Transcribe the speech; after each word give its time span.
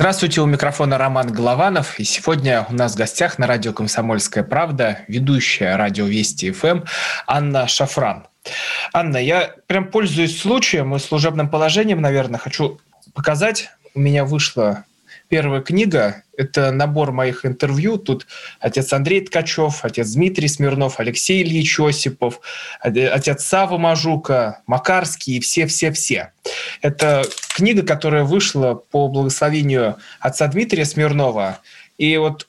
Здравствуйте, 0.00 0.40
у 0.40 0.46
микрофона 0.46 0.96
Роман 0.96 1.30
Голованов. 1.30 2.00
И 2.00 2.04
сегодня 2.04 2.66
у 2.70 2.72
нас 2.72 2.94
в 2.94 2.96
гостях 2.96 3.38
на 3.38 3.46
радио 3.46 3.74
«Комсомольская 3.74 4.42
правда» 4.42 5.00
ведущая 5.08 5.76
радио 5.76 6.06
Вести 6.06 6.52
ФМ 6.52 6.84
Анна 7.26 7.68
Шафран. 7.68 8.26
Анна, 8.94 9.18
я 9.18 9.54
прям 9.66 9.88
пользуюсь 9.88 10.40
случаем 10.40 10.96
и 10.96 10.98
служебным 10.98 11.50
положением, 11.50 12.00
наверное, 12.00 12.40
хочу 12.40 12.80
показать. 13.12 13.68
У 13.94 14.00
меня 14.00 14.24
вышла 14.24 14.84
первая 15.30 15.62
книга– 15.62 16.24
это 16.36 16.72
набор 16.72 17.12
моих 17.12 17.46
интервью. 17.46 17.96
Тут 17.96 18.26
отец 18.58 18.92
Андрей 18.92 19.24
Ткачев, 19.24 19.84
отец 19.84 20.10
Дмитрий 20.10 20.48
Смирнов, 20.48 21.00
Алексей 21.00 21.42
Ильич 21.42 21.78
Осипов, 21.80 22.40
отец 22.80 23.44
Сава 23.44 23.78
Мажука, 23.78 24.60
Макарский 24.66 25.36
и 25.36 25.40
все-все-все. 25.40 26.32
Это 26.82 27.24
книга, 27.54 27.82
которая 27.82 28.24
вышла 28.24 28.74
по 28.74 29.08
благословению 29.08 29.96
отца 30.18 30.48
Дмитрия 30.48 30.84
Смирнова. 30.84 31.60
И 31.96 32.16
вот 32.16 32.48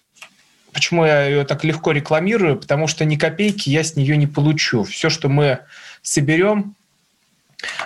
почему 0.73 1.05
я 1.05 1.25
ее 1.25 1.45
так 1.45 1.63
легко 1.63 1.91
рекламирую, 1.91 2.57
потому 2.57 2.87
что 2.87 3.05
ни 3.05 3.15
копейки 3.15 3.69
я 3.69 3.83
с 3.83 3.95
нее 3.95 4.17
не 4.17 4.27
получу. 4.27 4.83
Все, 4.83 5.09
что 5.09 5.29
мы 5.29 5.59
соберем, 6.01 6.75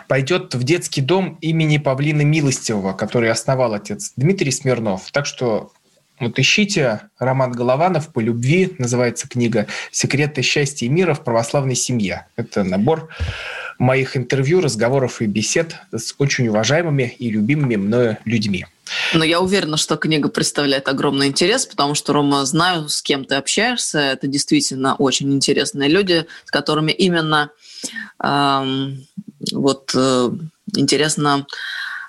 пойдет 0.07 0.55
в 0.55 0.63
детский 0.63 1.01
дом 1.01 1.37
имени 1.41 1.77
Павлины 1.77 2.23
Милостивого, 2.23 2.93
который 2.93 3.31
основал 3.31 3.73
отец 3.73 4.13
Дмитрий 4.15 4.51
Смирнов. 4.51 5.09
Так 5.11 5.25
что 5.25 5.71
вот 6.19 6.39
ищите 6.39 7.01
Роман 7.19 7.51
Голованов 7.51 8.13
«По 8.13 8.21
любви», 8.21 8.73
называется 8.77 9.27
книга 9.27 9.67
«Секреты 9.91 10.41
счастья 10.41 10.85
и 10.85 10.89
мира 10.89 11.13
в 11.13 11.23
православной 11.23 11.75
семье». 11.75 12.27
Это 12.37 12.63
набор 12.63 13.09
моих 13.79 14.15
интервью, 14.15 14.61
разговоров 14.61 15.21
и 15.21 15.25
бесед 15.25 15.75
с 15.91 16.15
очень 16.17 16.47
уважаемыми 16.47 17.13
и 17.19 17.29
любимыми 17.29 17.75
мною 17.75 18.17
людьми. 18.23 18.65
Но 19.13 19.23
я 19.23 19.41
уверена, 19.41 19.77
что 19.77 19.97
книга 19.97 20.29
представляет 20.29 20.87
огромный 20.87 21.27
интерес, 21.27 21.65
потому 21.65 21.95
что, 21.95 22.13
Рома, 22.13 22.45
знаю, 22.45 22.87
с 22.87 23.01
кем 23.01 23.25
ты 23.25 23.35
общаешься. 23.35 23.99
Это 23.99 24.27
действительно 24.27 24.95
очень 24.95 25.33
интересные 25.33 25.89
люди, 25.89 26.27
с 26.45 26.51
которыми 26.51 26.91
именно 26.91 27.51
эм, 28.23 29.05
вот 29.51 29.91
э, 29.95 30.29
интересно 30.75 31.45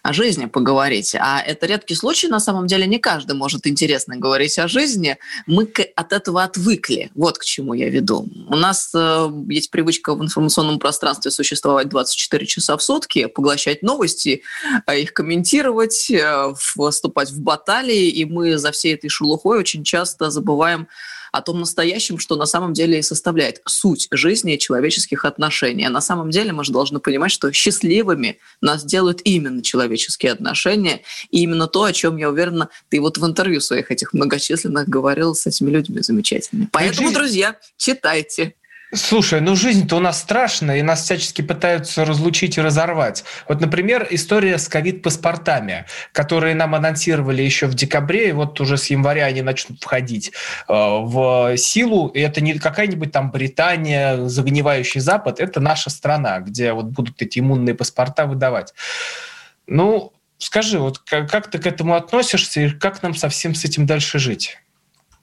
о 0.06 0.12
жизни 0.12 0.46
поговорить. 0.46 1.14
А 1.18 1.40
это 1.40 1.66
редкий 1.66 1.94
случай, 1.94 2.28
на 2.28 2.40
самом 2.40 2.66
деле 2.66 2.86
не 2.86 2.98
каждый 2.98 3.34
может 3.34 3.66
интересно 3.66 4.16
говорить 4.16 4.58
о 4.58 4.68
жизни. 4.68 5.18
Мы 5.46 5.68
от 5.96 6.12
этого 6.12 6.44
отвыкли. 6.44 7.10
Вот 7.14 7.38
к 7.38 7.44
чему 7.44 7.74
я 7.74 7.88
веду. 7.88 8.28
У 8.48 8.56
нас 8.56 8.92
э, 8.94 9.28
есть 9.48 9.70
привычка 9.70 10.14
в 10.14 10.22
информационном 10.22 10.78
пространстве 10.78 11.30
существовать 11.30 11.88
24 11.88 12.46
часа 12.46 12.76
в 12.76 12.82
сутки, 12.82 13.26
поглощать 13.26 13.82
новости, 13.82 14.42
э, 14.86 15.00
их 15.00 15.12
комментировать, 15.12 16.10
э, 16.10 16.54
вступать 16.54 17.30
в 17.30 17.40
баталии, 17.40 18.08
и 18.08 18.24
мы 18.24 18.58
за 18.58 18.70
всей 18.70 18.94
этой 18.94 19.08
шелухой 19.08 19.58
очень 19.58 19.82
часто 19.82 20.30
забываем 20.30 20.86
о 21.36 21.42
том 21.42 21.60
настоящем, 21.60 22.18
что 22.18 22.36
на 22.36 22.46
самом 22.46 22.72
деле 22.72 22.98
и 22.98 23.02
составляет 23.02 23.60
суть 23.66 24.08
жизни 24.10 24.54
и 24.54 24.58
человеческих 24.58 25.24
отношений. 25.24 25.84
А 25.84 25.90
на 25.90 26.00
самом 26.00 26.30
деле 26.30 26.52
мы 26.52 26.64
же 26.64 26.72
должны 26.72 26.98
понимать, 26.98 27.30
что 27.30 27.52
счастливыми 27.52 28.38
нас 28.60 28.84
делают 28.84 29.20
именно 29.24 29.62
человеческие 29.62 30.32
отношения, 30.32 31.02
и 31.30 31.42
именно 31.42 31.66
то, 31.66 31.84
о 31.84 31.92
чем 31.92 32.16
я 32.16 32.30
уверена, 32.30 32.68
ты 32.88 33.00
вот 33.00 33.18
в 33.18 33.26
интервью 33.26 33.60
своих 33.60 33.90
этих 33.90 34.12
многочисленных 34.12 34.88
говорил 34.88 35.34
с 35.34 35.46
этими 35.46 35.70
людьми 35.70 36.00
замечательными. 36.00 36.68
Поэтому, 36.72 37.12
друзья, 37.12 37.56
читайте. 37.76 38.54
Слушай, 38.96 39.42
ну 39.42 39.54
жизнь-то 39.56 39.96
у 39.96 40.00
нас 40.00 40.20
страшная, 40.20 40.78
и 40.78 40.82
нас 40.82 41.02
всячески 41.02 41.42
пытаются 41.42 42.04
разлучить 42.06 42.56
и 42.56 42.62
разорвать. 42.62 43.24
Вот, 43.46 43.60
например, 43.60 44.06
история 44.10 44.56
с 44.56 44.68
ковид-паспортами, 44.68 45.84
которые 46.12 46.54
нам 46.54 46.74
анонсировали 46.74 47.42
еще 47.42 47.66
в 47.66 47.74
декабре, 47.74 48.30
и 48.30 48.32
вот 48.32 48.58
уже 48.58 48.78
с 48.78 48.86
января 48.86 49.26
они 49.26 49.42
начнут 49.42 49.82
входить 49.82 50.32
э, 50.66 50.72
в 50.72 51.56
силу. 51.58 52.08
И 52.08 52.20
это 52.20 52.40
не 52.40 52.58
какая-нибудь 52.58 53.12
там 53.12 53.30
Британия, 53.30 54.26
загнивающий 54.28 55.00
Запад, 55.00 55.40
это 55.40 55.60
наша 55.60 55.90
страна, 55.90 56.40
где 56.40 56.72
вот 56.72 56.86
будут 56.86 57.20
эти 57.20 57.40
иммунные 57.40 57.74
паспорта 57.74 58.24
выдавать. 58.24 58.72
Ну, 59.66 60.12
скажи, 60.38 60.78
вот 60.78 60.98
как, 60.98 61.30
как 61.30 61.50
ты 61.50 61.58
к 61.58 61.66
этому 61.66 61.94
относишься, 61.96 62.60
и 62.62 62.70
как 62.70 63.02
нам 63.02 63.14
совсем 63.14 63.54
с 63.54 63.64
этим 63.64 63.84
дальше 63.84 64.18
жить? 64.18 64.58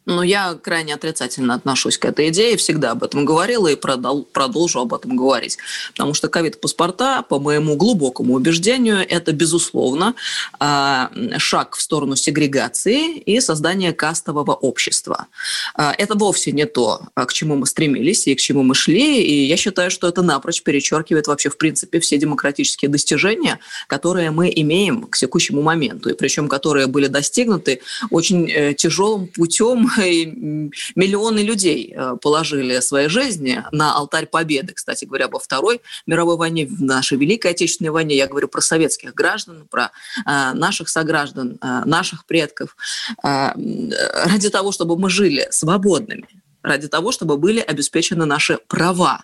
Но 0.06 0.24
я 0.24 0.56
крайне 0.56 0.94
отрицательно 0.94 1.54
отношусь 1.54 1.98
к 1.98 2.06
этой 2.06 2.30
идее, 2.30 2.58
всегда 2.58 2.92
об 2.92 3.04
этом 3.04 3.26
говорила 3.26 3.68
и 3.68 3.76
продолжу 3.76 4.80
об 4.80 4.94
этом 4.94 5.16
говорить. 5.16 5.58
Потому 5.92 6.14
что 6.14 6.28
ковид-паспорта, 6.28 7.22
по 7.22 7.40
моему 7.40 7.76
глубокому 7.76 8.34
убеждению, 8.34 8.98
это, 8.98 9.32
безусловно, 9.32 10.16
а, 10.60 11.12
шаг 11.38 11.76
в 11.76 11.82
сторону 11.82 12.16
сегрегации 12.16 13.18
и 13.18 13.40
создания 13.40 13.94
кастового 13.94 14.54
общества. 14.54 15.28
А, 15.76 15.94
это 15.98 16.16
вовсе 16.16 16.52
не 16.52 16.66
то, 16.66 17.02
к 17.16 17.32
чему 17.32 17.56
мы 17.56 17.66
стремились 17.66 18.28
и 18.28 18.36
к 18.36 18.40
чему 18.40 18.64
мы 18.64 18.76
шли, 18.76 19.24
и 19.24 19.46
я 19.46 19.56
считаю, 19.56 19.90
что 19.90 20.08
это 20.08 20.22
напрочь 20.22 20.64
перечеркивает 20.64 21.28
вообще, 21.28 21.50
в 21.50 21.58
принципе, 21.58 22.00
все 22.00 22.18
демократические 22.18 22.90
достижения, 22.90 23.60
которые 23.88 24.32
мы 24.32 24.52
имеем 24.54 25.04
к 25.04 25.18
текущему 25.18 25.62
моменту, 25.62 26.10
и 26.10 26.14
причем 26.14 26.50
которые 26.50 26.88
были 26.88 27.08
достигнуты 27.08 27.82
очень 28.10 28.50
э, 28.52 28.74
тяжелым 28.74 29.28
путем 29.28 29.93
и 29.98 30.26
миллионы 30.96 31.40
людей 31.40 31.94
э, 31.96 32.16
положили 32.22 32.80
свои 32.80 33.08
жизни 33.08 33.64
на 33.72 33.96
алтарь 33.96 34.26
победы. 34.26 34.74
Кстати 34.74 35.06
говоря, 35.06 35.28
во 35.28 35.40
Второй 35.40 35.82
мировой 36.06 36.38
войне, 36.38 36.66
в 36.66 36.82
нашей 36.82 37.18
Великой 37.18 37.52
Отечественной 37.52 37.92
войне, 37.92 38.16
я 38.16 38.28
говорю 38.28 38.48
про 38.48 38.62
советских 38.62 39.14
граждан, 39.14 39.68
про 39.70 39.92
э, 40.26 40.54
наших 40.54 40.90
сограждан, 40.90 41.58
э, 41.62 41.82
наших 41.86 42.26
предков, 42.26 42.76
ради 43.22 44.50
того, 44.50 44.72
чтобы 44.72 44.98
мы 44.98 45.10
жили 45.10 45.48
свободными, 45.52 46.28
ради 46.62 46.88
того, 46.88 47.12
чтобы 47.12 47.38
были 47.38 47.60
обеспечены 47.60 48.26
наши 48.26 48.58
права 48.68 49.24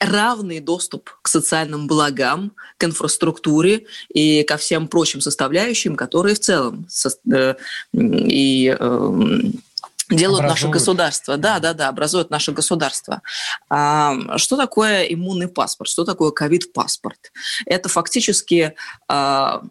равный 0.00 0.60
доступ 0.60 1.10
к 1.22 1.28
социальным 1.28 1.86
благам, 1.86 2.52
к 2.76 2.84
инфраструктуре 2.84 3.86
и 4.08 4.42
ко 4.44 4.56
всем 4.56 4.88
прочим 4.88 5.20
составляющим, 5.20 5.96
которые 5.96 6.34
в 6.34 6.40
целом 6.40 6.86
э, 7.32 7.54
и 7.94 8.76
эм, 8.78 9.62
делают 10.10 10.40
образуют. 10.40 10.48
наше 10.48 10.68
государство. 10.68 11.36
Да, 11.36 11.58
да, 11.58 11.74
да, 11.74 11.88
образуют 11.88 12.30
наше 12.30 12.52
государство. 12.52 13.22
А, 13.68 14.38
что 14.38 14.56
такое 14.56 15.02
иммунный 15.04 15.48
паспорт? 15.48 15.90
Что 15.90 16.04
такое 16.04 16.30
ковид-паспорт? 16.30 17.32
Это 17.66 17.88
фактически 17.88 18.74
а, 19.08 19.62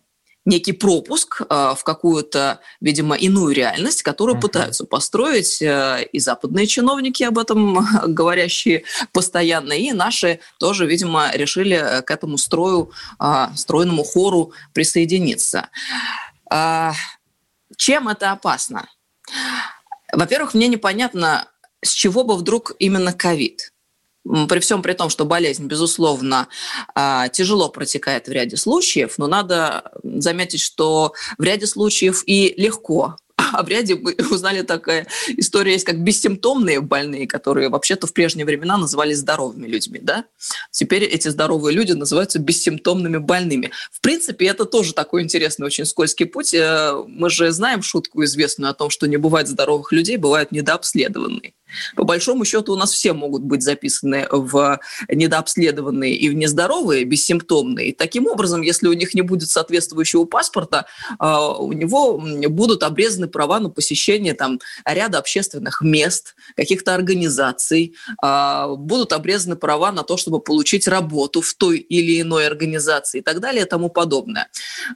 некий 0.48 0.72
пропуск 0.72 1.42
э, 1.42 1.74
в 1.78 1.84
какую-то, 1.84 2.62
видимо, 2.80 3.16
иную 3.16 3.54
реальность, 3.54 4.02
которую 4.02 4.38
uh-huh. 4.38 4.42
пытаются 4.42 4.86
построить 4.86 5.62
э, 5.62 6.08
и 6.12 6.20
западные 6.20 6.66
чиновники 6.66 7.24
об 7.24 7.38
этом 7.38 7.86
говорящие 8.08 8.84
постоянно, 9.12 9.74
и 9.74 9.92
наши 9.92 10.40
тоже, 10.58 10.88
видимо, 10.88 11.30
решили 11.34 11.76
э, 11.76 12.02
к 12.02 12.12
этому 12.12 12.38
строю, 12.38 12.92
стройному 13.56 14.04
хору 14.04 14.54
присоединиться. 14.74 15.70
Э, 16.50 16.92
чем 17.76 18.08
это 18.08 18.32
опасно? 18.32 18.88
Во-первых, 20.14 20.54
мне 20.54 20.70
непонятно, 20.70 21.50
с 21.84 21.92
чего 21.92 22.24
бы 22.24 22.38
вдруг 22.38 22.72
именно 22.80 23.12
ковид 23.12 23.74
при 24.48 24.60
всем 24.60 24.82
при 24.82 24.94
том, 24.94 25.10
что 25.10 25.26
болезнь, 25.26 25.66
безусловно, 25.66 26.48
а, 26.96 27.30
тяжело 27.30 27.70
протекает 27.70 28.28
в 28.28 28.32
ряде 28.32 28.58
случаев, 28.58 29.16
но 29.18 29.28
надо 29.28 29.92
заметить, 30.04 30.62
что 30.62 31.14
в 31.38 31.44
ряде 31.44 31.68
случаев 31.68 32.24
и 32.26 32.54
легко 32.58 33.18
а 33.54 33.64
в 33.64 33.68
ряде 33.68 33.96
мы 33.96 34.16
узнали 34.32 34.62
такая 34.62 35.08
история 35.38 35.74
есть, 35.74 35.86
как 35.86 36.02
бессимптомные 36.02 36.82
больные, 36.82 37.28
которые 37.28 37.70
вообще-то 37.70 38.08
в 38.08 38.14
прежние 38.14 38.46
времена 38.46 38.78
назывались 38.78 39.20
здоровыми 39.20 39.68
людьми, 39.68 40.00
да? 40.02 40.26
Теперь 40.72 41.04
эти 41.04 41.28
здоровые 41.28 41.76
люди 41.76 41.94
называются 41.94 42.40
бессимптомными 42.40 43.18
больными. 43.18 43.72
В 43.92 44.02
принципе, 44.02 44.48
это 44.48 44.66
тоже 44.66 44.94
такой 44.94 45.24
интересный, 45.24 45.66
очень 45.66 45.86
скользкий 45.86 46.26
путь. 46.26 46.54
Э, 46.54 47.04
мы 47.08 47.30
же 47.30 47.52
знаем 47.52 47.82
шутку 47.82 48.24
известную 48.24 48.72
о 48.72 48.74
том, 48.74 48.90
что 48.90 49.08
не 49.08 49.18
бывает 49.18 49.48
здоровых 49.48 49.92
людей, 49.92 50.18
бывают 50.18 50.52
недообследованные. 50.52 51.54
По 51.96 52.04
большому 52.04 52.46
счету 52.46 52.74
у 52.74 52.76
нас 52.76 52.92
все 52.92 53.14
могут 53.14 53.44
быть 53.44 53.64
записаны 53.64 54.28
в 54.32 54.80
недообследованные 55.10 56.16
и 56.16 56.30
в 56.30 56.34
нездоровые, 56.34 57.04
бессимптомные. 57.04 57.94
Таким 57.94 58.28
образом, 58.28 58.62
если 58.62 58.88
у 58.88 58.94
них 58.94 59.14
не 59.14 59.22
будет 59.22 59.50
соответствующего 59.50 60.26
паспорта, 60.26 60.86
а, 61.20 61.58
у 61.58 61.74
него 61.74 62.18
будут 62.50 62.84
обрезаны 62.84 63.28
права 63.28 63.60
на 63.60 63.70
посещение 63.70 64.34
там, 64.34 64.60
ряда 64.86 65.20
общественных 65.20 65.82
мест, 65.82 66.36
каких-то 66.56 66.96
организаций, 66.96 67.96
а, 68.22 68.68
будут 68.76 69.14
обрезаны 69.14 69.56
права 69.56 69.92
на 69.92 70.04
то, 70.04 70.18
чтобы 70.18 70.40
получить 70.40 70.88
работу 70.88 71.42
в 71.42 71.54
той 71.54 71.78
или 71.78 72.22
иной 72.22 72.48
организации 72.48 73.20
и 73.20 73.22
так 73.22 73.40
далее 73.40 73.66
и 73.66 73.68
тому 73.68 73.90
подобное. 73.90 74.50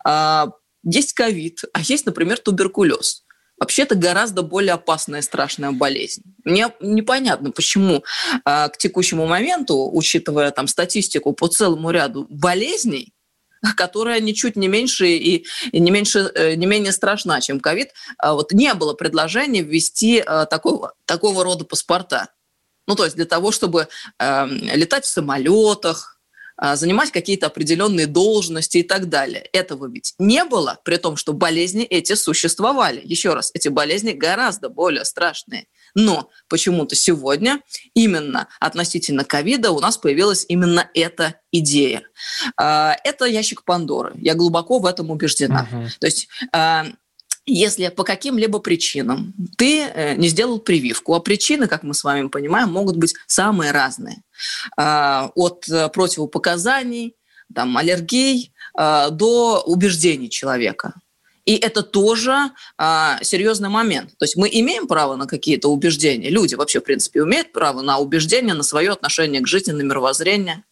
А, 0.03 0.51
есть 0.83 1.13
ковид, 1.13 1.63
а 1.73 1.81
есть, 1.81 2.05
например, 2.05 2.39
туберкулез. 2.39 3.23
Вообще 3.61 3.83
это 3.83 3.93
гораздо 3.93 4.41
более 4.41 4.73
опасная, 4.73 5.21
страшная 5.21 5.71
болезнь. 5.71 6.23
Мне 6.43 6.73
непонятно, 6.79 7.51
почему 7.51 8.03
а, 8.43 8.69
к 8.69 8.77
текущему 8.77 9.27
моменту, 9.27 9.87
учитывая 9.93 10.49
там 10.49 10.67
статистику 10.67 11.33
по 11.33 11.47
целому 11.47 11.91
ряду 11.91 12.25
болезней, 12.27 13.13
которая 13.77 14.19
ничуть 14.19 14.55
не 14.55 14.67
меньше 14.67 15.09
и, 15.09 15.45
и 15.71 15.79
не, 15.79 15.91
меньше, 15.91 16.31
э, 16.33 16.55
не 16.55 16.65
менее 16.65 16.91
страшна, 16.91 17.39
чем 17.39 17.59
ковид, 17.59 17.91
а 18.17 18.33
вот 18.33 18.51
не 18.51 18.73
было 18.73 18.95
предложения 18.95 19.61
ввести 19.61 20.23
а, 20.25 20.47
такого, 20.47 20.95
такого 21.05 21.43
рода 21.43 21.63
паспорта. 21.63 22.29
Ну, 22.87 22.95
то 22.95 23.03
есть 23.03 23.15
для 23.15 23.25
того, 23.25 23.51
чтобы 23.51 23.89
э, 24.17 24.47
летать 24.47 25.05
в 25.05 25.09
самолетах, 25.09 26.19
занимать 26.61 27.11
какие-то 27.11 27.47
определенные 27.47 28.07
должности 28.07 28.77
и 28.77 28.83
так 28.83 29.09
далее. 29.09 29.47
Этого 29.53 29.89
ведь 29.89 30.13
не 30.19 30.43
было, 30.45 30.79
при 30.83 30.97
том, 30.97 31.17
что 31.17 31.33
болезни 31.33 31.83
эти 31.83 32.13
существовали. 32.13 33.01
Еще 33.03 33.33
раз, 33.33 33.51
эти 33.53 33.67
болезни 33.67 34.11
гораздо 34.11 34.69
более 34.69 35.05
страшные. 35.05 35.65
Но 35.95 36.29
почему-то 36.47 36.95
сегодня 36.95 37.61
именно 37.93 38.47
относительно 38.59 39.23
ковида 39.23 39.71
у 39.71 39.79
нас 39.79 39.97
появилась 39.97 40.45
именно 40.47 40.89
эта 40.93 41.35
идея. 41.51 42.03
А, 42.57 42.95
это 43.03 43.25
ящик 43.25 43.63
Пандоры. 43.63 44.13
Я 44.15 44.35
глубоко 44.35 44.79
в 44.79 44.85
этом 44.85 45.11
убеждена. 45.11 45.67
Uh-huh. 45.71 45.89
То 45.99 46.07
есть 46.07 46.27
а, 46.53 46.85
если 47.53 47.89
по 47.89 48.03
каким-либо 48.03 48.59
причинам 48.59 49.33
ты 49.57 49.81
э, 49.81 50.15
не 50.15 50.27
сделал 50.27 50.59
прививку, 50.59 51.13
а 51.13 51.19
причины, 51.19 51.67
как 51.67 51.83
мы 51.83 51.93
с 51.93 52.03
вами 52.03 52.27
понимаем, 52.27 52.71
могут 52.71 52.97
быть 52.97 53.13
самые 53.27 53.71
разные. 53.71 54.23
А, 54.77 55.31
от 55.35 55.67
э, 55.69 55.89
противопоказаний, 55.89 57.15
там, 57.53 57.77
аллергий 57.77 58.53
а, 58.73 59.09
до 59.09 59.61
убеждений 59.65 60.29
человека. 60.29 60.93
И 61.45 61.55
это 61.55 61.83
тоже 61.83 62.51
а, 62.77 63.19
серьезный 63.23 63.69
момент. 63.69 64.11
То 64.17 64.25
есть 64.25 64.35
мы 64.35 64.49
имеем 64.51 64.87
право 64.87 65.15
на 65.15 65.27
какие-то 65.27 65.69
убеждения. 65.69 66.29
Люди 66.29 66.55
вообще, 66.55 66.79
в 66.79 66.83
принципе, 66.83 67.21
имеют 67.21 67.51
право 67.51 67.81
на 67.81 67.97
убеждения, 67.97 68.53
на 68.53 68.63
свое 68.63 68.91
отношение 68.91 69.41
к 69.41 69.47
жизни, 69.47 69.71
на 69.71 69.81
мировоззрение. 69.81 70.63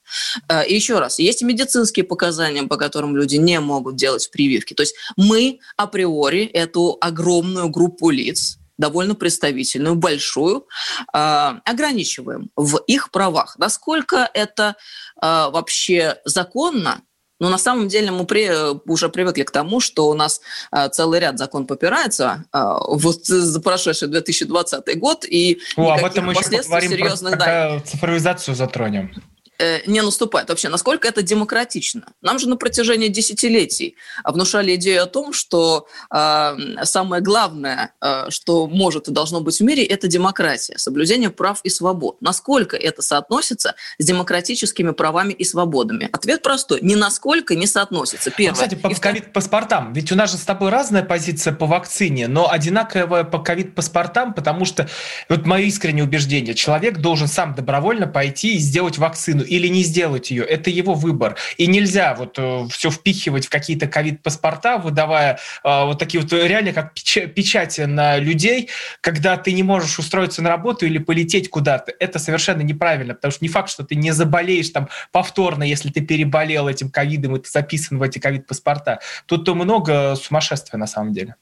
А, 0.47 0.63
и 0.63 0.75
еще 0.75 0.99
раз, 0.99 1.19
есть 1.19 1.41
медицинские 1.41 2.05
показания, 2.05 2.63
по 2.63 2.77
которым 2.77 3.15
люди 3.15 3.35
не 3.35 3.59
могут 3.59 3.95
делать 3.95 4.29
прививки. 4.31 4.73
То 4.73 4.83
есть 4.83 4.95
мы 5.17 5.59
априори 5.77 6.45
эту 6.45 6.97
огромную 7.01 7.69
группу 7.69 8.09
лиц, 8.09 8.57
довольно 8.77 9.13
представительную, 9.13 9.95
большую, 9.95 10.67
а, 11.13 11.61
ограничиваем 11.65 12.49
в 12.55 12.77
их 12.87 13.11
правах. 13.11 13.57
Насколько 13.57 14.29
это 14.33 14.75
а, 15.21 15.49
вообще 15.49 16.17
законно, 16.25 17.01
но 17.39 17.49
на 17.49 17.57
самом 17.57 17.87
деле 17.87 18.11
мы 18.11 18.25
при, 18.25 18.49
уже 18.89 19.09
привыкли 19.09 19.43
к 19.43 19.51
тому, 19.51 19.79
что 19.79 20.09
у 20.09 20.13
нас 20.13 20.41
э, 20.71 20.89
целый 20.89 21.19
ряд 21.19 21.37
закон 21.37 21.65
попирается 21.65 22.45
э, 22.53 22.59
вот 22.89 23.25
за 23.25 23.61
прошедший 23.61 24.07
2020 24.09 24.99
год, 24.99 25.25
и 25.25 25.59
О, 25.75 25.91
об 25.91 26.05
этом 26.05 26.29
еще 26.29 26.61
поговорим, 26.63 26.91
серьезных, 26.91 27.37
да, 27.37 27.79
цифровизацию 27.79 28.55
затронем. 28.55 29.11
Э, 29.59 29.81
не 29.85 30.01
наступает 30.01 30.47
вообще. 30.47 30.69
Насколько 30.69 31.09
это 31.09 31.21
демократично? 31.21 32.03
Нам 32.21 32.39
же 32.39 32.47
на 32.47 32.55
протяжении 32.55 33.09
десятилетий 33.09 33.97
внушали 34.23 34.75
идею 34.75 35.03
о 35.03 35.05
том, 35.05 35.33
что 35.33 35.85
э, 36.13 36.57
самое 36.83 37.21
главное, 37.21 37.93
э, 38.01 38.29
что 38.29 38.67
может 38.67 39.09
и 39.09 39.11
должно 39.11 39.41
быть 39.41 39.59
в 39.59 39.63
мире, 39.63 39.83
это 39.83 40.07
демократия, 40.07 40.77
соблюдение 40.77 41.29
прав 41.29 41.59
и 41.63 41.69
свобод. 41.69 42.21
Насколько 42.21 42.77
это 42.77 43.01
соотносится 43.01 43.75
с 43.97 44.05
демократическими 44.05 44.91
правами 44.91 45.33
и 45.33 45.43
свободами? 45.43 46.09
Ответ 46.13 46.41
простой. 46.41 46.79
Ни 46.81 46.95
насколько 46.95 47.53
не 47.55 47.67
соотносится. 47.67 48.31
Первое. 48.31 48.53
Кстати, 48.53 48.75
по 48.75 48.89
ковид-паспортам. 48.89 49.91
Ведь 49.91 50.09
у 50.13 50.15
нас 50.15 50.31
же 50.31 50.37
с 50.37 50.43
тобой 50.43 50.69
разная 50.69 51.03
позиция 51.03 51.51
по 51.51 51.65
вакцине, 51.65 52.29
но 52.29 52.49
одинаковая 52.49 53.25
по 53.25 53.39
ковид-паспортам, 53.39 54.33
потому 54.33 54.63
что, 54.63 54.87
вот 55.27 55.45
мое 55.45 55.63
искреннее 55.63 56.05
убеждение, 56.05 56.55
человек 56.55 56.99
должен 56.99 57.27
сам 57.27 57.55
добровольно 57.55 58.07
пойти 58.07 58.55
и 58.55 58.59
сделать 58.59 58.97
вакцину 58.97 59.48
или 59.49 59.67
не 59.67 59.83
сделать 59.83 60.31
ее. 60.31 60.43
Это 60.43 60.69
его 60.69 60.93
выбор. 60.93 61.35
И 61.57 61.67
нельзя 61.67 62.15
вот 62.15 62.37
э, 62.37 62.67
все 62.71 62.89
впихивать 62.91 63.47
в 63.47 63.49
какие-то 63.49 63.87
ковид-паспорта, 63.87 64.77
выдавая 64.77 65.39
э, 65.63 65.85
вот 65.85 65.99
такие 65.99 66.21
вот 66.21 66.31
реально 66.31 66.73
как 66.73 66.93
печати 66.93 67.81
на 67.81 68.17
людей, 68.17 68.69
когда 69.01 69.37
ты 69.37 69.51
не 69.53 69.63
можешь 69.63 69.99
устроиться 69.99 70.41
на 70.41 70.49
работу 70.49 70.85
или 70.85 70.97
полететь 70.97 71.49
куда-то. 71.49 71.93
Это 71.99 72.19
совершенно 72.19 72.61
неправильно, 72.61 73.15
потому 73.15 73.31
что 73.31 73.43
не 73.43 73.49
факт, 73.49 73.69
что 73.69 73.83
ты 73.83 73.95
не 73.95 74.11
заболеешь 74.11 74.69
там 74.69 74.89
повторно, 75.11 75.63
если 75.63 75.89
ты 75.89 76.01
переболел 76.01 76.67
этим 76.67 76.89
ковидом, 76.89 77.35
и 77.35 77.39
ты 77.39 77.49
записан 77.49 77.97
в 77.97 78.03
эти 78.03 78.19
ковид-паспорта. 78.19 78.99
Тут 79.25 79.45
то 79.45 79.55
много 79.55 80.15
сумасшествия 80.15 80.77
на 80.77 80.87
самом 80.87 81.13
деле. 81.13 81.35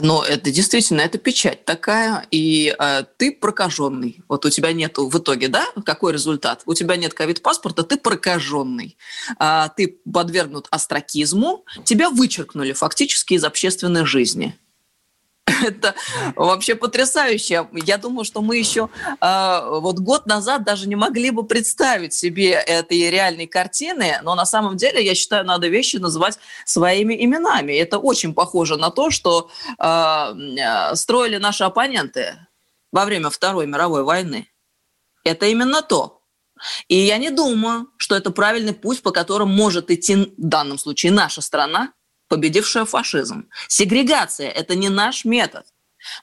Но 0.00 0.24
это 0.24 0.50
действительно, 0.50 1.00
это 1.00 1.18
печать 1.18 1.64
такая, 1.64 2.26
и 2.30 2.74
э, 2.78 3.04
ты 3.16 3.32
прокаженный. 3.32 4.20
Вот 4.28 4.44
у 4.44 4.50
тебя 4.50 4.72
нету 4.72 5.08
в 5.08 5.18
итоге, 5.18 5.48
да, 5.48 5.66
какой 5.84 6.12
результат? 6.12 6.62
У 6.66 6.74
тебя 6.74 6.96
нет 6.96 7.14
ковид-паспорта, 7.14 7.82
ты 7.82 7.96
прокаженный. 7.96 8.96
А, 9.38 9.68
ты 9.68 9.98
подвергнут 10.10 10.68
астракизму, 10.70 11.64
тебя 11.84 12.10
вычеркнули 12.10 12.72
фактически 12.72 13.34
из 13.34 13.44
общественной 13.44 14.04
жизни. 14.04 14.56
Это 15.64 15.94
вообще 16.36 16.74
потрясающе. 16.74 17.68
Я 17.72 17.98
думаю, 17.98 18.24
что 18.24 18.40
мы 18.42 18.56
еще 18.56 18.88
э, 19.20 19.60
вот 19.80 19.98
год 19.98 20.26
назад 20.26 20.64
даже 20.64 20.88
не 20.88 20.96
могли 20.96 21.30
бы 21.30 21.44
представить 21.44 22.14
себе 22.14 22.52
этой 22.52 23.10
реальной 23.10 23.46
картины, 23.46 24.18
но 24.22 24.34
на 24.34 24.46
самом 24.46 24.76
деле, 24.76 25.04
я 25.04 25.14
считаю, 25.14 25.44
надо 25.44 25.68
вещи 25.68 25.96
называть 25.96 26.38
своими 26.64 27.14
именами. 27.24 27.72
Это 27.72 27.98
очень 27.98 28.34
похоже 28.34 28.76
на 28.76 28.90
то, 28.90 29.10
что 29.10 29.50
э, 29.78 30.94
строили 30.94 31.36
наши 31.38 31.64
оппоненты 31.64 32.36
во 32.92 33.04
время 33.04 33.30
Второй 33.30 33.66
мировой 33.66 34.02
войны. 34.02 34.48
Это 35.24 35.46
именно 35.46 35.82
то. 35.82 36.22
И 36.88 36.96
я 36.96 37.18
не 37.18 37.30
думаю, 37.30 37.88
что 37.98 38.16
это 38.16 38.30
правильный 38.30 38.72
путь, 38.72 39.02
по 39.02 39.12
которому 39.12 39.52
может 39.52 39.90
идти 39.90 40.16
в 40.16 40.32
данном 40.36 40.78
случае 40.78 41.12
наша 41.12 41.40
страна, 41.40 41.92
победившая 42.28 42.84
фашизм. 42.84 43.48
Сегрегация– 43.68 44.48
это 44.50 44.74
не 44.74 44.88
наш 44.88 45.24
метод. 45.24 45.64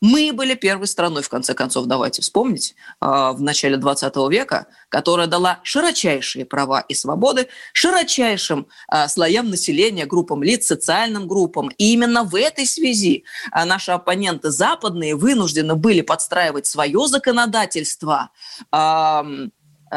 Мы 0.01 0.31
были 0.33 0.55
первой 0.55 0.87
страной, 0.87 1.21
в 1.21 1.29
конце 1.29 1.53
концов, 1.53 1.85
давайте 1.85 2.21
вспомнить, 2.21 2.75
а, 2.99 3.33
в 3.33 3.41
начале 3.41 3.77
20 3.77 4.15
века, 4.29 4.67
которая 4.89 5.27
дала 5.27 5.59
широчайшие 5.63 6.45
права 6.45 6.81
и 6.81 6.93
свободы 6.93 7.47
широчайшим 7.73 8.67
а, 8.87 9.07
слоям 9.07 9.49
населения, 9.49 10.05
группам 10.05 10.43
лиц, 10.43 10.67
социальным 10.67 11.27
группам. 11.27 11.69
И 11.77 11.93
именно 11.93 12.23
в 12.23 12.35
этой 12.35 12.65
связи 12.65 13.25
а, 13.51 13.65
наши 13.65 13.91
оппоненты 13.91 14.49
западные 14.49 15.15
вынуждены 15.15 15.75
были 15.75 16.01
подстраивать 16.01 16.65
свое 16.65 17.07
законодательство 17.07 18.29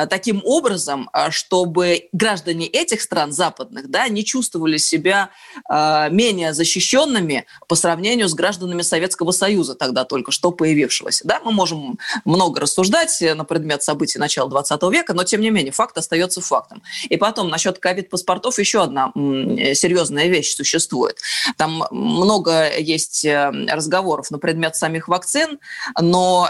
таким 0.07 0.43
образом, 0.45 1.11
э, 1.13 1.31
чтобы 1.31 2.09
граждане 2.13 2.67
этих 2.67 3.01
стран 3.01 3.33
западных 3.33 3.91
да, 3.91 4.09
не 4.09 4.25
чувствовали 4.25 4.77
себя 4.77 5.31
э, 5.69 6.09
менее 6.11 6.53
защищенными 6.53 7.47
по 7.69 7.75
сравнению 7.75 8.29
с 8.29 8.35
гражданами 8.35 8.83
Советского 8.83 9.33
Союза, 9.33 9.75
тогда 9.75 10.05
только 10.05 10.31
что 10.31 10.53
появившегося. 10.53 11.27
Да, 11.27 11.41
мы 11.45 11.53
можем 11.53 11.99
много 12.25 12.61
рассуждать 12.61 13.19
на 13.21 13.45
предмет 13.45 13.83
событий 13.83 14.19
начала 14.19 14.49
20 14.49 14.83
века, 14.85 15.15
но 15.15 15.25
тем 15.25 15.41
не 15.41 15.51
менее 15.51 15.73
факт 15.73 15.97
остается 15.97 16.41
фактом. 16.41 16.83
И 17.09 17.17
потом 17.17 17.49
насчет 17.49 17.79
ковид-паспортов 17.79 18.59
еще 18.59 18.83
одна 18.83 19.13
серьезная 19.15 20.29
вещь 20.29 20.55
существует. 20.55 21.19
Там 21.57 21.85
много 21.91 22.77
есть 22.79 23.25
разговоров 23.25 24.31
на 24.31 24.39
предмет 24.39 24.77
самих 24.77 25.09
вакцин, 25.09 25.59
но, 26.01 26.49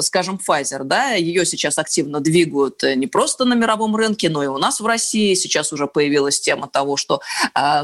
скажем, 0.00 0.40
Pfizer, 0.46 0.84
да, 0.84 1.12
ее 1.12 1.46
сейчас 1.46 1.78
активно 1.78 2.20
двигают 2.20 2.39
двигают 2.40 2.82
не 2.96 3.06
просто 3.06 3.44
на 3.44 3.54
мировом 3.54 3.96
рынке, 3.96 4.28
но 4.28 4.42
и 4.42 4.46
у 4.46 4.58
нас 4.58 4.80
в 4.80 4.86
России. 4.86 5.34
Сейчас 5.34 5.72
уже 5.72 5.86
появилась 5.86 6.40
тема 6.40 6.68
того, 6.68 6.96
что 6.96 7.20
э, 7.54 7.82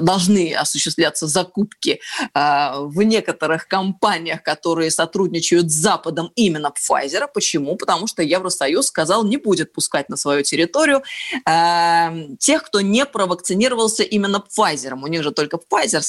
должны 0.00 0.54
осуществляться 0.54 1.26
закупки 1.26 2.00
э, 2.34 2.70
в 2.76 3.02
некоторых 3.02 3.68
компаниях, 3.68 4.42
которые 4.42 4.90
сотрудничают 4.90 5.70
с 5.70 5.74
Западом 5.74 6.32
именно 6.34 6.72
Pfizer. 6.72 7.28
Почему? 7.32 7.76
Потому 7.76 8.06
что 8.06 8.22
Евросоюз 8.22 8.86
сказал, 8.86 9.24
не 9.24 9.36
будет 9.36 9.72
пускать 9.72 10.08
на 10.08 10.16
свою 10.16 10.42
территорию 10.42 11.02
э, 11.46 12.36
тех, 12.38 12.62
кто 12.64 12.80
не 12.80 13.06
провакцинировался 13.06 14.02
именно 14.02 14.42
Pfizer. 14.58 14.94
У 14.94 15.06
них 15.06 15.22
же 15.22 15.30
только 15.30 15.58
Pfizer 15.58 16.00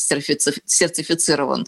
сертифицирован. 0.65 1.65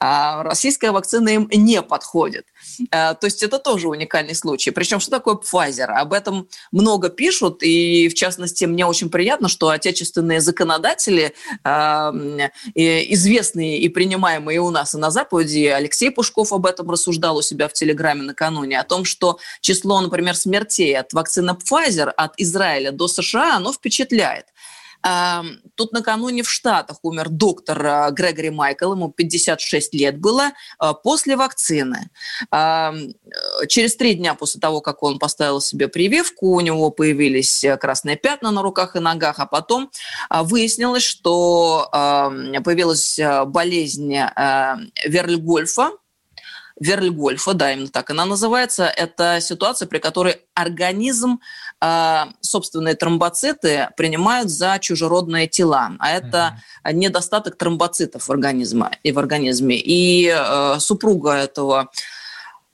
А 0.00 0.42
российская 0.42 0.90
вакцина 0.90 1.28
им 1.28 1.48
не 1.52 1.82
подходит. 1.82 2.46
Э, 2.90 3.14
то 3.14 3.26
есть 3.26 3.42
это 3.42 3.58
тоже 3.58 3.88
уникальный 3.88 4.34
случай. 4.34 4.70
Причем 4.70 5.00
что 5.00 5.10
такое 5.20 5.36
Pfizer? 5.36 5.86
Об 5.86 6.12
этом 6.12 6.48
много 6.72 7.10
пишут, 7.10 7.62
и 7.62 8.08
в 8.08 8.14
частности 8.14 8.64
мне 8.64 8.86
очень 8.86 9.10
приятно, 9.10 9.48
что 9.48 9.68
отечественные 9.68 10.40
законодатели, 10.40 11.34
эм, 11.64 12.40
известные 12.74 13.78
и 13.78 13.88
принимаемые 13.88 14.60
у 14.60 14.70
нас 14.70 14.94
и 14.94 14.98
на 14.98 15.10
Западе, 15.10 15.74
Алексей 15.74 16.10
Пушков 16.10 16.52
об 16.52 16.66
этом 16.66 16.90
рассуждал 16.90 17.36
у 17.36 17.42
себя 17.42 17.68
в 17.68 17.72
Телеграме 17.74 18.22
накануне, 18.22 18.80
о 18.80 18.84
том, 18.84 19.04
что 19.04 19.38
число, 19.60 20.00
например, 20.00 20.34
смертей 20.34 20.96
от 20.96 21.12
вакцины 21.12 21.50
Pfizer 21.50 22.08
от 22.08 22.32
Израиля 22.38 22.90
до 22.92 23.08
США, 23.08 23.56
оно 23.56 23.72
впечатляет. 23.72 24.46
Тут 25.74 25.92
накануне 25.92 26.42
в 26.42 26.50
Штатах 26.50 26.98
умер 27.02 27.28
доктор 27.30 27.86
а, 27.86 28.10
Грегори 28.10 28.50
Майкл, 28.50 28.92
ему 28.92 29.10
56 29.10 29.94
лет 29.94 30.18
было, 30.18 30.52
а, 30.78 30.94
после 30.94 31.36
вакцины. 31.36 32.10
Через 33.68 33.96
три 33.96 34.14
дня 34.14 34.34
после 34.34 34.60
того, 34.60 34.80
как 34.80 35.02
он 35.02 35.18
поставил 35.18 35.60
себе 35.60 35.88
прививку, 35.88 36.54
у 36.54 36.60
него 36.60 36.90
появились 36.90 37.64
э, 37.64 37.76
красные 37.76 38.16
пятна 38.16 38.50
на 38.50 38.62
руках 38.62 38.96
и 38.96 39.00
ногах, 39.00 39.38
а 39.38 39.46
потом 39.46 39.90
а, 40.28 40.42
выяснилось, 40.42 41.02
что 41.02 41.88
появилась 41.90 43.18
э, 43.18 43.44
болезнь 43.44 44.14
э, 44.14 44.76
Верльгольфа, 45.06 45.92
Верльгольфа, 46.80 47.52
да, 47.52 47.72
именно 47.72 47.88
так 47.88 48.10
она 48.10 48.24
называется. 48.24 48.84
Это 48.84 49.40
ситуация, 49.42 49.86
при 49.86 49.98
которой 49.98 50.40
организм 50.54 51.38
э, 51.38 51.69
собственные 52.40 52.94
тромбоциты 52.94 53.88
принимают 53.96 54.50
за 54.50 54.78
чужеродные 54.80 55.46
тела, 55.46 55.92
а 55.98 56.10
это 56.10 56.60
mm-hmm. 56.84 56.92
недостаток 56.92 57.56
тромбоцитов 57.56 58.28
в 58.28 58.30
организме 58.30 58.90
и 59.02 59.12
в 59.12 59.18
организме. 59.18 59.76
И 59.76 60.30
э, 60.34 60.76
супруга 60.78 61.32
этого 61.32 61.90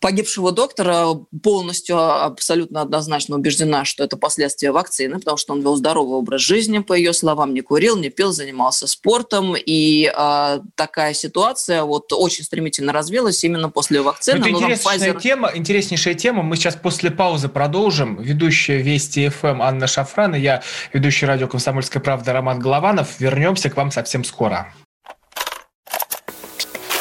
погибшего 0.01 0.53
доктора 0.53 1.15
полностью 1.43 1.97
а, 1.99 2.27
абсолютно 2.27 2.83
однозначно 2.83 3.37
убеждена, 3.37 3.85
что 3.85 4.05
это 4.05 4.17
последствия 4.17 4.71
вакцины, 4.71 5.19
потому 5.19 5.37
что 5.37 5.55
он 5.55 5.63
вел 5.63 5.77
здоровый 5.77 6.19
образ 6.19 6.43
жизни, 6.43 6.79
по 6.79 6.93
ее 6.93 7.13
словам, 7.13 7.55
не 7.55 7.63
курил, 7.63 7.97
не 7.97 8.11
пил, 8.11 8.33
занимался 8.33 8.87
спортом. 8.87 9.55
И 9.57 10.13
э, 10.15 10.61
такая 10.75 11.15
ситуация 11.15 11.85
вот 11.85 12.13
очень 12.13 12.45
стремительно 12.45 12.93
развилась 12.93 13.43
именно 13.45 13.71
после 13.71 14.03
вакцины. 14.03 14.39
Ну, 14.39 14.47
это 14.47 14.51
интереснейшая, 14.51 15.15
Pfizer... 15.15 15.21
тема, 15.21 15.51
интереснейшая 15.55 16.15
тема. 16.15 16.43
Мы 16.43 16.57
сейчас 16.57 16.77
после 16.77 17.11
паузы 17.11 17.49
продолжим. 17.49 18.21
Ведущая 18.21 18.83
Вести 18.83 19.29
ФМ 19.29 19.63
Анна 19.63 19.87
Шафран 19.87 20.35
и 20.35 20.41
я, 20.41 20.63
ведущий 20.93 21.27
радио 21.27 21.49
«Комсомольская 21.49 22.03
правда» 22.03 22.33
Роман 22.33 22.59
Голованов. 22.59 23.19
Вернемся 23.19 23.71
к 23.71 23.77
вам 23.77 23.91
совсем 23.91 24.25
скоро. 24.25 24.73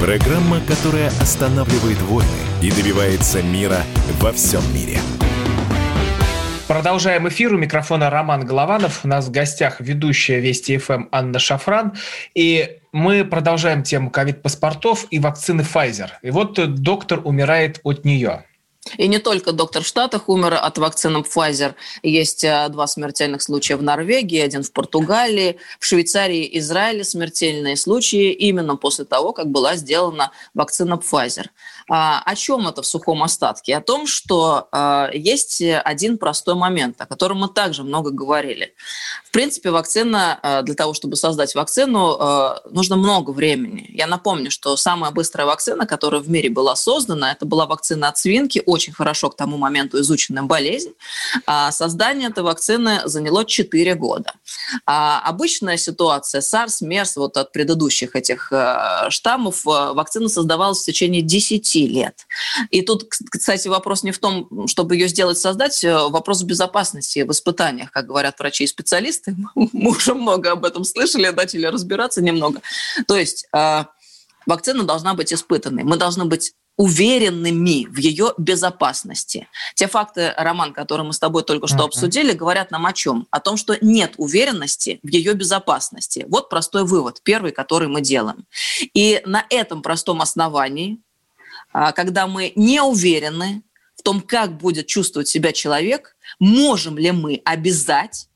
Программа, 0.00 0.60
которая 0.60 1.08
останавливает 1.08 1.96
войны 2.02 2.28
и 2.62 2.70
добивается 2.70 3.42
мира 3.42 3.78
во 4.20 4.30
всем 4.30 4.60
мире. 4.74 4.98
Продолжаем 6.68 7.26
эфир. 7.28 7.54
У 7.54 7.56
микрофона 7.56 8.10
Роман 8.10 8.44
Голованов. 8.44 9.06
У 9.06 9.08
нас 9.08 9.28
в 9.28 9.30
гостях 9.30 9.80
ведущая 9.80 10.40
Вести 10.40 10.76
ФМ 10.76 11.06
Анна 11.12 11.38
Шафран. 11.38 11.94
И 12.34 12.78
мы 12.92 13.24
продолжаем 13.24 13.82
тему 13.82 14.10
ковид-паспортов 14.10 15.06
и 15.10 15.18
вакцины 15.18 15.62
Pfizer. 15.62 16.10
И 16.20 16.30
вот 16.30 16.74
доктор 16.74 17.22
умирает 17.24 17.80
от 17.82 18.04
нее. 18.04 18.44
И 18.96 19.08
не 19.08 19.18
только 19.18 19.52
доктор 19.52 19.82
в 19.82 19.86
Штатах 19.86 20.28
умер 20.28 20.54
от 20.54 20.78
вакцины 20.78 21.18
Pfizer. 21.18 21.74
Есть 22.02 22.44
э, 22.44 22.68
два 22.70 22.86
смертельных 22.86 23.42
случая 23.42 23.76
в 23.76 23.82
Норвегии, 23.82 24.38
один 24.38 24.62
в 24.62 24.72
Португалии, 24.72 25.58
в 25.80 25.84
Швейцарии 25.84 26.44
и 26.44 26.58
Израиле 26.58 27.04
смертельные 27.04 27.76
случаи 27.76 28.32
именно 28.32 28.76
после 28.76 29.04
того, 29.04 29.32
как 29.32 29.48
была 29.48 29.76
сделана 29.76 30.30
вакцина 30.54 30.94
Pfizer. 30.94 31.46
А, 31.88 32.20
о 32.24 32.34
чем 32.34 32.66
это 32.66 32.82
в 32.82 32.86
сухом 32.86 33.22
остатке? 33.22 33.76
О 33.76 33.80
том, 33.80 34.06
что 34.06 34.68
а, 34.72 35.08
есть 35.12 35.62
один 35.62 36.18
простой 36.18 36.56
момент, 36.56 37.00
о 37.00 37.06
котором 37.06 37.38
мы 37.38 37.48
также 37.48 37.84
много 37.84 38.10
говорили. 38.10 38.74
В 39.24 39.30
принципе, 39.30 39.70
вакцина, 39.70 40.38
а, 40.42 40.62
для 40.62 40.74
того, 40.74 40.94
чтобы 40.94 41.16
создать 41.16 41.54
вакцину, 41.54 42.18
нужно 42.70 42.96
много 42.96 43.30
времени. 43.30 43.86
Я 43.90 44.06
напомню, 44.06 44.50
что 44.50 44.76
самая 44.76 45.12
быстрая 45.12 45.46
вакцина, 45.46 45.86
которая 45.86 46.20
в 46.20 46.28
мире 46.28 46.50
была 46.50 46.74
создана, 46.74 47.32
это 47.32 47.46
была 47.46 47.66
вакцина 47.66 48.08
от 48.08 48.18
свинки, 48.18 48.62
очень 48.66 48.92
хорошо 48.92 49.30
к 49.30 49.36
тому 49.36 49.56
моменту 49.56 50.00
изученная 50.00 50.42
болезнь. 50.42 50.92
Создание 51.70 52.30
этой 52.30 52.42
вакцины 52.42 53.02
заняло 53.04 53.44
4 53.44 53.94
года. 53.94 54.32
Обычная 54.84 55.76
ситуация 55.76 56.40
SARS, 56.40 56.82
MERS, 56.82 57.12
вот 57.16 57.36
от 57.36 57.52
предыдущих 57.52 58.16
этих 58.16 58.52
штаммов, 59.08 59.64
вакцина 59.64 60.28
создавалась 60.28 60.80
в 60.82 60.84
течение 60.84 61.22
10 61.22 61.75
лет. 61.84 62.26
И 62.70 62.82
тут, 62.82 63.04
кстати, 63.08 63.68
вопрос 63.68 64.02
не 64.02 64.12
в 64.12 64.18
том, 64.18 64.66
чтобы 64.68 64.96
ее 64.96 65.08
сделать, 65.08 65.38
создать, 65.38 65.82
э, 65.84 65.92
вопрос 66.08 66.42
безопасности 66.42 67.20
в 67.20 67.30
испытаниях, 67.30 67.90
как 67.90 68.06
говорят 68.06 68.38
врачи 68.38 68.64
и 68.64 68.66
специалисты. 68.66 69.36
Мы 69.54 69.90
уже 69.90 70.14
много 70.14 70.52
об 70.52 70.64
этом 70.64 70.84
слышали, 70.84 71.28
начали 71.28 71.66
разбираться 71.66 72.22
немного. 72.22 72.62
То 73.06 73.16
есть 73.16 73.46
э, 73.52 73.84
вакцина 74.46 74.84
должна 74.84 75.14
быть 75.14 75.32
испытанной. 75.32 75.84
Мы 75.84 75.96
должны 75.96 76.24
быть 76.24 76.52
уверенными 76.76 77.86
в 77.86 77.96
ее 77.98 78.34
безопасности. 78.36 79.48
Те 79.74 79.88
факты, 79.88 80.34
Роман, 80.36 80.72
которые 80.72 81.06
мы 81.06 81.12
с 81.12 81.18
тобой 81.18 81.42
только 81.42 81.66
что 81.66 81.78
uh-huh. 81.78 81.86
обсудили, 81.86 82.32
говорят 82.32 82.70
нам 82.70 82.84
о 82.86 82.92
чем? 82.92 83.26
О 83.30 83.40
том, 83.40 83.56
что 83.56 83.76
нет 83.80 84.14
уверенности 84.18 85.00
в 85.02 85.08
ее 85.08 85.32
безопасности. 85.32 86.26
Вот 86.28 86.50
простой 86.50 86.84
вывод, 86.84 87.20
первый, 87.22 87.52
который 87.52 87.88
мы 87.88 88.02
делаем. 88.02 88.46
И 88.92 89.22
на 89.24 89.44
этом 89.48 89.82
простом 89.82 90.20
основании 90.20 90.98
а, 90.98 91.05
когда 91.92 92.26
мы 92.26 92.52
не 92.56 92.80
уверены 92.82 93.62
в 93.96 94.02
том, 94.02 94.20
как 94.20 94.56
будет 94.56 94.86
чувствовать 94.86 95.28
себя 95.28 95.52
человек, 95.52 96.16
можем 96.38 96.98
ли 96.98 97.12
мы 97.12 97.40
обязать 97.44 98.28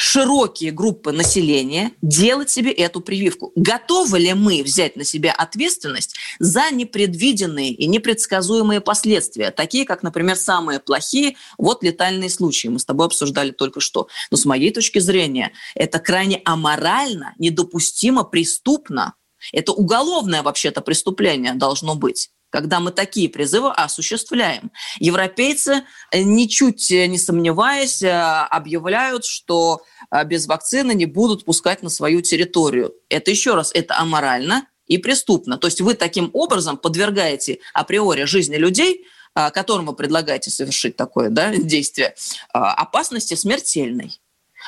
широкие 0.00 0.70
группы 0.70 1.10
населения 1.10 1.90
делать 2.02 2.50
себе 2.50 2.70
эту 2.70 3.00
прививку. 3.00 3.50
Готовы 3.56 4.20
ли 4.20 4.32
мы 4.32 4.62
взять 4.62 4.94
на 4.94 5.02
себя 5.02 5.32
ответственность 5.32 6.14
за 6.38 6.70
непредвиденные 6.70 7.72
и 7.72 7.88
непредсказуемые 7.88 8.80
последствия, 8.80 9.50
такие 9.50 9.84
как, 9.84 10.04
например, 10.04 10.36
самые 10.36 10.78
плохие, 10.78 11.34
вот 11.58 11.82
летальные 11.82 12.30
случаи, 12.30 12.68
мы 12.68 12.78
с 12.78 12.84
тобой 12.84 13.06
обсуждали 13.06 13.50
только 13.50 13.80
что. 13.80 14.06
Но 14.30 14.36
с 14.36 14.44
моей 14.44 14.70
точки 14.70 15.00
зрения 15.00 15.50
это 15.74 15.98
крайне 15.98 16.42
аморально, 16.44 17.34
недопустимо, 17.38 18.22
преступно. 18.22 19.14
Это 19.52 19.72
уголовное 19.72 20.44
вообще-то 20.44 20.80
преступление 20.80 21.54
должно 21.54 21.96
быть 21.96 22.30
когда 22.50 22.80
мы 22.80 22.90
такие 22.90 23.28
призывы 23.28 23.70
осуществляем. 23.72 24.70
Европейцы, 24.98 25.82
э, 26.10 26.22
ничуть 26.22 26.90
не 26.90 27.18
сомневаясь, 27.18 28.02
э, 28.02 28.10
объявляют, 28.10 29.24
что 29.24 29.82
э, 30.10 30.24
без 30.24 30.46
вакцины 30.46 30.92
не 30.94 31.06
будут 31.06 31.44
пускать 31.44 31.82
на 31.82 31.90
свою 31.90 32.22
территорию. 32.22 32.94
Это 33.08 33.30
еще 33.30 33.54
раз, 33.54 33.70
это 33.74 33.98
аморально 33.98 34.66
и 34.86 34.98
преступно. 34.98 35.58
То 35.58 35.66
есть 35.66 35.80
вы 35.80 35.94
таким 35.94 36.30
образом 36.32 36.78
подвергаете 36.78 37.58
априори 37.74 38.24
жизни 38.24 38.56
людей, 38.56 39.04
которым 39.34 39.86
вы 39.86 39.94
предлагаете 39.94 40.50
совершить 40.50 40.96
такое 40.96 41.28
да, 41.28 41.54
действие, 41.56 42.14
опасности 42.52 43.34
смертельной. 43.34 44.18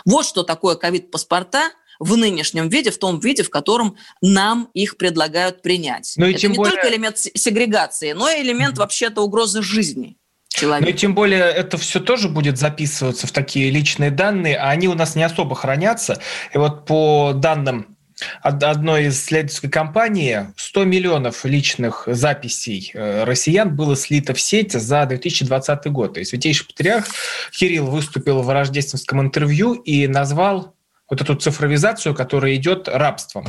Вот 0.04 0.26
что 0.26 0.42
такое 0.44 0.76
ковид-паспорта 0.76 1.72
в 2.00 2.16
нынешнем 2.16 2.68
виде, 2.68 2.90
в 2.90 2.98
том 2.98 3.20
виде, 3.20 3.44
в 3.44 3.50
котором 3.50 3.96
нам 4.20 4.68
их 4.74 4.96
предлагают 4.96 5.62
принять. 5.62 6.14
Ну 6.16 6.26
и 6.26 6.34
Это 6.34 6.48
не 6.48 6.56
более... 6.56 6.72
только 6.72 6.88
элемент 6.88 7.18
сегрегации, 7.18 8.12
но 8.12 8.28
и 8.28 8.42
элемент 8.42 8.74
mm-hmm. 8.74 8.80
вообще-то 8.80 9.22
угрозы 9.22 9.62
жизни. 9.62 10.16
Человека. 10.48 10.84
Ну 10.84 10.94
и 10.94 10.98
тем 10.98 11.14
более 11.14 11.44
это 11.44 11.78
все 11.78 12.00
тоже 12.00 12.28
будет 12.28 12.58
записываться 12.58 13.28
в 13.28 13.32
такие 13.32 13.70
личные 13.70 14.10
данные, 14.10 14.56
а 14.56 14.70
они 14.70 14.88
у 14.88 14.94
нас 14.94 15.14
не 15.14 15.22
особо 15.22 15.54
хранятся. 15.54 16.20
И 16.52 16.58
вот 16.58 16.86
по 16.86 17.32
данным 17.34 17.96
одной 18.42 19.04
из 19.04 19.18
исследовательской 19.18 19.70
компании 19.70 20.52
100 20.56 20.84
миллионов 20.84 21.44
личных 21.44 22.04
записей 22.06 22.90
э, 22.92 23.24
россиян 23.24 23.74
было 23.74 23.96
слито 23.96 24.34
в 24.34 24.40
сеть 24.40 24.72
за 24.72 25.06
2020 25.06 25.86
год. 25.86 26.14
То 26.14 26.20
есть 26.20 26.30
Святейший 26.30 26.66
Патриарх 26.66 27.06
Кирилл 27.52 27.86
выступил 27.86 28.42
в 28.42 28.50
рождественском 28.50 29.20
интервью 29.20 29.74
и 29.74 30.06
назвал 30.06 30.74
вот 31.10 31.20
эту 31.20 31.34
цифровизацию, 31.34 32.14
которая 32.14 32.54
идет 32.54 32.88
рабством. 32.88 33.46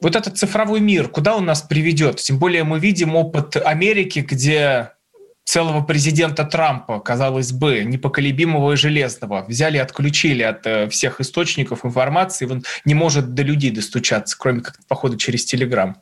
Вот 0.00 0.14
этот 0.14 0.38
цифровой 0.38 0.80
мир, 0.80 1.08
куда 1.08 1.34
он 1.36 1.46
нас 1.46 1.62
приведет? 1.62 2.16
Тем 2.16 2.38
более 2.38 2.62
мы 2.62 2.78
видим 2.78 3.16
опыт 3.16 3.56
Америки, 3.56 4.20
где 4.20 4.92
целого 5.44 5.82
президента 5.82 6.44
Трампа, 6.44 7.00
казалось 7.00 7.52
бы, 7.52 7.82
непоколебимого 7.82 8.72
и 8.72 8.76
железного, 8.76 9.44
взяли, 9.48 9.78
отключили 9.78 10.42
от 10.42 10.66
э, 10.66 10.88
всех 10.90 11.22
источников 11.22 11.86
информации, 11.86 12.46
он 12.46 12.64
не 12.84 12.92
может 12.92 13.32
до 13.32 13.42
людей 13.42 13.70
достучаться, 13.70 14.36
кроме 14.38 14.60
как, 14.60 14.78
походу, 14.86 15.16
через 15.16 15.46
Телеграм. 15.46 15.96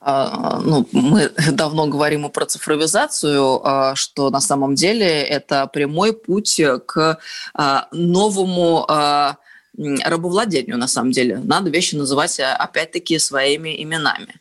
А, 0.00 0.60
ну, 0.60 0.88
мы 0.92 1.30
давно 1.52 1.88
говорим 1.88 2.30
про 2.30 2.46
цифровизацию, 2.46 3.60
а, 3.66 3.94
что 3.96 4.30
на 4.30 4.40
самом 4.40 4.76
деле 4.76 5.22
это 5.22 5.66
прямой 5.66 6.12
путь 6.12 6.60
к 6.86 7.18
а, 7.54 7.88
новому 7.90 8.86
рабовладению, 10.04 10.76
на 10.76 10.88
самом 10.88 11.12
деле. 11.12 11.40
Надо 11.44 11.70
вещи 11.70 11.94
называть, 11.94 12.38
э, 12.40 12.44
опять-таки, 12.44 13.18
своими 13.18 13.80
именами. 13.82 14.34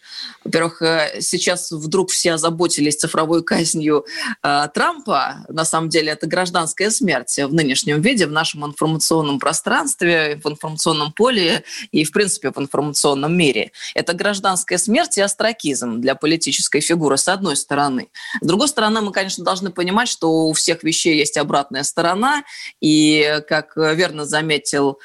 Во-первых, 0.43 0.81
э, 0.81 1.21
сейчас 1.21 1.71
вдруг 1.71 2.09
все 2.09 2.33
озаботились 2.33 2.95
цифровой 2.95 3.43
казнью 3.43 4.05
э, 4.41 4.67
Трампа. 4.73 5.45
На 5.49 5.65
самом 5.65 5.89
деле 5.89 6.11
это 6.11 6.25
гражданская 6.25 6.89
смерть 6.89 7.37
в 7.37 7.53
нынешнем 7.53 8.01
виде, 8.01 8.25
в 8.25 8.31
нашем 8.31 8.65
информационном 8.65 9.39
пространстве, 9.39 10.39
в 10.43 10.49
информационном 10.49 11.11
поле 11.11 11.63
и, 11.91 12.03
в 12.03 12.11
принципе, 12.11 12.51
в 12.51 12.57
информационном 12.59 13.37
мире. 13.37 13.71
Это 13.93 14.13
гражданская 14.13 14.79
смерть 14.79 15.17
и 15.17 15.21
астракизм 15.21 16.01
для 16.01 16.15
политической 16.15 16.81
фигуры, 16.81 17.17
с 17.17 17.27
одной 17.27 17.55
стороны. 17.55 18.09
С 18.41 18.47
другой 18.47 18.69
стороны, 18.69 19.01
мы, 19.01 19.11
конечно, 19.11 19.43
должны 19.43 19.69
понимать, 19.69 20.07
что 20.07 20.47
у 20.47 20.53
всех 20.53 20.83
вещей 20.83 21.17
есть 21.17 21.37
обратная 21.37 21.83
сторона. 21.83 22.43
И, 22.81 23.41
как 23.47 23.75
верно 23.75 24.25
заметил 24.25 24.99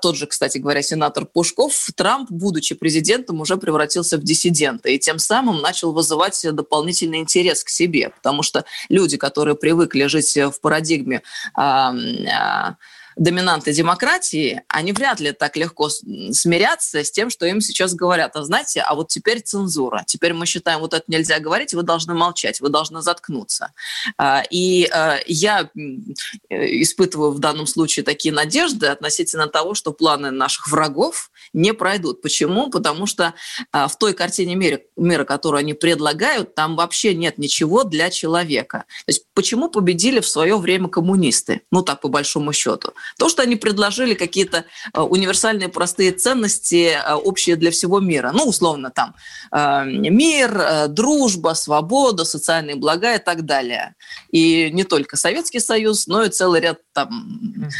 тот 0.00 0.16
же, 0.16 0.26
кстати 0.26 0.58
говоря, 0.58 0.82
сенатор 0.82 1.24
Пушков, 1.26 1.88
Трамп, 1.94 2.30
будучи 2.30 2.74
президентом, 2.74 3.40
уже 3.40 3.56
превратился 3.56 4.18
в 4.18 4.22
диссидента 4.22 4.88
и 4.88 4.98
тем 4.98 5.18
самым 5.18 5.60
начал 5.60 5.92
вызывать 5.92 6.44
дополнительный 6.52 7.18
интерес 7.18 7.64
к 7.64 7.68
себе, 7.68 8.10
потому 8.10 8.42
что 8.42 8.64
люди, 8.88 9.16
которые 9.16 9.54
привыкли 9.54 10.04
жить 10.06 10.36
в 10.36 10.60
парадигме 10.60 11.22
а, 11.54 11.94
а, 12.32 12.76
доминанты 13.16 13.72
демократии, 13.72 14.62
они 14.68 14.92
вряд 14.92 15.20
ли 15.20 15.32
так 15.32 15.56
легко 15.56 15.88
смирятся 15.88 17.04
с 17.04 17.10
тем, 17.10 17.30
что 17.30 17.46
им 17.46 17.60
сейчас 17.60 17.94
говорят. 17.94 18.36
А 18.36 18.42
знаете, 18.44 18.80
а 18.80 18.94
вот 18.94 19.08
теперь 19.08 19.40
цензура. 19.40 20.04
Теперь 20.06 20.32
мы 20.32 20.46
считаем, 20.46 20.80
вот 20.80 20.94
это 20.94 21.04
нельзя 21.08 21.38
говорить, 21.38 21.74
вы 21.74 21.82
должны 21.82 22.14
молчать, 22.14 22.60
вы 22.60 22.68
должны 22.68 23.02
заткнуться. 23.02 23.72
А, 24.18 24.42
и 24.50 24.88
а, 24.92 25.18
я 25.26 25.70
испытываю 26.50 27.32
в 27.32 27.38
данном 27.38 27.66
случае 27.66 28.04
такие 28.04 28.32
надежды 28.34 28.86
относительно 28.86 29.46
того, 29.46 29.74
что 29.74 29.92
планы 29.92 30.30
наших 30.30 30.68
врагов 30.68 31.30
не 31.52 31.72
пройдут. 31.72 32.22
Почему? 32.22 32.70
Потому 32.70 33.06
что 33.06 33.34
а, 33.72 33.88
в 33.88 33.96
той 33.96 34.14
картине 34.14 34.54
мира, 34.54 34.80
мира, 34.96 35.24
которую 35.24 35.60
они 35.60 35.74
предлагают, 35.74 36.54
там 36.54 36.76
вообще 36.76 37.14
нет 37.14 37.38
ничего 37.38 37.84
для 37.84 38.10
человека. 38.10 38.84
То 39.06 39.10
есть 39.10 39.26
почему 39.34 39.68
победили 39.68 40.20
в 40.20 40.28
свое 40.28 40.56
время 40.56 40.88
коммунисты? 40.88 41.62
Ну 41.70 41.82
так, 41.82 42.00
по 42.00 42.08
большому 42.08 42.52
счету. 42.52 42.92
То, 43.18 43.28
что 43.28 43.42
они 43.42 43.56
предложили 43.56 44.14
какие-то 44.14 44.64
э, 44.92 45.00
универсальные 45.00 45.68
простые 45.68 46.12
ценности, 46.12 46.96
э, 46.96 47.14
общие 47.14 47.56
для 47.56 47.70
всего 47.70 48.00
мира. 48.00 48.32
Ну, 48.32 48.44
условно, 48.44 48.90
там 48.90 49.14
э, 49.52 49.84
мир, 49.86 50.88
дружба, 50.88 51.54
свобода, 51.54 52.24
социальные 52.24 52.76
блага 52.76 53.14
и 53.14 53.18
так 53.18 53.44
далее. 53.44 53.94
И 54.30 54.70
не 54.72 54.84
только 54.84 55.16
Советский 55.16 55.60
Союз, 55.60 56.06
но 56.06 56.22
и 56.22 56.30
целый 56.30 56.60
ряд 56.60 56.78
там, 56.92 57.70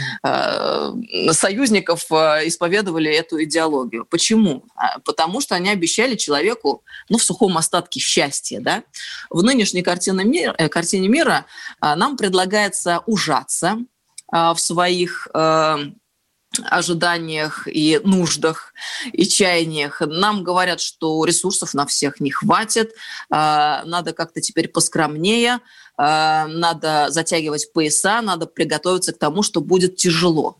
союзников 1.30 2.10
исповедовали 2.10 3.12
эту 3.12 3.42
идеологию. 3.44 4.06
Почему? 4.06 4.64
А, 4.74 4.98
потому 5.00 5.40
что 5.40 5.54
они 5.54 5.70
обещали 5.70 6.16
человеку, 6.16 6.82
ну, 7.08 7.18
в 7.18 7.22
сухом 7.22 7.56
остатке 7.56 8.00
счастья. 8.00 8.60
Да? 8.60 8.82
В 9.30 9.42
нынешней 9.42 9.82
картине 9.82 10.24
мира, 10.24 10.54
картине 10.68 11.08
мира 11.08 11.46
нам 11.80 12.16
предлагается 12.16 13.02
ужаться, 13.06 13.78
а, 13.78 13.93
в 14.34 14.56
своих 14.58 15.28
э, 15.32 15.76
ожиданиях 16.62 17.66
и 17.66 18.00
нуждах 18.04 18.74
и 19.12 19.26
чаяниях. 19.26 20.00
Нам 20.00 20.44
говорят, 20.44 20.80
что 20.80 21.24
ресурсов 21.24 21.74
на 21.74 21.86
всех 21.86 22.20
не 22.20 22.30
хватит, 22.30 22.92
а, 23.30 23.82
надо 23.84 24.12
как-то 24.12 24.40
теперь 24.40 24.68
поскромнее, 24.68 25.60
а, 25.96 26.46
надо 26.46 27.06
затягивать 27.10 27.72
пояса, 27.72 28.20
надо 28.22 28.46
приготовиться 28.46 29.12
к 29.12 29.18
тому, 29.18 29.42
что 29.42 29.60
будет 29.60 29.96
тяжело. 29.96 30.58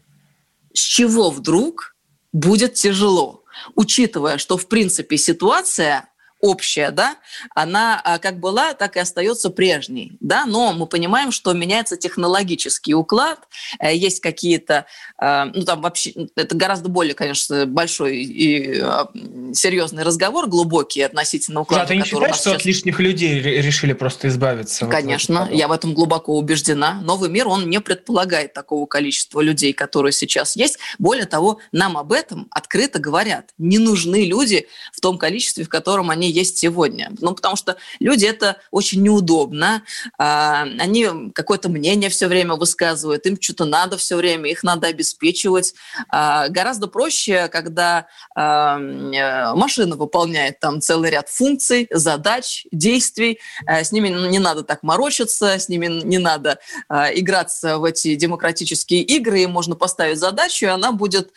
С 0.72 0.80
чего 0.80 1.30
вдруг 1.30 1.94
будет 2.32 2.74
тяжело? 2.74 3.44
Учитывая, 3.74 4.38
что 4.38 4.56
в 4.56 4.66
принципе 4.66 5.16
ситуация 5.16 6.08
общая, 6.44 6.90
да, 6.90 7.16
она 7.54 8.00
а, 8.04 8.18
как 8.18 8.38
была, 8.38 8.74
так 8.74 8.96
и 8.96 9.00
остается 9.00 9.48
прежней, 9.48 10.18
да, 10.20 10.44
но 10.44 10.74
мы 10.74 10.86
понимаем, 10.86 11.32
что 11.32 11.54
меняется 11.54 11.96
технологический 11.96 12.94
уклад, 12.94 13.38
э, 13.80 13.96
есть 13.96 14.20
какие-то, 14.20 14.84
а, 15.16 15.46
ну 15.46 15.62
там 15.62 15.80
вообще, 15.80 16.12
это 16.36 16.54
гораздо 16.54 16.90
более, 16.90 17.14
конечно, 17.14 17.64
большой 17.64 18.18
и 18.18 18.78
а, 18.78 19.08
серьезный 19.54 20.02
разговор, 20.02 20.46
глубокий 20.46 21.00
относительно 21.00 21.62
уклада. 21.62 21.84
Да, 21.84 21.88
ты 21.88 21.96
не 21.96 22.04
считаешь, 22.04 22.36
что 22.36 22.50
сейчас... 22.50 22.60
от 22.60 22.64
лишних 22.66 23.00
людей 23.00 23.40
решили 23.40 23.94
просто 23.94 24.28
избавиться? 24.28 24.86
Конечно, 24.86 25.46
вот 25.46 25.54
я 25.54 25.66
в 25.66 25.72
этом 25.72 25.94
глубоко 25.94 26.36
убеждена. 26.36 27.00
Новый 27.00 27.30
мир, 27.30 27.48
он 27.48 27.70
не 27.70 27.80
предполагает 27.80 28.52
такого 28.52 28.84
количества 28.84 29.40
людей, 29.40 29.72
которые 29.72 30.12
сейчас 30.12 30.56
есть. 30.56 30.78
Более 30.98 31.26
того, 31.26 31.58
нам 31.72 31.96
об 31.96 32.12
этом 32.12 32.48
открыто 32.50 32.98
говорят. 32.98 33.50
Не 33.56 33.78
нужны 33.78 34.26
люди 34.26 34.66
в 34.92 35.00
том 35.00 35.16
количестве, 35.16 35.64
в 35.64 35.70
котором 35.70 36.10
они 36.10 36.33
есть 36.34 36.58
сегодня. 36.58 37.12
Ну, 37.20 37.34
потому 37.34 37.56
что 37.56 37.76
люди 38.00 38.26
это 38.26 38.58
очень 38.70 39.02
неудобно. 39.02 39.82
А, 40.18 40.62
они 40.62 41.30
какое-то 41.32 41.68
мнение 41.68 42.10
все 42.10 42.26
время 42.26 42.54
высказывают, 42.54 43.26
им 43.26 43.40
что-то 43.40 43.64
надо 43.64 43.96
все 43.96 44.16
время, 44.16 44.50
их 44.50 44.62
надо 44.62 44.88
обеспечивать. 44.88 45.74
А, 46.08 46.48
гораздо 46.48 46.88
проще, 46.88 47.48
когда 47.48 48.06
а, 48.34 48.78
машина 49.54 49.96
выполняет 49.96 50.60
там 50.60 50.80
целый 50.80 51.10
ряд 51.10 51.28
функций, 51.28 51.88
задач, 51.90 52.66
действий. 52.72 53.38
С 53.66 53.92
ними 53.92 54.08
не 54.08 54.38
надо 54.38 54.62
так 54.62 54.82
морочиться, 54.82 55.58
с 55.58 55.68
ними 55.68 55.86
не 55.86 56.18
надо 56.18 56.58
играться 56.90 57.78
в 57.78 57.84
эти 57.84 58.14
демократические 58.14 59.02
игры, 59.02 59.42
и 59.42 59.46
можно 59.46 59.76
поставить 59.76 60.18
задачу, 60.18 60.66
и 60.66 60.68
она 60.68 60.92
будет 60.92 61.32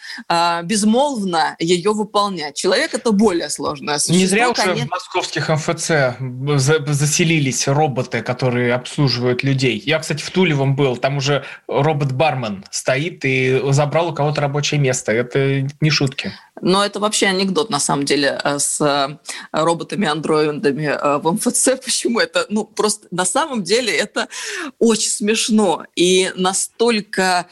безмолвно 0.63 1.55
ее 1.59 1.91
выполнять. 1.91 2.55
Человек 2.55 2.93
это 2.93 3.11
более 3.11 3.49
сложное 3.49 3.99
существо. 3.99 4.17
Не 4.17 4.25
зря 4.25 4.49
уже 4.49 4.76
в 4.85 4.89
московских 4.89 5.49
МФЦ 5.49 5.91
заселились 6.87 7.67
роботы, 7.67 8.21
которые 8.21 8.73
обслуживают 8.73 9.43
людей. 9.43 9.81
Я, 9.85 9.99
кстати, 9.99 10.21
в 10.21 10.31
Тулевом 10.31 10.75
был, 10.75 10.97
там 10.97 11.17
уже 11.17 11.45
робот-бармен 11.67 12.65
стоит 12.71 13.25
и 13.25 13.61
забрал 13.69 14.09
у 14.09 14.13
кого-то 14.13 14.41
рабочее 14.41 14.79
место. 14.79 15.11
Это 15.11 15.67
не 15.81 15.89
шутки. 15.89 16.33
Но 16.61 16.83
это 16.83 16.99
вообще 16.99 17.27
анекдот, 17.27 17.69
на 17.69 17.79
самами 17.79 18.05
деле, 18.05 18.39
э, 18.43 18.59
с 18.59 18.81
э, 18.81 19.17
роботами-андроидами 19.51 20.85
э, 20.85 21.17
в 21.17 21.31
МФЦ. 21.33 21.69
Почему 21.85 22.19
это? 22.19 22.45
Ну, 22.49 22.65
просто 22.65 23.07
на 23.11 23.25
самом 23.25 23.63
деле 23.63 23.95
это 23.95 24.27
очень 24.79 25.09
смешно 25.09 25.85
и 25.95 26.31
настолько 26.35 27.47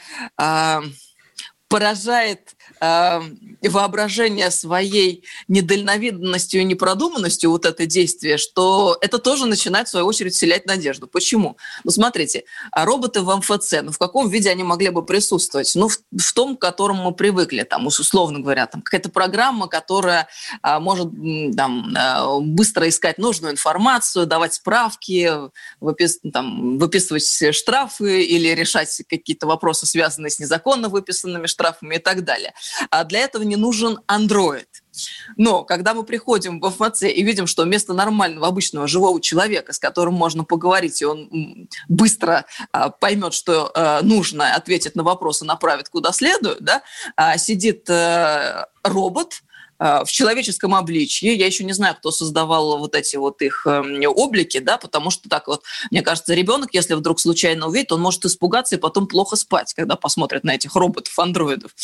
поражает 1.68 2.55
э, 2.80 3.20
воображение 3.62 4.50
своей 4.50 5.24
недальновидностью 5.48 6.60
и 6.60 6.64
непродуманностью 6.64 7.50
вот 7.50 7.64
это 7.64 7.86
действие, 7.86 8.38
что 8.38 8.96
это 9.00 9.18
тоже 9.18 9.46
начинает, 9.46 9.88
в 9.88 9.90
свою 9.90 10.06
очередь, 10.06 10.34
вселять 10.34 10.66
надежду. 10.66 11.06
Почему? 11.06 11.56
Ну, 11.84 11.90
смотрите, 11.90 12.44
а 12.70 12.84
роботы 12.84 13.20
в 13.22 13.34
МФЦ, 13.36 13.82
ну, 13.82 13.92
в 13.92 13.98
каком 13.98 14.28
виде 14.28 14.50
они 14.50 14.62
могли 14.62 14.90
бы 14.90 15.04
присутствовать? 15.04 15.72
Ну, 15.74 15.88
в, 15.88 15.98
в 16.10 16.32
том, 16.32 16.56
к 16.56 16.60
которому 16.60 17.04
мы 17.04 17.14
привыкли, 17.14 17.62
там, 17.62 17.86
условно 17.86 18.40
говоря, 18.40 18.66
там, 18.66 18.82
какая-то 18.82 19.10
программа, 19.10 19.68
которая 19.68 20.28
а, 20.62 20.80
может 20.80 21.10
там, 21.56 21.94
а, 21.96 22.38
быстро 22.40 22.88
искать 22.88 23.18
нужную 23.18 23.52
информацию, 23.52 24.26
давать 24.26 24.54
справки, 24.54 25.30
выпис, 25.80 26.20
там, 26.32 26.78
выписывать 26.78 27.54
штрафы 27.54 28.22
или 28.22 28.48
решать 28.48 29.02
какие-то 29.08 29.46
вопросы, 29.46 29.86
связанные 29.86 30.30
с 30.30 30.38
незаконно 30.38 30.88
выписанными 30.88 31.46
штрафами 31.46 31.96
и 31.96 31.98
так 31.98 32.24
далее. 32.24 32.52
А 32.90 33.04
для 33.04 33.20
этого 33.20 33.42
не 33.42 33.56
нужен 33.56 33.98
Android. 34.08 34.66
Но 35.36 35.64
когда 35.64 35.92
мы 35.92 36.04
приходим 36.04 36.60
в 36.60 36.70
ФМЦ 36.70 37.02
и 37.02 37.22
видим, 37.22 37.46
что 37.46 37.64
вместо 37.64 37.92
нормального, 37.92 38.46
обычного, 38.46 38.88
живого 38.88 39.20
человека, 39.20 39.72
с 39.72 39.78
которым 39.78 40.14
можно 40.14 40.44
поговорить, 40.44 41.02
и 41.02 41.04
он 41.04 41.68
быстро 41.88 42.46
а, 42.72 42.88
поймет, 42.88 43.34
что 43.34 43.70
а, 43.74 44.00
нужно, 44.02 44.54
ответит 44.54 44.96
на 44.96 45.02
вопросы, 45.02 45.44
направит 45.44 45.90
куда 45.90 46.12
следует, 46.12 46.62
да, 46.62 46.82
а, 47.14 47.36
сидит 47.36 47.88
а, 47.90 48.68
робот, 48.82 49.42
Э, 49.44 49.55
в 49.78 50.06
человеческом 50.06 50.74
обличье. 50.74 51.34
Я 51.34 51.46
еще 51.46 51.64
не 51.64 51.72
знаю, 51.72 51.96
кто 51.96 52.10
создавал 52.10 52.78
вот 52.78 52.94
эти 52.94 53.16
вот 53.16 53.42
их 53.42 53.66
эм, 53.66 54.00
облики, 54.06 54.58
да, 54.58 54.78
потому 54.78 55.10
что 55.10 55.28
так 55.28 55.48
вот, 55.48 55.62
мне 55.90 56.02
кажется, 56.02 56.34
ребенок, 56.34 56.70
если 56.72 56.94
вдруг 56.94 57.20
случайно 57.20 57.68
увидит, 57.68 57.92
он 57.92 58.00
может 58.00 58.24
испугаться 58.24 58.76
и 58.76 58.78
потом 58.78 59.06
плохо 59.06 59.36
спать, 59.36 59.74
когда 59.74 59.96
посмотрит 59.96 60.44
на 60.44 60.54
этих 60.54 60.74
роботов-андроидов. 60.74 61.74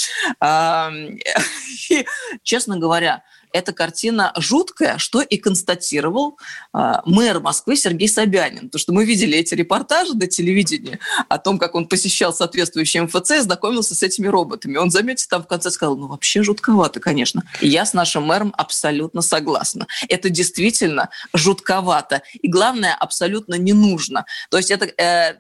Честно 2.43 2.79
говоря, 2.79 3.23
эта 3.53 3.73
картина 3.73 4.33
жуткая, 4.37 4.99
что 4.99 5.21
и 5.21 5.37
констатировал 5.37 6.39
э, 6.75 6.95
мэр 7.05 7.41
Москвы 7.41 7.77
Сергей 7.77 8.09
Собянин. 8.09 8.71
То, 8.71 8.79
что 8.79 8.93
мы 8.93 9.05
видели 9.05 9.37
эти 9.39 9.55
репортажи 9.55 10.15
на 10.15 10.27
телевидении 10.27 10.99
о 11.29 11.39
том, 11.39 11.59
как 11.59 11.75
он 11.75 11.87
посещал 11.87 12.33
соответствующий 12.33 13.01
МФЦ 13.01 13.31
и 13.33 13.41
знакомился 13.41 13.95
с 13.95 14.03
этими 14.03 14.27
роботами. 14.27 14.77
Он, 14.77 14.91
заметьте, 14.91 15.27
там 15.29 15.43
в 15.43 15.47
конце 15.47 15.71
сказал, 15.71 15.97
ну 15.97 16.09
вообще 16.09 16.43
жутковато, 16.43 17.01
конечно. 17.01 17.43
Я 17.61 17.85
с 17.85 17.93
нашим 17.93 18.25
мэром 18.25 18.55
абсолютно 18.57 19.23
согласна. 19.23 19.87
Это 20.09 20.31
действительно 20.31 21.11
жутковато. 21.35 22.23
И 22.41 22.49
главное, 22.49 22.95
абсолютно 22.95 23.55
не 23.55 23.73
нужно. 23.73 24.25
То 24.51 24.57
есть 24.57 24.71
это 24.71 24.87
э, 24.87 25.37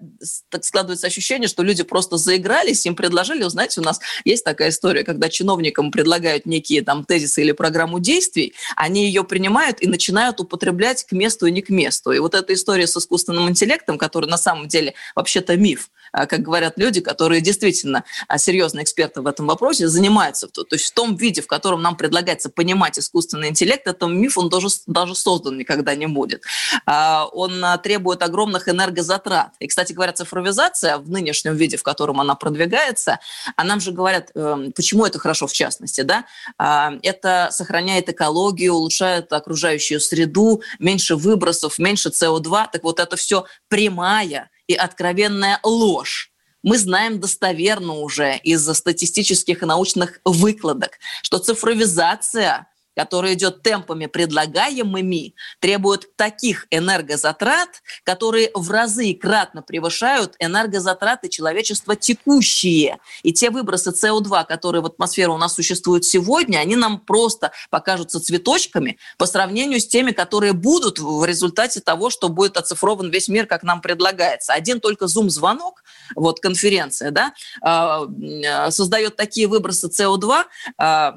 так 0.48 0.64
складывается 0.64 1.06
ощущение, 1.06 1.48
что 1.48 1.62
люди 1.62 1.82
просто 1.82 2.16
заигрались, 2.16 2.86
им 2.86 2.94
предложили, 2.94 3.42
знаете, 3.48 3.80
у 3.80 3.84
нас 3.84 4.00
есть 4.24 4.44
такая 4.44 4.70
история, 4.70 5.04
когда 5.04 5.28
чиновникам 5.28 5.90
предлагают 5.90 6.46
некие 6.46 6.82
там 6.82 7.04
тезисы 7.04 7.42
или 7.42 7.52
программу 7.52 8.00
действий, 8.02 8.54
они 8.76 9.06
ее 9.06 9.24
принимают 9.24 9.80
и 9.80 9.86
начинают 9.86 10.40
употреблять 10.40 11.04
к 11.04 11.12
месту 11.12 11.46
и 11.46 11.50
не 11.50 11.62
к 11.62 11.70
месту. 11.70 12.12
И 12.12 12.18
вот 12.18 12.34
эта 12.34 12.52
история 12.52 12.86
с 12.86 12.96
искусственным 12.96 13.48
интеллектом, 13.48 13.96
который 13.96 14.28
на 14.28 14.36
самом 14.36 14.68
деле 14.68 14.94
вообще-то 15.14 15.56
миф, 15.56 15.88
как 16.12 16.40
говорят 16.40 16.74
люди, 16.76 17.00
которые 17.00 17.40
действительно 17.40 18.04
а, 18.28 18.38
серьезные 18.38 18.84
эксперты 18.84 19.20
в 19.22 19.26
этом 19.26 19.46
вопросе, 19.46 19.88
занимаются. 19.88 20.48
То 20.48 20.64
есть 20.70 20.86
в 20.86 20.94
том 20.94 21.16
виде, 21.16 21.42
в 21.42 21.46
котором 21.46 21.82
нам 21.82 21.96
предлагается 21.96 22.50
понимать 22.50 22.98
искусственный 22.98 23.48
интеллект, 23.48 23.86
этот 23.86 24.08
миф, 24.10 24.36
он 24.38 24.48
даже, 24.48 24.68
даже 24.86 25.14
создан 25.14 25.58
никогда 25.58 25.94
не 25.94 26.06
будет. 26.06 26.42
А, 26.86 27.26
он 27.26 27.64
требует 27.82 28.22
огромных 28.22 28.68
энергозатрат. 28.68 29.52
И, 29.58 29.66
кстати 29.66 29.92
говоря, 29.92 30.12
цифровизация 30.12 30.98
в 30.98 31.10
нынешнем 31.10 31.56
виде, 31.56 31.76
в 31.76 31.82
котором 31.82 32.20
она 32.20 32.34
продвигается, 32.34 33.18
а 33.56 33.64
нам 33.64 33.80
же 33.80 33.92
говорят, 33.92 34.30
эм, 34.34 34.72
почему 34.72 35.06
это 35.06 35.18
хорошо 35.18 35.46
в 35.46 35.52
частности, 35.52 36.02
да, 36.02 36.24
это 36.58 37.48
сохраняет 37.50 38.08
экологию, 38.08 38.74
улучшает 38.74 39.32
окружающую 39.32 40.00
среду, 40.00 40.62
меньше 40.78 41.16
выбросов, 41.16 41.78
меньше 41.78 42.10
СО2. 42.10 42.68
Так 42.72 42.82
вот 42.82 43.00
это 43.00 43.16
все 43.16 43.44
прямая 43.68 44.50
и 44.72 44.74
откровенная 44.74 45.60
ложь. 45.62 46.32
Мы 46.62 46.78
знаем 46.78 47.20
достоверно 47.20 47.94
уже 47.94 48.36
из 48.36 48.66
статистических 48.66 49.62
и 49.62 49.66
научных 49.66 50.20
выкладок, 50.24 50.98
что 51.22 51.38
цифровизация 51.38 52.68
который 52.94 53.34
идет 53.34 53.62
темпами 53.62 54.06
предлагаемыми, 54.06 55.34
требует 55.60 56.16
таких 56.16 56.66
энергозатрат, 56.70 57.82
которые 58.04 58.50
в 58.54 58.70
разы 58.70 59.06
и 59.06 59.14
кратно 59.14 59.62
превышают 59.62 60.34
энергозатраты 60.38 61.28
человечества 61.28 61.96
текущие. 61.96 62.98
И 63.22 63.32
те 63.32 63.50
выбросы 63.50 63.90
СО2, 63.90 64.46
которые 64.46 64.82
в 64.82 64.86
атмосферу 64.86 65.34
у 65.34 65.38
нас 65.38 65.54
существуют 65.54 66.04
сегодня, 66.04 66.58
они 66.58 66.76
нам 66.76 67.00
просто 67.00 67.52
покажутся 67.70 68.20
цветочками 68.20 68.98
по 69.18 69.26
сравнению 69.26 69.80
с 69.80 69.86
теми, 69.86 70.12
которые 70.12 70.52
будут 70.52 70.98
в 70.98 71.24
результате 71.24 71.80
того, 71.80 72.10
что 72.10 72.28
будет 72.28 72.56
оцифрован 72.56 73.10
весь 73.10 73.28
мир, 73.28 73.46
как 73.46 73.62
нам 73.62 73.80
предлагается. 73.80 74.52
Один 74.52 74.80
только 74.80 75.06
зум-звонок, 75.06 75.82
вот 76.14 76.40
конференция, 76.40 77.10
да, 77.10 77.32
а, 77.62 78.70
создает 78.70 79.16
такие 79.16 79.46
выбросы 79.46 79.88
СО2, 79.88 80.44
Э, 80.78 81.12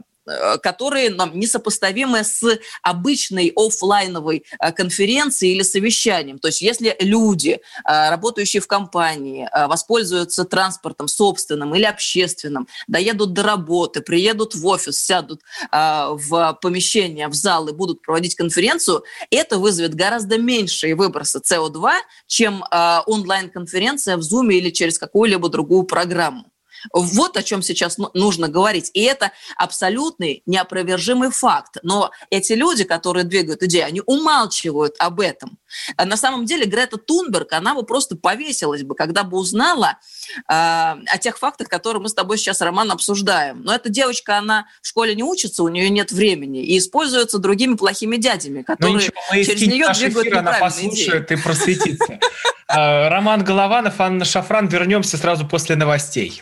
которые 0.61 1.09
нам 1.09 1.37
несопоставимы 1.39 2.23
с 2.23 2.43
обычной 2.81 3.51
офлайновой 3.55 4.45
э, 4.59 4.71
конференцией 4.71 5.53
или 5.53 5.63
совещанием. 5.63 6.39
То 6.39 6.47
есть 6.47 6.61
если 6.61 6.95
люди, 6.99 7.59
э, 7.87 8.09
работающие 8.09 8.61
в 8.61 8.67
компании, 8.67 9.47
воспользуются 9.67 10.45
транспортом 10.45 11.07
собственным 11.07 11.75
или 11.75 11.83
общественным, 11.83 12.67
доедут 12.87 13.33
до 13.33 13.43
работы, 13.43 14.01
приедут 14.01 14.55
в 14.55 14.65
офис, 14.65 14.97
сядут 14.97 15.41
в 15.71 16.59
помещение, 16.61 17.27
в 17.27 17.33
зал 17.33 17.67
и 17.67 17.73
будут 17.73 18.01
проводить 18.01 18.35
конференцию, 18.35 19.03
это 19.29 19.57
вызовет 19.57 19.93
гораздо 19.95 20.37
меньшие 20.37 20.95
выбросы 20.95 21.39
СО2, 21.39 21.93
чем 22.27 22.63
онлайн-конференция 22.71 24.17
в 24.17 24.21
Zoom 24.21 24.53
или 24.53 24.69
через 24.69 24.97
какую-либо 24.97 25.49
другую 25.49 25.83
программу. 25.83 26.51
Вот 26.93 27.37
о 27.37 27.43
чем 27.43 27.61
сейчас 27.61 27.97
нужно 28.13 28.47
говорить. 28.47 28.91
И 28.93 29.01
это 29.01 29.31
абсолютный 29.57 30.43
неопровержимый 30.45 31.31
факт. 31.31 31.77
Но 31.83 32.11
эти 32.29 32.53
люди, 32.53 32.83
которые 32.83 33.23
двигают 33.23 33.63
идею, 33.63 33.85
они 33.85 34.01
умалчивают 34.05 34.95
об 34.99 35.19
этом. 35.19 35.57
А 35.97 36.05
на 36.05 36.17
самом 36.17 36.45
деле 36.45 36.65
Грета 36.65 36.97
Тунберг, 36.97 37.53
она 37.53 37.75
бы 37.75 37.83
просто 37.83 38.15
повесилась 38.15 38.83
бы, 38.83 38.95
когда 38.95 39.23
бы 39.23 39.37
узнала 39.37 39.97
э, 40.37 40.53
о 40.53 41.17
тех 41.19 41.37
фактах, 41.37 41.67
которые 41.67 42.01
мы 42.01 42.09
с 42.09 42.13
тобой 42.13 42.37
сейчас, 42.37 42.61
Роман, 42.61 42.91
обсуждаем. 42.91 43.61
Но 43.61 43.73
эта 43.73 43.89
девочка, 43.89 44.37
она 44.37 44.67
в 44.81 44.87
школе 44.87 45.15
не 45.15 45.23
учится, 45.23 45.63
у 45.63 45.67
нее 45.67 45.89
нет 45.89 46.11
времени 46.11 46.63
и 46.63 46.77
используется 46.77 47.39
другими 47.39 47.75
плохими 47.75 48.17
дядями, 48.17 48.61
которые 48.61 48.95
ничего, 48.95 49.15
через 49.31 49.61
нее 49.61 49.89
двигают 49.93 50.27
эфир, 50.27 50.37
она 50.37 50.53
послушает 50.53 51.31
идеи. 51.31 51.37
и 51.37 51.41
просветится. 51.41 52.19
А, 52.67 53.09
Роман 53.09 53.43
Голованов, 53.43 53.99
Анна 53.99 54.25
Шафран. 54.25 54.67
Вернемся 54.67 55.17
сразу 55.17 55.47
после 55.47 55.75
новостей. 55.75 56.41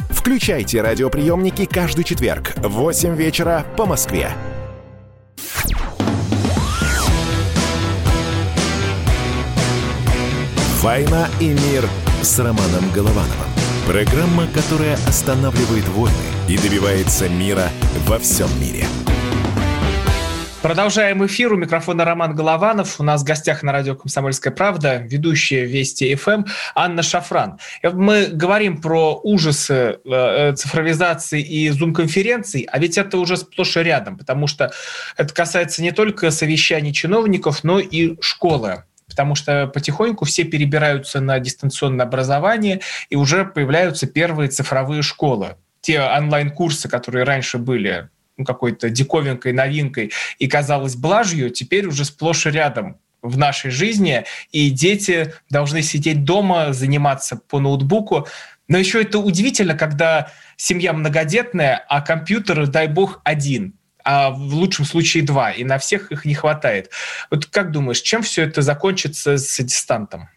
Включайте 0.21 0.83
радиоприемники 0.83 1.65
каждый 1.65 2.03
четверг 2.03 2.53
в 2.57 2.69
8 2.69 3.15
вечера 3.15 3.65
по 3.75 3.87
Москве. 3.87 4.31
«Война 10.79 11.27
и 11.39 11.47
мир» 11.47 11.89
с 12.21 12.37
Романом 12.37 12.91
Головановым. 12.93 13.31
Программа, 13.87 14.45
которая 14.53 14.93
останавливает 15.07 15.87
войны 15.87 16.13
и 16.47 16.55
добивается 16.55 17.27
мира 17.27 17.69
во 18.05 18.19
всем 18.19 18.47
мире. 18.61 18.85
Продолжаем 20.61 21.25
эфир. 21.25 21.53
У 21.53 21.57
микрофона 21.57 22.05
Роман 22.05 22.35
Голованов. 22.35 22.99
У 22.99 23.03
нас 23.03 23.23
в 23.23 23.25
гостях 23.25 23.63
на 23.63 23.71
радио 23.71 23.95
«Комсомольская 23.95 24.53
правда» 24.53 24.97
ведущая 24.97 25.65
Вести 25.65 26.13
ФМ 26.13 26.43
Анна 26.75 27.01
Шафран. 27.01 27.57
Мы 27.81 28.27
говорим 28.27 28.79
про 28.79 29.19
ужасы 29.23 29.97
э, 30.05 30.53
цифровизации 30.53 31.41
и 31.41 31.67
зум-конференций, 31.69 32.67
а 32.71 32.77
ведь 32.77 32.99
это 32.99 33.17
уже 33.17 33.37
сплошь 33.37 33.75
и 33.75 33.79
рядом, 33.79 34.19
потому 34.19 34.45
что 34.45 34.71
это 35.17 35.33
касается 35.33 35.81
не 35.81 35.91
только 35.91 36.29
совещаний 36.29 36.93
чиновников, 36.93 37.63
но 37.63 37.79
и 37.79 38.21
школы 38.21 38.83
потому 39.07 39.35
что 39.35 39.67
потихоньку 39.67 40.23
все 40.23 40.45
перебираются 40.45 41.19
на 41.19 41.37
дистанционное 41.39 42.05
образование, 42.05 42.79
и 43.09 43.17
уже 43.17 43.43
появляются 43.43 44.07
первые 44.07 44.47
цифровые 44.47 45.01
школы. 45.01 45.57
Те 45.81 45.99
онлайн-курсы, 45.99 46.87
которые 46.87 47.25
раньше 47.25 47.57
были 47.57 48.09
какой-то 48.45 48.89
диковинкой, 48.89 49.53
новинкой 49.53 50.11
и 50.39 50.47
казалось 50.47 50.95
блажью, 50.95 51.49
теперь 51.49 51.87
уже 51.87 52.05
сплошь 52.05 52.45
и 52.45 52.51
рядом 52.51 52.97
в 53.21 53.37
нашей 53.37 53.71
жизни, 53.71 54.25
и 54.51 54.69
дети 54.69 55.33
должны 55.49 55.81
сидеть 55.83 56.23
дома, 56.23 56.73
заниматься 56.73 57.35
по 57.35 57.59
ноутбуку. 57.59 58.27
Но 58.67 58.77
еще 58.77 59.01
это 59.01 59.19
удивительно, 59.19 59.75
когда 59.75 60.31
семья 60.55 60.93
многодетная, 60.93 61.83
а 61.87 62.01
компьютер, 62.01 62.67
дай 62.67 62.87
бог, 62.87 63.21
один 63.23 63.73
а 64.03 64.31
в 64.31 64.55
лучшем 64.55 64.85
случае 64.85 65.23
два, 65.23 65.51
и 65.51 65.63
на 65.63 65.77
всех 65.77 66.11
их 66.11 66.25
не 66.25 66.33
хватает. 66.33 66.89
Вот 67.29 67.45
как 67.45 67.71
думаешь, 67.71 68.01
чем 68.01 68.23
все 68.23 68.43
это 68.43 68.63
закончится 68.63 69.37
с 69.37 69.63
дистантом? 69.63 70.29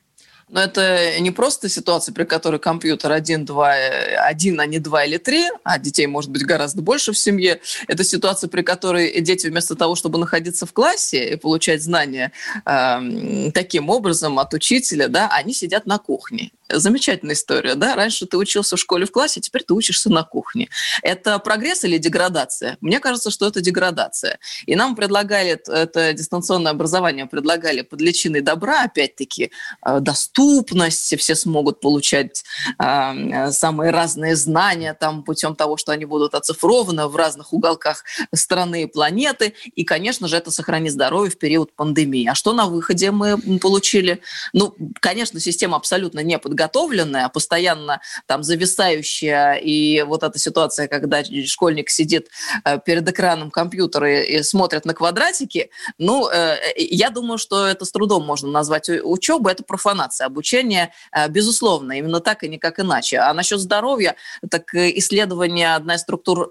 Но 0.49 0.61
это 0.61 1.19
не 1.21 1.31
просто 1.31 1.69
ситуация, 1.69 2.13
при 2.13 2.25
которой 2.25 2.61
компьютер 2.61 3.13
один, 3.13 3.45
два, 3.45 3.75
один, 4.21 4.61
а 4.61 4.67
не 4.67 4.79
два 4.79 5.05
или 5.05 5.17
три, 5.17 5.47
а 5.63 5.79
детей 5.79 6.07
может 6.07 6.31
быть 6.31 6.45
гораздо 6.45 6.83
больше 6.83 7.13
в 7.13 7.19
семье. 7.19 7.61
Это 7.89 8.05
ситуация, 8.05 8.49
при 8.49 8.63
которой 8.63 9.21
дети 9.21 9.47
вместо 9.47 9.75
того, 9.75 9.95
чтобы 9.95 10.19
находиться 10.19 10.67
в 10.67 10.73
классе 10.73 11.35
и 11.35 11.37
получать 11.37 11.83
знания 11.83 12.33
э, 12.67 13.51
таким 13.53 13.89
образом 13.89 14.39
от 14.39 14.53
учителя, 14.55 15.09
да, 15.09 15.29
они 15.33 15.53
сидят 15.53 15.87
на 15.87 15.99
кухне. 15.99 16.51
Замечательная 16.69 17.35
история, 17.35 17.75
да? 17.75 17.95
Раньше 17.95 18.25
ты 18.27 18.39
учился 18.39 18.77
в 18.77 18.81
школе 18.81 19.05
в 19.05 19.11
классе, 19.11 19.41
теперь 19.41 19.65
ты 19.65 19.75
учишься 19.75 20.11
на 20.11 20.23
кухне. 20.23 20.71
Это 21.03 21.39
прогресс 21.39 21.85
или 21.85 21.99
деградация? 21.99 22.79
Мне 22.81 23.01
кажется, 23.01 23.31
что 23.31 23.47
это 23.47 23.61
деградация. 23.61 24.39
И 24.65 24.75
нам 24.75 24.97
предлагали 24.97 25.61
это 25.67 26.15
дистанционное 26.15 26.73
образование, 26.73 27.27
предлагали 27.27 27.83
под 27.83 28.01
личиной 28.01 28.41
добра, 28.41 28.85
опять-таки, 28.85 29.51
э, 29.87 30.01
доступность, 30.01 31.15
все 31.19 31.35
смогут 31.35 31.81
получать 31.81 32.45
э, 32.83 33.51
самые 33.51 33.91
разные 33.91 34.35
знания 34.35 34.95
там 34.95 35.23
путем 35.23 35.57
того, 35.57 35.77
что 35.77 35.93
они 35.93 36.07
будут 36.07 36.35
оцифрованы 36.35 37.09
в 37.09 37.17
разных 37.17 37.53
уголках 37.53 38.05
страны 38.35 38.85
и 38.85 38.87
планеты. 38.87 39.55
И, 39.75 39.85
конечно 39.85 40.29
же, 40.29 40.37
это 40.37 40.51
сохранит 40.51 40.93
здоровье 40.93 41.31
в 41.31 41.39
период 41.39 41.77
пандемии. 41.77 42.27
А 42.27 42.35
что 42.35 42.55
на 42.55 42.67
выходе 42.67 43.11
мы 43.11 43.39
получили? 43.59 44.23
Ну, 44.55 44.75
конечно, 45.01 45.41
система 45.41 45.77
абсолютно 45.77 46.21
не 46.21 46.39
подготовлена 46.39 46.54
подготовленная, 46.55 47.29
постоянно 47.29 48.01
там 48.27 48.45
зависающая, 48.45 49.55
и 49.55 50.03
вот 50.03 50.23
эта 50.23 50.39
ситуация, 50.39 50.87
когда 50.87 51.23
школьник 51.47 51.91
сидит 51.91 52.29
э, 52.65 52.79
перед 52.79 53.09
экраном 53.09 53.51
компьютера 53.51 54.23
и 54.23 54.43
смотрит 54.43 54.85
на 54.85 54.95
квадратики, 54.95 55.71
ну, 55.99 56.29
э, 56.29 56.57
я 56.77 57.11
думаю, 57.11 57.39
что 57.39 57.67
это 57.67 57.85
с 57.85 57.91
трудом 57.91 58.25
можно 58.25 58.49
назвать 58.51 58.89
учебой, 58.89 59.53
это 59.53 59.65
профанация. 59.65 60.27
Обучение, 60.27 60.93
э, 61.13 61.29
безусловно, 61.29 61.93
именно 61.93 62.21
так 62.21 62.45
и 62.45 62.49
никак 62.49 62.79
иначе. 62.79 63.19
А 63.19 63.35
насчет 63.35 63.59
здоровья, 63.59 64.15
так 64.49 64.75
исследование 64.75 65.75
одной 65.75 65.97
из 65.97 66.01
структур 66.03 66.49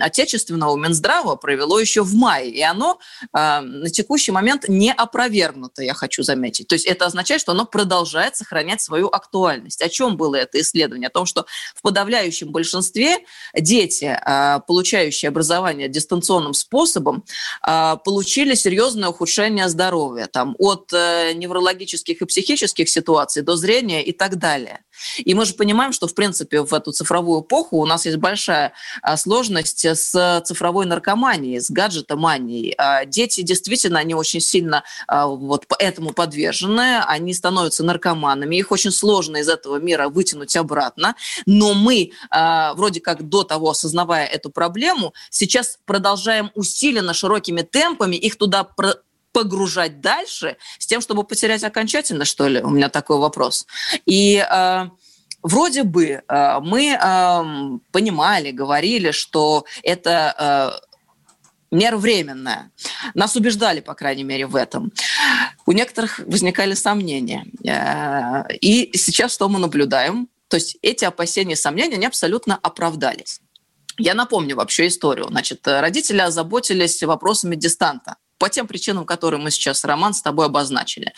отечественного 0.00 0.76
Минздрава 0.76 1.36
провело 1.36 1.78
еще 1.78 2.02
в 2.02 2.14
мае, 2.14 2.50
и 2.50 2.62
оно 2.62 2.98
на 3.32 3.90
текущий 3.90 4.32
момент 4.32 4.68
не 4.68 4.92
опровергнуто, 4.92 5.82
я 5.82 5.94
хочу 5.94 6.22
заметить. 6.22 6.66
То 6.66 6.74
есть 6.74 6.86
это 6.86 7.06
означает, 7.06 7.40
что 7.40 7.52
оно 7.52 7.66
продолжает 7.66 8.36
сохранять 8.36 8.80
свою 8.80 9.08
актуальность 9.08 9.35
актуальность. 9.36 9.82
О 9.82 9.88
чем 9.88 10.16
было 10.16 10.36
это 10.36 10.60
исследование? 10.60 11.08
О 11.08 11.10
том, 11.10 11.26
что 11.26 11.46
в 11.74 11.82
подавляющем 11.82 12.50
большинстве 12.50 13.18
дети, 13.54 14.18
а, 14.24 14.60
получающие 14.60 15.28
образование 15.28 15.88
дистанционным 15.88 16.54
способом, 16.54 17.24
а, 17.62 17.96
получили 17.96 18.54
серьезное 18.54 19.08
ухудшение 19.08 19.68
здоровья, 19.68 20.26
там, 20.26 20.54
от 20.58 20.92
э, 20.92 21.32
неврологических 21.34 22.22
и 22.22 22.24
психических 22.24 22.88
ситуаций 22.88 23.42
до 23.42 23.56
зрения 23.56 24.02
и 24.02 24.12
так 24.12 24.36
далее. 24.36 24.80
И 25.18 25.34
мы 25.34 25.44
же 25.44 25.54
понимаем, 25.54 25.92
что, 25.92 26.06
в 26.06 26.14
принципе, 26.14 26.62
в 26.62 26.72
эту 26.72 26.92
цифровую 26.92 27.42
эпоху 27.42 27.78
у 27.78 27.86
нас 27.86 28.06
есть 28.06 28.18
большая 28.18 28.72
а, 29.02 29.16
сложность 29.16 29.84
с 29.84 30.42
цифровой 30.44 30.86
наркоманией, 30.86 31.60
с 31.60 31.70
гаджетоманией. 31.70 32.76
Дети 33.06 33.42
действительно, 33.42 33.98
они 33.98 34.14
очень 34.14 34.40
сильно 34.40 34.84
вот 35.08 35.66
этому 35.78 36.12
подвержены, 36.12 37.00
они 37.06 37.34
становятся 37.34 37.84
наркоманами, 37.84 38.56
их 38.56 38.72
очень 38.72 38.90
сложно 38.90 39.38
из 39.38 39.48
этого 39.48 39.76
мира 39.76 40.08
вытянуть 40.08 40.56
обратно, 40.56 41.16
но 41.46 41.74
мы, 41.74 42.12
вроде 42.74 43.00
как 43.00 43.28
до 43.28 43.44
того 43.44 43.70
осознавая 43.70 44.26
эту 44.26 44.50
проблему, 44.50 45.14
сейчас 45.30 45.78
продолжаем 45.84 46.50
усиленно, 46.54 47.14
широкими 47.14 47.62
темпами 47.62 48.16
их 48.16 48.36
туда 48.36 48.68
погружать 49.36 50.00
дальше 50.00 50.56
с 50.78 50.86
тем, 50.86 51.02
чтобы 51.02 51.22
потерять 51.22 51.62
окончательно, 51.62 52.24
что 52.24 52.48
ли? 52.48 52.62
У 52.62 52.70
меня 52.70 52.88
такой 52.88 53.18
вопрос. 53.18 53.66
И 54.06 54.36
э, 54.38 54.88
вроде 55.42 55.82
бы 55.82 56.22
э, 56.26 56.60
мы 56.62 56.98
э, 56.98 57.78
понимали, 57.92 58.50
говорили, 58.50 59.10
что 59.10 59.66
это 59.82 60.80
э, 61.70 61.76
мера 61.76 61.98
временная. 61.98 62.70
Нас 63.12 63.36
убеждали, 63.36 63.80
по 63.80 63.92
крайней 63.92 64.24
мере, 64.24 64.46
в 64.46 64.56
этом. 64.56 64.90
У 65.66 65.72
некоторых 65.72 66.20
возникали 66.20 66.72
сомнения. 66.72 67.44
Э, 67.62 68.50
и 68.54 68.96
сейчас 68.96 69.34
что 69.34 69.50
мы 69.50 69.58
наблюдаем? 69.58 70.28
То 70.48 70.56
есть 70.56 70.78
эти 70.80 71.04
опасения 71.04 71.52
и 71.52 71.56
сомнения, 71.56 71.96
они 71.96 72.06
абсолютно 72.06 72.58
оправдались. 72.62 73.42
Я 73.98 74.14
напомню 74.14 74.56
вообще 74.56 74.86
историю. 74.86 75.26
Значит, 75.28 75.60
родители 75.66 76.20
озаботились 76.20 77.02
вопросами 77.02 77.54
дистанта 77.54 78.16
по 78.38 78.48
тем 78.48 78.66
причинам, 78.66 79.04
которые 79.04 79.40
мы 79.40 79.50
сейчас, 79.50 79.84
Роман, 79.84 80.14
с 80.14 80.22
тобой 80.22 80.46
обозначили. 80.46 81.12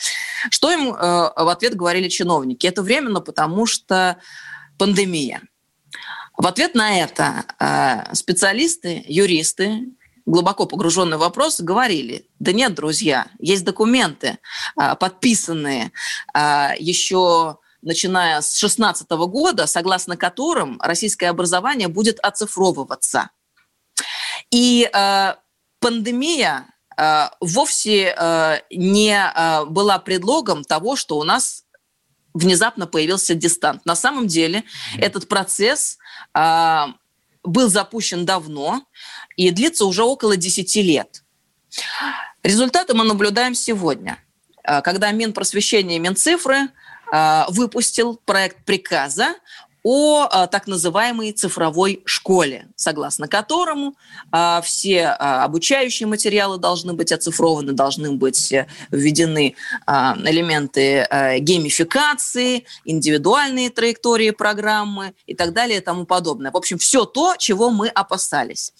Что 0.50 0.70
им 0.70 0.92
э, 0.92 0.94
в 0.94 1.48
ответ 1.48 1.74
говорили 1.74 2.08
чиновники? 2.08 2.66
Это 2.66 2.82
временно, 2.82 3.20
потому 3.20 3.66
что 3.66 4.18
пандемия. 4.78 5.42
В 6.36 6.46
ответ 6.46 6.74
на 6.74 7.00
это 7.00 7.44
э, 7.58 8.14
специалисты, 8.14 9.04
юристы, 9.08 9.86
глубоко 10.28 10.66
погруженный 10.66 11.16
в 11.16 11.20
вопрос, 11.20 11.60
говорили, 11.60 12.28
да 12.38 12.52
нет, 12.52 12.74
друзья, 12.74 13.28
есть 13.38 13.64
документы, 13.64 14.38
а, 14.76 14.94
подписанные 14.94 15.90
а, 16.34 16.74
еще 16.78 17.58
начиная 17.80 18.40
с 18.40 18.58
2016 18.60 19.10
года, 19.10 19.66
согласно 19.66 20.16
которым 20.16 20.80
российское 20.82 21.28
образование 21.28 21.88
будет 21.88 22.18
оцифровываться. 22.20 23.30
И 24.50 24.88
э, 24.92 25.34
пандемия 25.80 26.66
э, 26.66 26.77
вовсе 27.40 28.14
э, 28.16 28.60
не 28.70 29.14
э, 29.14 29.64
была 29.66 29.98
предлогом 29.98 30.64
того, 30.64 30.96
что 30.96 31.18
у 31.18 31.24
нас 31.24 31.64
внезапно 32.34 32.86
появился 32.86 33.34
дистант. 33.34 33.86
На 33.86 33.94
самом 33.94 34.26
деле 34.26 34.60
mm-hmm. 34.60 35.00
этот 35.00 35.28
процесс 35.28 35.98
был 36.34 37.68
запущен 37.68 38.26
давно 38.26 38.84
и 39.36 39.50
длится 39.50 39.86
уже 39.86 40.04
около 40.04 40.36
10 40.36 40.76
лет. 40.76 41.24
Результаты 42.42 42.94
мы 42.94 43.04
наблюдаем 43.04 43.54
сегодня, 43.54 44.18
когда 44.62 45.10
Минпросвещение 45.10 45.96
и 45.96 46.00
Минцифры 46.00 46.68
выпустил 47.48 48.20
проект 48.24 48.64
приказа 48.64 49.34
о 49.82 50.26
а, 50.30 50.46
так 50.46 50.66
называемой 50.66 51.32
цифровой 51.32 52.02
школе, 52.04 52.68
согласно 52.76 53.28
которому 53.28 53.94
а, 54.30 54.60
все 54.60 55.06
а, 55.06 55.44
обучающие 55.44 56.06
материалы 56.06 56.58
должны 56.58 56.92
быть 56.92 57.12
оцифрованы, 57.12 57.72
должны 57.72 58.12
быть 58.12 58.52
э, 58.52 58.66
введены 58.90 59.54
элементы 59.86 61.06
э, 61.08 61.38
геймификации, 61.38 62.64
индивидуальные 62.84 63.70
траектории 63.70 64.30
программы 64.30 65.14
и 65.26 65.34
так 65.34 65.52
далее 65.52 65.78
и 65.78 65.80
тому 65.80 66.04
подобное. 66.06 66.50
В 66.50 66.56
общем, 66.56 66.78
все 66.78 67.04
то, 67.04 67.36
чего 67.38 67.70
мы 67.70 67.88
опасались. 67.88 68.72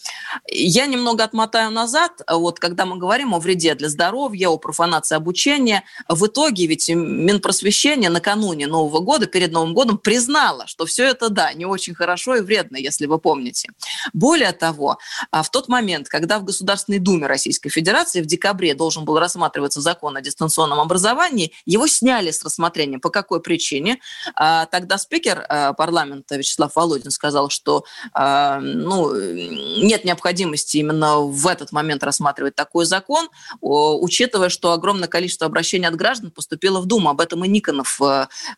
Я 0.50 0.86
немного 0.86 1.24
отмотаю 1.24 1.70
назад. 1.70 2.20
Вот 2.28 2.58
когда 2.58 2.86
мы 2.86 2.96
говорим 2.96 3.34
о 3.34 3.38
вреде 3.38 3.74
для 3.74 3.88
здоровья, 3.88 4.48
о 4.48 4.58
профанации 4.58 5.14
обучения, 5.14 5.84
в 6.08 6.26
итоге 6.26 6.66
ведь 6.66 6.88
Минпросвещение 6.88 8.10
накануне 8.10 8.66
Нового 8.66 9.00
года, 9.00 9.26
перед 9.26 9.52
Новым 9.52 9.74
годом 9.74 9.98
признало, 9.98 10.66
что 10.66 10.86
все 10.88 11.04
это, 11.04 11.28
да, 11.28 11.52
не 11.52 11.66
очень 11.66 11.94
хорошо 11.94 12.36
и 12.36 12.40
вредно, 12.40 12.76
если 12.76 13.06
вы 13.06 13.18
помните. 13.18 13.70
Более 14.12 14.52
того, 14.52 14.98
а, 15.30 15.42
в 15.42 15.50
тот 15.50 15.68
момент, 15.68 16.08
когда 16.08 16.38
в 16.38 16.44
Государственной 16.44 16.98
Думе 16.98 17.26
Российской 17.26 17.68
Федерации 17.68 18.22
в 18.22 18.26
декабре 18.26 18.74
должен 18.74 19.04
был 19.04 19.18
рассматриваться 19.18 19.80
закон 19.80 20.16
о 20.16 20.20
дистанционном 20.20 20.80
образовании, 20.80 21.52
его 21.66 21.86
сняли 21.86 22.30
с 22.30 22.42
рассмотрения. 22.42 22.98
По 22.98 23.10
какой 23.10 23.40
причине? 23.40 24.00
А, 24.34 24.66
тогда 24.66 24.98
спикер 24.98 25.46
парламента 25.76 26.36
Вячеслав 26.36 26.74
Володин 26.74 27.10
сказал, 27.10 27.50
что 27.50 27.84
ну, 28.14 29.14
нет 29.14 30.04
необходимости 30.04 30.78
именно 30.78 31.18
в 31.18 31.46
этот 31.46 31.72
момент 31.72 32.02
рассматривать 32.02 32.54
такой 32.54 32.86
закон, 32.86 33.28
учитывая, 33.60 34.48
что 34.48 34.72
огромное 34.72 35.08
количество 35.08 35.46
обращений 35.46 35.86
от 35.86 35.96
граждан 35.96 36.30
поступило 36.30 36.80
в 36.80 36.86
Думу. 36.86 37.10
Об 37.10 37.20
этом 37.20 37.44
и 37.44 37.48
Никонов 37.48 38.00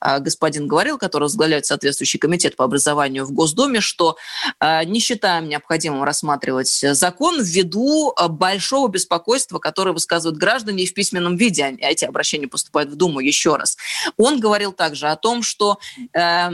господин 0.01 0.69
говорил, 0.69 0.99
который 0.99 1.25
возглавляет 1.25 1.67
соответствующий 1.67 2.19
комитет 2.21 2.57
по 2.57 2.65
образованию 2.65 3.25
в 3.25 3.33
Госдуме, 3.33 3.81
что 3.81 4.17
э, 4.61 4.85
не 4.85 5.01
считаем 5.01 5.49
необходимым 5.49 6.05
рассматривать 6.05 6.85
закон 6.93 7.43
ввиду 7.43 8.13
э, 8.13 8.29
большого 8.29 8.89
беспокойства, 8.89 9.59
которое 9.59 9.93
высказывают 9.93 10.39
граждане 10.39 10.85
и 10.85 10.87
в 10.87 10.95
письменном 10.95 11.37
виде. 11.37 11.65
А 11.65 11.87
эти 11.87 12.05
обращения 12.05 12.47
поступают 12.47 12.91
в 12.91 12.97
Думу 12.97 13.21
еще 13.21 13.57
раз. 13.57 13.77
Он 14.17 14.39
говорил 14.39 14.73
также 14.73 15.09
о 15.09 15.17
том, 15.17 15.43
что 15.43 15.79
э, 16.15 16.51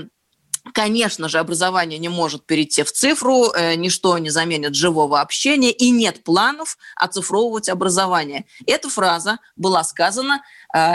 Конечно 0.75 1.29
же, 1.29 1.39
образование 1.39 1.97
не 1.97 2.09
может 2.09 2.45
перейти 2.45 2.83
в 2.83 2.91
цифру, 2.91 3.53
ничто 3.77 4.19
не 4.19 4.31
заменит 4.31 4.75
живого 4.75 5.21
общения, 5.21 5.71
и 5.71 5.91
нет 5.91 6.25
планов 6.25 6.77
оцифровывать 6.97 7.69
образование. 7.69 8.47
Эта 8.67 8.89
фраза 8.89 9.39
была 9.55 9.85
сказана 9.85 10.43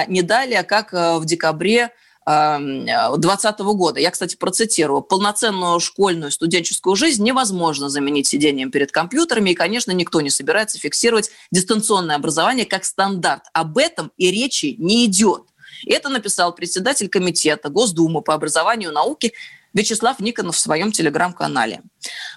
не 0.10 0.24
далее, 0.24 0.64
как 0.64 0.92
в 0.92 1.24
декабре 1.24 1.94
2020 2.26 3.60
года. 3.60 4.00
Я, 4.00 4.12
кстати, 4.12 4.36
процитирую. 4.36 5.02
Полноценную 5.02 5.80
школьную 5.80 6.32
студенческую 6.32 6.96
жизнь 6.96 7.24
невозможно 7.24 7.90
заменить 7.90 8.28
сидением 8.28 8.70
перед 8.70 8.92
компьютерами, 8.92 9.52
и, 9.52 9.56
конечно, 9.56 9.92
никто 9.92 10.22
не 10.22 10.30
собирается 10.30 10.78
фиксировать 10.78 11.32
дистанционное 11.52 12.16
образование 12.16 12.66
как 12.66 12.86
стандарт. 12.86 13.44
Об 13.54 13.78
этом 13.78 14.12
и 14.18 14.30
речи 14.30 14.76
не 14.78 15.06
идет. 15.06 15.44
Это 15.88 16.10
написал 16.10 16.54
председатель 16.54 17.10
комитета 17.10 17.70
Госдумы 17.70 18.22
по 18.22 18.34
образованию 18.34 18.92
и 18.92 18.94
науке 18.94 19.34
Вячеслав 19.74 20.20
Никонов 20.20 20.56
в 20.56 20.60
своем 20.60 20.92
телеграм-канале. 20.92 21.82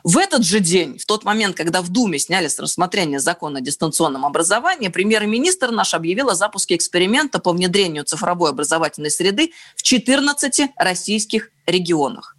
В 0.04 0.18
этот 0.18 0.44
же 0.44 0.60
день, 0.60 0.98
в 0.98 1.06
тот 1.06 1.24
момент, 1.24 1.56
когда 1.56 1.82
в 1.82 1.88
Думе 1.88 2.18
сняли 2.18 2.48
с 2.48 2.58
рассмотрения 2.58 3.18
закона 3.18 3.58
о 3.58 3.62
дистанционном 3.62 4.24
образовании, 4.24 4.88
премьер-министр 4.88 5.70
наш 5.70 5.94
объявил 5.94 6.30
о 6.30 6.34
запуске 6.34 6.76
эксперимента 6.76 7.40
по 7.40 7.52
внедрению 7.52 8.04
цифровой 8.04 8.50
образовательной 8.50 9.10
среды 9.10 9.52
в 9.76 9.82
14 9.82 10.70
российских 10.76 11.50
регионах. 11.66 12.36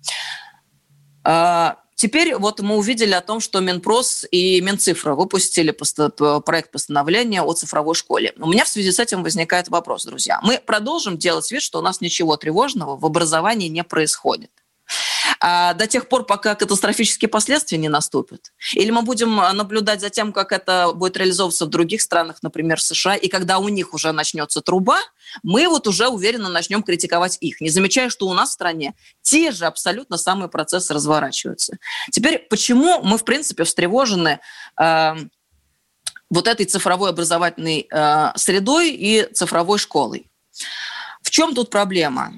А, 1.25 1.79
теперь 1.95 2.35
вот 2.35 2.61
мы 2.61 2.77
увидели 2.77 3.13
о 3.13 3.21
том, 3.21 3.41
что 3.41 3.59
Минпрос 3.59 4.25
и 4.31 4.61
Минцифра 4.61 5.15
выпустили 5.15 5.71
проект 5.71 6.71
постановления 6.71 7.41
о 7.41 7.51
цифровой 7.53 7.95
школе. 7.95 8.33
У 8.37 8.47
меня 8.47 8.63
в 8.63 8.69
связи 8.69 8.91
с 8.91 8.99
этим 8.99 9.23
возникает 9.23 9.67
вопрос, 9.67 10.05
друзья. 10.05 10.39
Мы 10.41 10.59
продолжим 10.59 11.17
делать 11.17 11.51
вид, 11.51 11.63
что 11.63 11.79
у 11.79 11.81
нас 11.81 11.99
ничего 11.99 12.37
тревожного 12.37 12.95
в 12.95 13.05
образовании 13.05 13.67
не 13.67 13.83
происходит 13.83 14.51
до 15.41 15.87
тех 15.87 16.07
пор, 16.07 16.25
пока 16.25 16.55
катастрофические 16.55 17.29
последствия 17.29 17.77
не 17.77 17.89
наступят? 17.89 18.51
Или 18.73 18.91
мы 18.91 19.01
будем 19.01 19.35
наблюдать 19.35 20.01
за 20.01 20.09
тем, 20.09 20.33
как 20.33 20.51
это 20.51 20.91
будет 20.93 21.17
реализовываться 21.17 21.65
в 21.65 21.69
других 21.69 22.01
странах, 22.01 22.37
например, 22.41 22.77
в 22.77 22.81
США, 22.81 23.15
и 23.15 23.27
когда 23.27 23.59
у 23.59 23.67
них 23.69 23.93
уже 23.93 24.11
начнется 24.11 24.61
труба, 24.61 24.99
мы 25.43 25.67
вот 25.67 25.87
уже 25.87 26.07
уверенно 26.07 26.49
начнем 26.49 26.83
критиковать 26.83 27.37
их, 27.41 27.61
не 27.61 27.69
замечая, 27.69 28.09
что 28.09 28.27
у 28.27 28.33
нас 28.33 28.49
в 28.49 28.53
стране 28.53 28.95
те 29.21 29.51
же 29.51 29.65
абсолютно 29.65 30.17
самые 30.17 30.49
процессы 30.49 30.93
разворачиваются. 30.93 31.77
Теперь, 32.11 32.39
почему 32.49 33.01
мы, 33.01 33.17
в 33.17 33.25
принципе, 33.25 33.63
встревожены 33.63 34.39
э, 34.79 35.13
вот 36.29 36.47
этой 36.47 36.65
цифровой 36.65 37.09
образовательной 37.09 37.87
э, 37.91 38.31
средой 38.35 38.91
и 38.91 39.27
цифровой 39.33 39.79
школой? 39.79 40.29
В 41.21 41.29
чем 41.29 41.53
тут 41.53 41.69
проблема? 41.69 42.33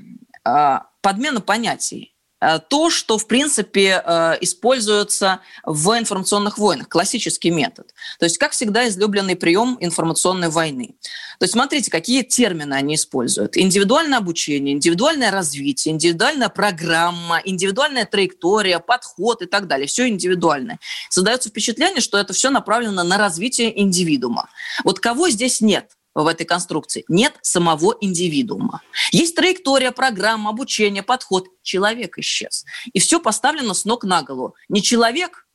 Э, 0.46 0.80
подмена 1.02 1.42
понятий. 1.42 2.14
Э, 2.39 2.60
то, 2.60 2.89
что, 2.89 3.17
в 3.17 3.28
принципе, 3.28 4.02
э, 4.04 4.38
используется 4.41 5.41
в 5.65 5.97
информационных 5.97 6.58
войнах, 6.58 6.88
классический 6.88 7.50
метод. 7.50 7.88
То 8.19 8.26
есть, 8.26 8.38
как 8.38 8.52
всегда, 8.52 8.88
излюбленный 8.88 9.36
прием 9.36 9.78
информационной 9.80 10.50
войны. 10.50 10.95
То 11.39 11.43
есть, 11.43 11.54
смотрите, 11.54 11.89
какие 11.89 12.21
термины 12.21 12.76
они 12.76 12.95
используют. 12.95 13.58
Индивидуальное 13.58 14.19
обучение, 14.19 14.76
индивидуальное 14.76 15.32
развитие, 15.32 15.93
индивидуальная 15.93 16.50
программа, 16.50 17.41
индивидуальная 17.43 18.06
траектория, 18.06 18.80
подход 18.80 19.41
и 19.41 19.45
так 19.47 19.67
далее. 19.67 19.88
Все 19.88 20.08
индивидуальное. 20.08 20.80
Создается 21.10 21.50
впечатление, 21.50 22.02
что 22.02 22.19
это 22.19 22.34
все 22.34 22.52
направлено 22.52 23.04
на 23.04 23.17
развитие 23.17 23.80
индивидуума. 23.80 24.50
Вот 24.84 25.00
кого 25.00 25.30
здесь 25.30 25.60
нет? 25.62 25.91
В 26.23 26.27
этой 26.27 26.45
конструкции. 26.45 27.06
Нет 27.08 27.38
самого 27.41 27.95
индивидуума. 28.01 28.82
Есть 29.12 29.36
траектория, 29.36 29.91
программа, 29.91 30.49
обучение, 30.49 31.03
подход. 31.03 31.47
Человек 31.62 32.17
исчез. 32.17 32.65
И 32.93 32.99
все 32.99 33.19
поставлено 33.19 33.73
с 33.73 33.86
ног 33.86 34.03
на 34.03 34.23
голову. 34.23 34.56
Не 34.69 34.82
человек, 34.82 35.47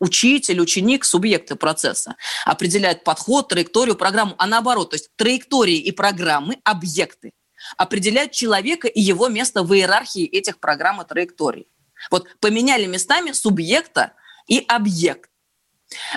учитель, 0.00 0.60
ученик, 0.60 1.04
субъекты 1.04 1.54
процесса 1.54 2.16
определяет 2.44 3.04
подход, 3.04 3.48
траекторию, 3.48 3.94
программу, 3.94 4.34
а 4.38 4.46
наоборот. 4.46 4.90
То 4.90 4.96
есть 4.96 5.10
траектории 5.16 5.78
и 5.78 5.92
программы, 5.92 6.58
объекты 6.64 7.32
определяют 7.76 8.32
человека 8.32 8.88
и 8.88 9.00
его 9.00 9.28
место 9.28 9.62
в 9.62 9.72
иерархии 9.74 10.24
этих 10.24 10.58
программ 10.60 11.02
и 11.02 11.06
траекторий. 11.06 11.68
Вот 12.10 12.26
поменяли 12.40 12.86
местами 12.86 13.32
субъекта 13.32 14.14
и 14.48 14.64
объект. 14.66 15.29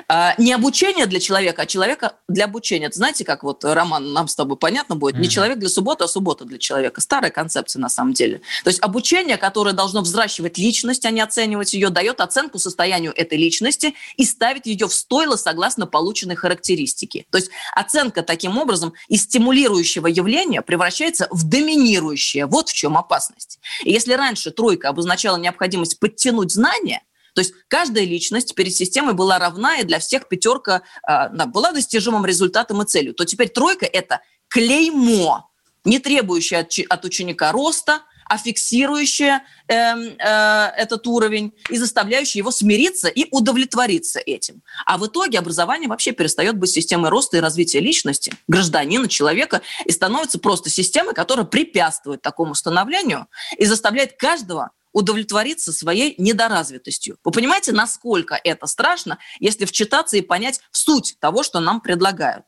А, 0.08 0.36
не 0.38 0.54
обучение 0.54 1.06
для 1.08 1.20
человека, 1.20 1.64
а 1.64 1.66
человека 1.66 2.18
для 2.28 2.46
обучения. 2.46 2.88
Это 2.88 2.98
знаете, 2.98 3.26
как 3.26 3.44
вот, 3.44 3.64
Роман, 3.64 4.14
нам 4.14 4.28
с 4.28 4.36
тобой 4.36 4.58
понятно 4.58 4.96
будет, 4.96 5.16
mm-hmm. 5.16 5.22
не 5.22 5.30
человек 5.30 5.60
для 5.60 5.70
субботы, 5.70 6.04
а 6.04 6.08
суббота 6.08 6.46
для 6.46 6.58
человека. 6.60 7.02
Старая 7.02 7.32
концепция 7.32 7.80
на 7.80 7.90
самом 7.90 8.14
деле. 8.14 8.42
То 8.64 8.70
есть 8.70 8.82
обучение, 8.82 9.38
которое 9.38 9.74
должно 9.74 10.02
взращивать 10.02 10.58
личность, 10.58 11.06
а 11.06 11.12
не 11.12 11.22
оценивать 11.22 11.74
ее, 11.74 11.90
дает 11.90 12.22
оценку 12.22 12.60
состоянию 12.60 13.14
этой 13.16 13.38
личности 13.38 13.96
и 14.16 14.26
ставит 14.26 14.66
ее 14.66 14.88
в 14.88 14.94
стойло 14.94 15.36
согласно 15.36 15.88
полученной 15.88 16.36
характеристике. 16.36 17.26
То 17.32 17.38
есть 17.38 17.50
оценка 17.74 18.22
таким 18.22 18.58
образом 18.58 18.94
из 19.08 19.24
стимулирующего 19.24 20.08
явления 20.08 20.62
превращается 20.62 21.28
в 21.32 21.48
доминирующее. 21.48 22.46
Вот 22.46 22.70
в 22.70 22.74
чем 22.74 22.98
опасность. 22.98 23.60
И 23.84 23.92
если 23.92 24.14
раньше 24.14 24.52
тройка 24.52 24.90
обозначала 24.90 25.38
необходимость 25.38 26.00
подтянуть 26.00 26.52
знания– 26.52 27.02
то 27.34 27.41
есть 27.41 27.54
каждая 27.67 28.06
личность 28.06 28.56
перед 28.56 28.74
системой 28.74 29.13
была 29.13 29.39
равна, 29.39 29.78
и 29.78 29.84
для 29.84 30.00
всех 30.00 30.28
пятерка 30.28 30.84
э, 31.08 31.46
была 31.48 31.72
достижимым 31.72 32.26
результатом 32.26 32.82
и 32.82 32.86
целью. 32.86 33.13
То 33.13 33.26
теперь 33.26 33.50
тройка– 33.50 33.86
это 33.91 34.22
клеймо, 34.48 35.50
не 35.84 36.00
требующее 36.00 36.67
от 36.89 37.06
ученика 37.06 37.52
роста, 37.52 38.02
а 38.26 38.38
фиксирующее 38.38 39.41
э, 39.67 39.74
э, 39.74 40.72
этот 40.78 41.06
уровень 41.08 41.54
и 41.69 41.78
заставляющее 41.78 42.39
его 42.39 42.52
смириться 42.52 43.08
и 43.08 43.28
удовлетвориться 43.32 44.19
этим. 44.19 44.63
А 44.86 44.98
в 44.98 45.06
итоге 45.08 45.39
образование 45.39 45.89
вообще 45.89 46.12
перестает 46.12 46.58
быть 46.58 46.72
системой 46.72 47.10
роста 47.10 47.38
и 47.38 47.41
развития 47.41 47.80
личности, 47.80 48.34
гражданина, 48.48 49.08
человека, 49.08 49.62
и 49.86 49.91
становится 49.91 50.39
просто 50.39 50.69
системой, 50.69 51.13
которая 51.13 51.46
препятствует 51.46 52.22
такому 52.22 52.56
становлению 52.56 53.28
и 53.58 53.65
заставляет 53.65 54.13
каждого 54.13 54.72
удовлетвориться 54.93 55.73
своей 55.73 56.15
недоразвитостью. 56.17 57.17
Вы 57.23 57.32
понимаете, 57.32 57.71
насколько 57.73 58.39
это 58.41 58.67
страшно, 58.67 59.17
если 59.39 59.65
вчитаться 59.65 60.15
и 60.17 60.21
понять 60.21 60.62
суть 60.71 61.17
того, 61.19 61.43
что 61.43 61.60
нам 61.60 61.82
предлагают. 61.82 62.45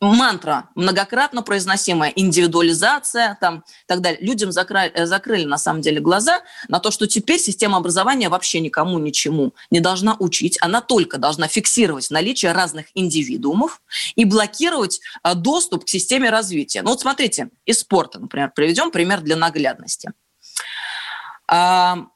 Мантра, 0.00 0.70
многократно 0.74 1.42
произносимая 1.42 2.10
индивидуализация, 2.16 3.36
там, 3.38 3.64
так 3.86 4.00
далее. 4.00 4.18
Людям 4.22 4.50
закрыли, 4.50 4.90
э, 4.94 5.04
закрыли 5.04 5.44
на 5.44 5.58
самом 5.58 5.82
деле 5.82 6.00
глаза 6.00 6.40
на 6.68 6.78
то, 6.80 6.90
что 6.90 7.06
теперь 7.06 7.38
система 7.38 7.76
образования 7.76 8.30
вообще 8.30 8.60
никому 8.60 8.98
ничему 8.98 9.52
не 9.70 9.80
должна 9.80 10.16
учить, 10.18 10.56
она 10.62 10.80
только 10.80 11.18
должна 11.18 11.48
фиксировать 11.48 12.10
наличие 12.10 12.52
разных 12.52 12.86
индивидуумов 12.94 13.82
и 14.14 14.24
блокировать 14.24 15.00
а, 15.22 15.34
доступ 15.34 15.84
к 15.84 15.88
системе 15.88 16.30
развития. 16.30 16.80
Ну 16.80 16.90
вот 16.90 17.00
смотрите, 17.00 17.50
из 17.66 17.80
спорта, 17.80 18.20
например, 18.20 18.52
приведем 18.54 18.90
пример 18.90 19.20
для 19.20 19.36
наглядности. 19.36 20.12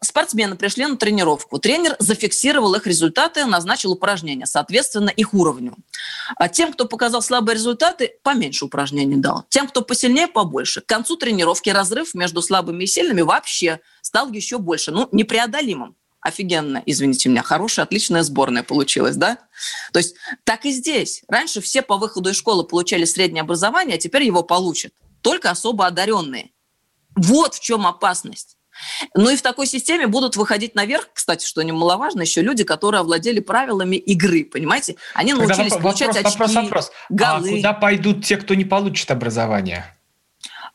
Спортсмены 0.01 0.55
пришли 0.55 0.87
на 0.87 0.97
тренировку. 0.97 1.59
Тренер 1.59 1.97
зафиксировал 1.99 2.75
их 2.77 2.87
результаты, 2.87 3.45
назначил 3.47 3.91
упражнения, 3.91 4.47
соответственно, 4.47 5.09
их 5.09 5.35
уровню. 5.35 5.75
А 6.37 6.49
тем, 6.49 6.73
кто 6.73 6.85
показал 6.85 7.21
слабые 7.21 7.57
результаты, 7.57 8.13
поменьше 8.23 8.67
упражнений 8.67 9.17
дал. 9.17 9.45
Тем, 9.49 9.67
кто 9.67 9.83
посильнее, 9.83 10.29
побольше. 10.29 10.83
К 10.83 10.87
концу 10.87 11.17
тренировки 11.17 11.69
разрыв 11.71 12.15
между 12.15 12.43
слабыми 12.43 12.85
и 12.85 12.87
сильными 12.87 13.23
вообще 13.23 13.81
стал 14.03 14.31
еще 14.31 14.59
больше, 14.59 14.93
ну, 14.93 15.09
непреодолимым 15.11 15.97
офигенно, 16.21 16.83
извините 16.87 17.29
меня, 17.29 17.43
хорошая, 17.43 17.85
отличная 17.85 18.23
сборная 18.23 18.63
получилась, 18.63 19.17
да? 19.17 19.39
То 19.93 19.99
есть 19.99 20.17
так 20.45 20.65
и 20.65 20.71
здесь. 20.71 21.23
Раньше 21.29 21.61
все 21.61 21.83
по 21.83 21.99
выходу 21.99 22.31
из 22.31 22.37
школы 22.37 22.65
получали 22.65 23.05
среднее 23.05 23.43
образование, 23.43 23.97
а 23.97 23.99
теперь 23.99 24.23
его 24.23 24.43
получат 24.43 24.95
только 25.21 25.51
особо 25.51 25.87
одаренные. 25.87 26.53
Вот 27.15 27.55
в 27.55 27.61
чем 27.61 27.87
опасность. 27.87 28.54
Ну 29.15 29.31
и 29.31 29.37
в 29.37 29.43
такой 29.43 29.67
системе 29.67 30.07
будут 30.07 30.37
выходить 30.37 30.75
наверх, 30.75 31.09
кстати, 31.13 31.47
что 31.47 31.63
немаловажно, 31.63 32.23
еще 32.23 32.43
люди, 32.43 32.65
которые 32.65 33.01
овладели 33.01 33.41
правилами 33.41 33.97
игры, 33.97 34.45
понимаете? 34.45 34.97
Они 35.15 35.33
научились 35.33 35.73
вопрос, 35.73 35.83
получать 35.83 36.17
вопрос, 36.17 36.35
очки, 36.35 36.39
вопрос, 36.39 36.65
вопрос. 36.65 36.93
голы. 37.09 37.49
А 37.49 37.57
куда 37.57 37.73
пойдут 37.73 38.25
те, 38.25 38.37
кто 38.37 38.55
не 38.55 38.65
получит 38.65 39.11
образование? 39.11 39.85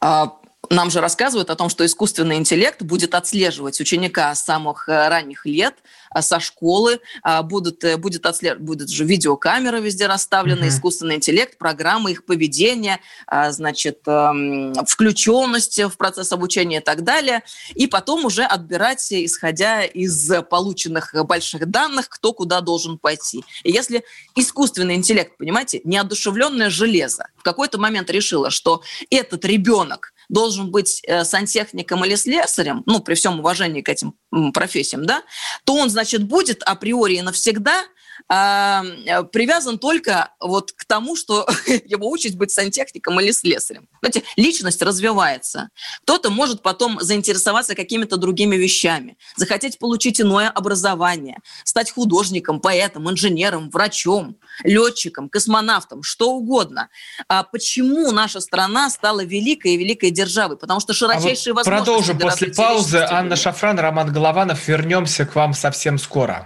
А, 0.01 0.33
нам 0.69 0.91
же 0.91 1.01
рассказывают 1.01 1.49
о 1.49 1.55
том, 1.55 1.69
что 1.69 1.85
искусственный 1.85 2.37
интеллект 2.37 2.81
будет 2.81 3.15
отслеживать 3.15 3.79
ученика 3.79 4.33
с 4.35 4.43
самых 4.43 4.87
э, 4.87 5.07
ранних 5.09 5.45
лет, 5.45 5.75
а, 5.75 5.83
со 6.21 6.39
школы, 6.39 6.99
а, 7.23 7.43
будут, 7.43 7.83
э, 7.83 7.97
будет, 7.97 8.25
отслеживать, 8.25 8.63
будет 8.63 8.89
же 8.89 9.03
видеокамеры 9.03 9.79
везде 9.79 10.07
расставлены, 10.07 10.65
mm-hmm. 10.65 10.69
искусственный 10.69 11.15
интеллект, 11.15 11.57
программы 11.57 12.11
их 12.11 12.25
поведения, 12.25 12.99
а, 13.27 13.51
значит, 13.51 13.99
эм, 14.07 14.73
включенность 14.85 15.79
в 15.83 15.97
процесс 15.97 16.31
обучения 16.31 16.77
и 16.77 16.83
так 16.83 17.03
далее. 17.03 17.43
И 17.75 17.87
потом 17.87 18.25
уже 18.25 18.43
отбирать, 18.43 19.11
исходя 19.11 19.83
из 19.83 20.31
полученных 20.49 21.13
больших 21.25 21.69
данных, 21.69 22.09
кто 22.09 22.33
куда 22.33 22.61
должен 22.61 22.97
пойти. 22.97 23.43
И 23.63 23.71
если 23.71 24.03
искусственный 24.35 24.95
интеллект, 24.95 25.37
понимаете, 25.37 25.81
неодушевленное 25.83 26.69
железо 26.69 27.27
в 27.37 27.43
какой-то 27.43 27.77
момент 27.77 28.09
решило, 28.09 28.49
что 28.49 28.81
этот 29.09 29.45
ребенок 29.45 30.13
должен 30.29 30.71
быть 30.71 31.01
э, 31.05 31.23
сантехником 31.25 32.05
или 32.05 32.15
слесарем, 32.15 32.83
ну, 32.85 33.01
при 33.01 33.15
всем 33.15 33.39
уважении 33.39 33.81
к 33.81 33.89
этим 33.89 34.13
профессиям, 34.53 35.05
да, 35.05 35.23
то 35.65 35.73
он, 35.75 35.89
значит, 35.89 36.23
будет 36.23 36.63
априори 36.63 37.15
и 37.15 37.21
навсегда 37.21 37.83
э, 38.29 39.23
привязан 39.31 39.79
только 39.79 40.33
вот 40.39 40.71
к 40.71 40.85
тому, 40.85 41.15
что 41.15 41.47
его 41.85 42.09
учить 42.09 42.37
быть 42.37 42.51
сантехником 42.51 43.19
или 43.19 43.31
слесарем. 43.31 43.87
Знаете, 44.01 44.23
личность 44.35 44.81
развивается. 44.81 45.69
Кто-то 46.03 46.29
может 46.29 46.61
потом 46.61 46.99
заинтересоваться 47.01 47.75
какими-то 47.75 48.17
другими 48.17 48.55
вещами, 48.55 49.17
захотеть 49.35 49.79
получить 49.79 50.21
иное 50.21 50.49
образование, 50.49 51.37
стать 51.63 51.91
художником, 51.91 52.59
поэтом, 52.59 53.09
инженером, 53.09 53.69
врачом, 53.69 54.37
летчиком, 54.63 55.29
космонавтом, 55.29 56.03
что 56.03 56.31
угодно. 56.31 56.89
А 57.27 57.43
почему 57.43 58.11
наша 58.11 58.41
страна 58.41 58.89
стала 58.89 59.23
великой 59.23 59.73
и 59.73 59.77
великой 59.77 60.11
державой? 60.11 60.57
Потому 60.57 60.79
что 60.79 60.93
широчайшие 60.93 61.51
а 61.51 61.55
вот 61.55 61.65
возможности... 61.65 61.85
Продолжим 61.85 62.19
после 62.19 62.53
паузы. 62.53 62.97
Анна 63.09 63.35
Шафран, 63.35 63.79
Роман 63.79 64.11
Голованов. 64.11 64.67
Вернемся 64.67 65.25
к 65.25 65.35
вам 65.35 65.53
совсем 65.53 65.97
скоро. 65.97 66.45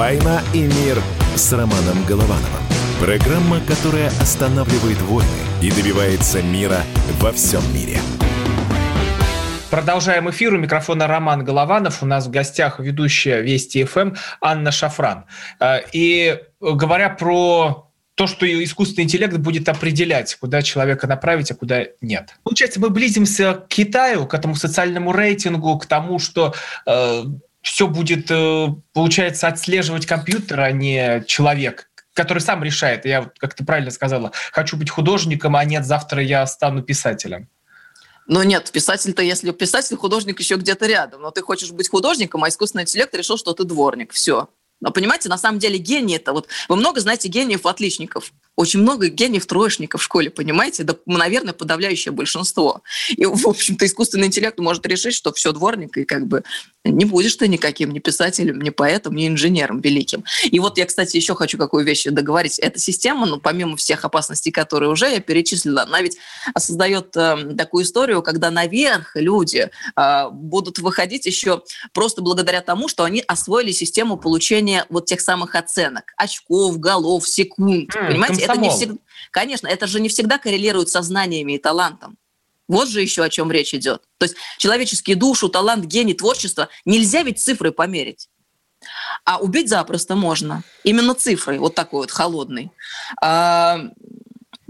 «Война 0.00 0.40
и 0.54 0.62
мир» 0.62 0.98
с 1.36 1.52
Романом 1.52 2.06
Головановым. 2.08 2.62
Программа, 3.00 3.60
которая 3.60 4.08
останавливает 4.08 4.98
войны 5.02 5.28
и 5.60 5.70
добивается 5.70 6.40
мира 6.40 6.78
во 7.20 7.32
всем 7.32 7.60
мире. 7.74 7.98
Продолжаем 9.70 10.30
эфир. 10.30 10.54
У 10.54 10.56
микрофона 10.56 11.06
Роман 11.06 11.44
Голованов. 11.44 12.02
У 12.02 12.06
нас 12.06 12.28
в 12.28 12.30
гостях 12.30 12.80
ведущая 12.80 13.42
Вести 13.42 13.84
ФМ 13.84 14.14
Анна 14.40 14.72
Шафран. 14.72 15.26
Э, 15.60 15.80
и 15.92 16.44
говоря 16.62 17.10
про 17.10 17.90
то, 18.14 18.26
что 18.26 18.46
искусственный 18.46 19.04
интеллект 19.04 19.36
будет 19.36 19.68
определять, 19.68 20.34
куда 20.36 20.62
человека 20.62 21.08
направить, 21.08 21.50
а 21.50 21.54
куда 21.54 21.84
нет. 22.00 22.36
Получается, 22.42 22.80
мы 22.80 22.88
близимся 22.88 23.52
к 23.52 23.68
Китаю, 23.68 24.26
к 24.26 24.32
этому 24.32 24.54
социальному 24.54 25.12
рейтингу, 25.12 25.78
к 25.78 25.84
тому, 25.84 26.18
что 26.18 26.54
э, 26.86 27.24
все 27.62 27.86
будет, 27.86 28.30
э, 28.30 28.68
получается, 28.92 29.48
отслеживать 29.48 30.06
компьютер, 30.06 30.60
а 30.60 30.72
не 30.72 31.24
человек, 31.26 31.90
который 32.14 32.40
сам 32.40 32.62
решает. 32.64 33.04
Я, 33.04 33.30
как 33.38 33.54
ты 33.54 33.64
правильно 33.64 33.90
сказала, 33.90 34.32
хочу 34.52 34.76
быть 34.76 34.90
художником, 34.90 35.56
а 35.56 35.64
нет, 35.64 35.84
завтра 35.84 36.22
я 36.22 36.46
стану 36.46 36.82
писателем. 36.82 37.48
Ну 38.26 38.42
нет, 38.42 38.70
писатель-то, 38.70 39.22
если 39.22 39.50
писатель, 39.50 39.96
художник 39.96 40.38
еще 40.38 40.54
где-то 40.54 40.86
рядом, 40.86 41.22
но 41.22 41.30
ты 41.30 41.42
хочешь 41.42 41.72
быть 41.72 41.88
художником, 41.88 42.44
а 42.44 42.48
искусственный 42.48 42.84
интеллект 42.84 43.14
решил, 43.14 43.36
что 43.36 43.52
ты 43.54 43.64
дворник. 43.64 44.12
Все. 44.12 44.48
Но 44.80 44.92
понимаете, 44.92 45.28
на 45.28 45.36
самом 45.36 45.58
деле 45.58 45.78
гений 45.78 46.16
это 46.16 46.32
вот... 46.32 46.48
Вы 46.68 46.76
много 46.76 47.00
знаете 47.00 47.28
гениев-отличников 47.28 48.32
очень 48.56 48.80
много 48.80 49.08
гениев 49.08 49.46
троечников 49.46 50.00
в 50.00 50.04
школе, 50.04 50.30
понимаете? 50.30 50.84
Да, 50.84 50.94
наверное, 51.06 51.54
подавляющее 51.54 52.12
большинство. 52.12 52.82
И, 53.08 53.24
в 53.24 53.46
общем-то, 53.46 53.86
искусственный 53.86 54.26
интеллект 54.26 54.58
может 54.58 54.86
решить, 54.86 55.14
что 55.14 55.32
все 55.32 55.52
дворник, 55.52 55.96
и 55.96 56.04
как 56.04 56.26
бы 56.26 56.42
не 56.84 57.04
будешь 57.04 57.36
ты 57.36 57.46
никаким 57.46 57.92
ни 57.92 57.98
писателем, 57.98 58.60
ни 58.60 58.70
поэтом, 58.70 59.14
ни 59.14 59.28
инженером 59.28 59.80
великим. 59.80 60.24
И 60.44 60.58
вот 60.60 60.78
я, 60.78 60.86
кстати, 60.86 61.16
еще 61.16 61.34
хочу 61.34 61.58
какую 61.58 61.84
вещь 61.84 62.04
договорить. 62.04 62.58
Эта 62.58 62.78
система, 62.78 63.26
ну, 63.26 63.38
помимо 63.38 63.76
всех 63.76 64.04
опасностей, 64.04 64.50
которые 64.50 64.90
уже 64.90 65.10
я 65.10 65.20
перечислила, 65.20 65.82
она 65.82 66.00
ведь 66.00 66.16
создает 66.56 67.14
э, 67.16 67.54
такую 67.56 67.84
историю, 67.84 68.22
когда 68.22 68.50
наверх 68.50 69.14
люди 69.14 69.70
э, 69.94 70.30
будут 70.30 70.78
выходить 70.78 71.26
еще 71.26 71.62
просто 71.92 72.22
благодаря 72.22 72.62
тому, 72.62 72.88
что 72.88 73.04
они 73.04 73.22
освоили 73.26 73.72
систему 73.72 74.16
получения 74.16 74.86
вот 74.88 75.06
тех 75.06 75.20
самых 75.20 75.54
оценок, 75.54 76.12
очков, 76.16 76.78
голов, 76.78 77.28
секунд. 77.28 77.94
Mm, 77.94 78.06
понимаете? 78.06 78.39
Это 78.44 78.56
не 78.56 78.70
всегда, 78.70 78.98
конечно, 79.30 79.66
это 79.66 79.86
же 79.86 80.00
не 80.00 80.08
всегда 80.08 80.38
коррелирует 80.38 80.88
со 80.88 81.02
знаниями 81.02 81.52
и 81.52 81.58
талантом. 81.58 82.16
Вот 82.68 82.88
же 82.88 83.02
еще 83.02 83.24
о 83.24 83.28
чем 83.28 83.50
речь 83.50 83.74
идет. 83.74 84.04
То 84.18 84.26
есть 84.26 84.36
человеческие 84.58 85.16
душу, 85.16 85.48
талант, 85.48 85.86
гений, 85.86 86.14
творчество 86.14 86.68
нельзя 86.84 87.22
ведь 87.22 87.40
цифрой 87.40 87.72
померить. 87.72 88.28
А 89.24 89.38
убить 89.38 89.68
запросто 89.68 90.14
можно. 90.14 90.62
Именно 90.84 91.14
цифрой, 91.14 91.58
вот 91.58 91.74
такой 91.74 92.02
вот 92.02 92.10
холодный. 92.10 92.70
А, 93.20 93.80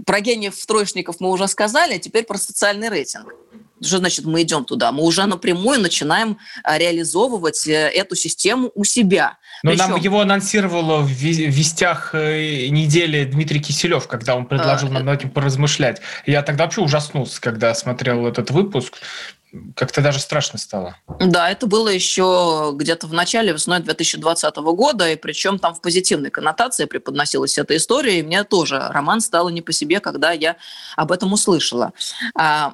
про 0.05 0.19
гениев 0.19 0.65
троечников 0.65 1.19
мы 1.19 1.29
уже 1.29 1.47
сказали, 1.47 1.93
а 1.93 1.99
теперь 1.99 2.25
про 2.25 2.37
социальный 2.37 2.89
рейтинг. 2.89 3.33
Что 3.81 3.97
значит 3.97 4.25
мы 4.25 4.43
идем 4.43 4.65
туда? 4.65 4.91
Мы 4.91 5.03
уже 5.03 5.25
напрямую 5.25 5.79
начинаем 5.79 6.37
а, 6.63 6.77
реализовывать 6.77 7.67
э, 7.67 7.89
эту 7.89 8.15
систему 8.15 8.71
у 8.75 8.83
себя. 8.83 9.37
Но 9.63 9.71
Причем... 9.71 9.91
нам 9.91 9.99
его 9.99 10.21
анонсировал 10.21 11.01
в 11.01 11.09
вестях 11.09 12.15
э, 12.15 12.67
недели 12.67 13.25
Дмитрий 13.25 13.59
Киселев, 13.59 14.07
когда 14.07 14.35
он 14.35 14.45
предложил 14.45 14.89
а, 14.89 14.91
нам 14.91 15.05
над 15.05 15.19
этим 15.19 15.29
поразмышлять. 15.29 16.01
Я 16.25 16.41
тогда 16.41 16.63
вообще 16.63 16.81
ужаснулся, 16.81 17.39
когда 17.39 17.73
смотрел 17.75 18.25
этот 18.25 18.49
выпуск. 18.49 18.95
Как-то 19.75 20.01
даже 20.01 20.19
страшно 20.19 20.57
стало. 20.57 20.95
Да, 21.19 21.49
это 21.49 21.67
было 21.67 21.89
еще 21.89 22.71
где-то 22.73 23.05
в 23.07 23.13
начале 23.13 23.51
весной 23.51 23.81
2020 23.81 24.55
года, 24.55 25.11
и 25.11 25.17
причем 25.17 25.59
там 25.59 25.75
в 25.75 25.81
позитивной 25.81 26.31
коннотации 26.31 26.85
преподносилась 26.85 27.57
эта 27.57 27.75
история, 27.75 28.19
и 28.19 28.23
мне 28.23 28.45
тоже 28.45 28.79
роман 28.79 29.19
стало 29.19 29.49
не 29.49 29.61
по 29.61 29.73
себе, 29.73 29.99
когда 29.99 30.31
я 30.31 30.55
об 30.95 31.11
этом 31.11 31.33
услышала. 31.33 31.91
А, 32.33 32.73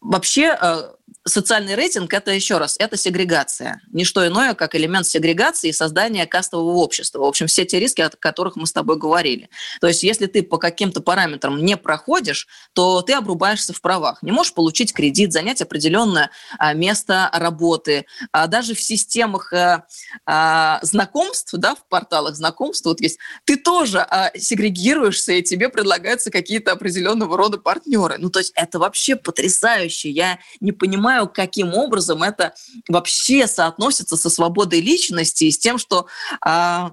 вообще 0.00 0.56
э, 0.60 0.82
социальный 1.30 1.74
рейтинг– 1.74 2.12
это, 2.14 2.30
еще 2.30 2.58
раз, 2.58 2.76
это 2.78 2.96
сегрегация. 2.96 3.80
Не 3.90 4.04
что 4.04 4.26
иное, 4.26 4.54
как 4.54 4.74
элемент 4.74 5.06
сегрегации 5.06 5.68
и 5.68 5.72
создания 5.72 6.26
кастового 6.26 6.76
общества. 6.76 7.20
В 7.20 7.24
общем, 7.24 7.46
все 7.46 7.64
те 7.64 7.80
риски, 7.80 8.02
о 8.02 8.10
которых 8.10 8.56
мы 8.56 8.66
с 8.66 8.72
тобой 8.72 8.96
говорили. 8.98 9.48
То 9.80 9.86
есть, 9.86 10.02
если 10.02 10.26
ты 10.26 10.42
по 10.42 10.58
каким-то 10.58 11.00
параметрам 11.00 11.56
не 11.64 11.76
проходишь, 11.76 12.46
то 12.74 13.02
ты 13.02 13.14
обрубаешься 13.14 13.72
в 13.72 13.80
правах. 13.80 14.22
Не 14.22 14.32
можешь 14.32 14.52
получить 14.52 14.92
кредит, 14.92 15.32
занять 15.32 15.62
определенное 15.62 16.30
а, 16.58 16.74
место 16.74 17.30
работы. 17.32 18.06
А 18.32 18.46
даже 18.46 18.74
в 18.74 18.82
системах 18.82 19.52
а, 19.52 19.86
а, 20.26 20.80
знакомств, 20.82 21.54
да, 21.54 21.74
в 21.74 21.86
порталах 21.88 22.34
знакомств, 22.34 22.86
вот 22.86 23.00
есть, 23.00 23.18
ты 23.44 23.56
тоже 23.56 24.06
сегрегируешься, 24.36 25.32
и 25.32 25.42
тебе 25.42 25.68
предлагаются 25.68 26.30
какие-то 26.30 26.72
определенного 26.72 27.36
рода 27.36 27.58
партнеры. 27.58 28.16
Ну, 28.18 28.30
то 28.30 28.40
есть, 28.40 28.52
это 28.54 28.78
вообще 28.78 29.16
потрясающе. 29.16 30.10
Я 30.10 30.38
не 30.60 30.72
понимаю, 30.72 31.19
понимаю, 31.20 31.28
каким 31.28 31.74
образом 31.74 32.22
это 32.22 32.54
вообще 32.88 33.46
соотносится 33.46 34.16
со 34.16 34.30
свободой 34.30 34.80
личности 34.80 35.44
и 35.44 35.50
с 35.50 35.58
тем, 35.58 35.78
что 35.78 36.06
а, 36.40 36.92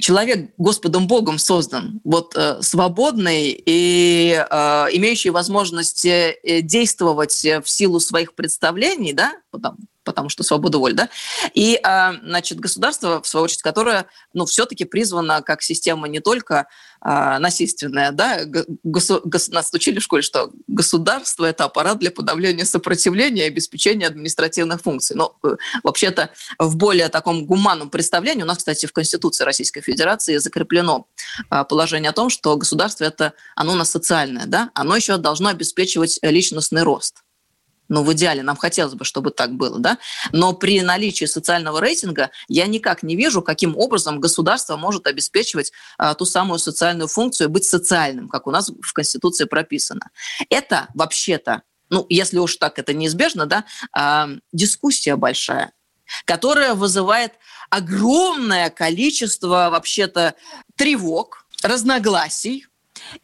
человек 0.00 0.52
Господом 0.56 1.06
Богом 1.06 1.38
создан, 1.38 2.00
вот 2.04 2.34
э, 2.34 2.62
свободный 2.62 3.62
и 3.66 4.32
э, 4.32 4.86
имеющий 4.92 5.28
возможность 5.28 6.06
э, 6.06 6.36
действовать 6.62 7.44
в 7.44 7.68
силу 7.68 8.00
своих 8.00 8.34
представлений, 8.34 9.12
да, 9.12 9.34
там, 9.62 9.76
потому 10.10 10.28
что 10.28 10.42
свобода 10.42 10.78
воли, 10.78 10.92
да, 10.92 11.08
и, 11.54 11.78
а, 11.82 12.14
значит, 12.22 12.58
государство, 12.58 13.22
в 13.22 13.28
свою 13.28 13.44
очередь, 13.44 13.62
которое, 13.62 14.06
ну, 14.34 14.44
все-таки 14.44 14.84
призвано 14.84 15.42
как 15.42 15.62
система 15.62 16.08
не 16.08 16.20
только 16.20 16.66
а, 17.02 17.38
насильственная, 17.38 18.12
да, 18.12 18.44
госу- 18.84 19.22
гос- 19.24 19.50
нас 19.50 19.72
учили 19.72 20.00
в 20.00 20.02
школе, 20.02 20.22
что 20.22 20.50
государство– 20.66 21.44
это 21.46 21.64
аппарат 21.64 21.98
для 21.98 22.10
подавления 22.10 22.66
сопротивления 22.66 23.44
и 23.44 23.48
обеспечения 23.48 24.06
административных 24.06 24.82
функций. 24.82 25.16
Но 25.16 25.34
э, 25.42 25.56
вообще-то 25.82 26.30
в 26.58 26.76
более 26.76 27.08
таком 27.08 27.46
гуманном 27.46 27.88
представлении, 27.88 28.42
у 28.42 28.46
нас, 28.46 28.58
кстати, 28.58 28.84
в 28.84 28.92
Конституции 28.92 29.44
Российской 29.44 29.80
Федерации 29.80 30.36
закреплено 30.36 31.06
а, 31.48 31.64
положение 31.64 32.10
о 32.10 32.14
том, 32.14 32.28
что 32.28 32.54
государство– 32.56 33.04
это, 33.06 33.32
оно 33.56 33.72
у 33.72 33.76
нас 33.76 33.90
социальное, 33.90 34.44
да, 34.46 34.70
оно 34.74 34.94
еще 34.94 35.16
должно 35.16 35.48
обеспечивать 35.48 36.18
личностный 36.22 36.82
рост 36.82 37.22
ну, 37.90 38.04
в 38.04 38.12
идеале 38.12 38.42
нам 38.42 38.56
хотелось 38.56 38.94
бы, 38.94 39.04
чтобы 39.04 39.32
так 39.32 39.52
было, 39.52 39.78
да, 39.78 39.98
но 40.32 40.54
при 40.54 40.80
наличии 40.80 41.24
социального 41.24 41.80
рейтинга 41.80 42.30
я 42.48 42.66
никак 42.66 43.02
не 43.02 43.16
вижу, 43.16 43.42
каким 43.42 43.76
образом 43.76 44.20
государство 44.20 44.76
может 44.76 45.06
обеспечивать 45.08 45.72
а, 45.98 46.14
ту 46.14 46.24
самую 46.24 46.60
социальную 46.60 47.08
функцию 47.08 47.50
быть 47.50 47.64
социальным, 47.64 48.28
как 48.28 48.46
у 48.46 48.52
нас 48.52 48.70
в 48.70 48.92
Конституции 48.92 49.44
прописано. 49.44 50.10
Это 50.48 50.86
вообще-то, 50.94 51.62
ну, 51.90 52.06
если 52.08 52.38
уж 52.38 52.56
так 52.56 52.78
это 52.78 52.94
неизбежно, 52.94 53.46
да, 53.46 53.64
а, 53.92 54.28
дискуссия 54.52 55.16
большая, 55.16 55.72
которая 56.24 56.74
вызывает 56.74 57.32
огромное 57.70 58.70
количество 58.70 59.68
вообще-то 59.70 60.34
тревог, 60.76 61.44
разногласий, 61.62 62.66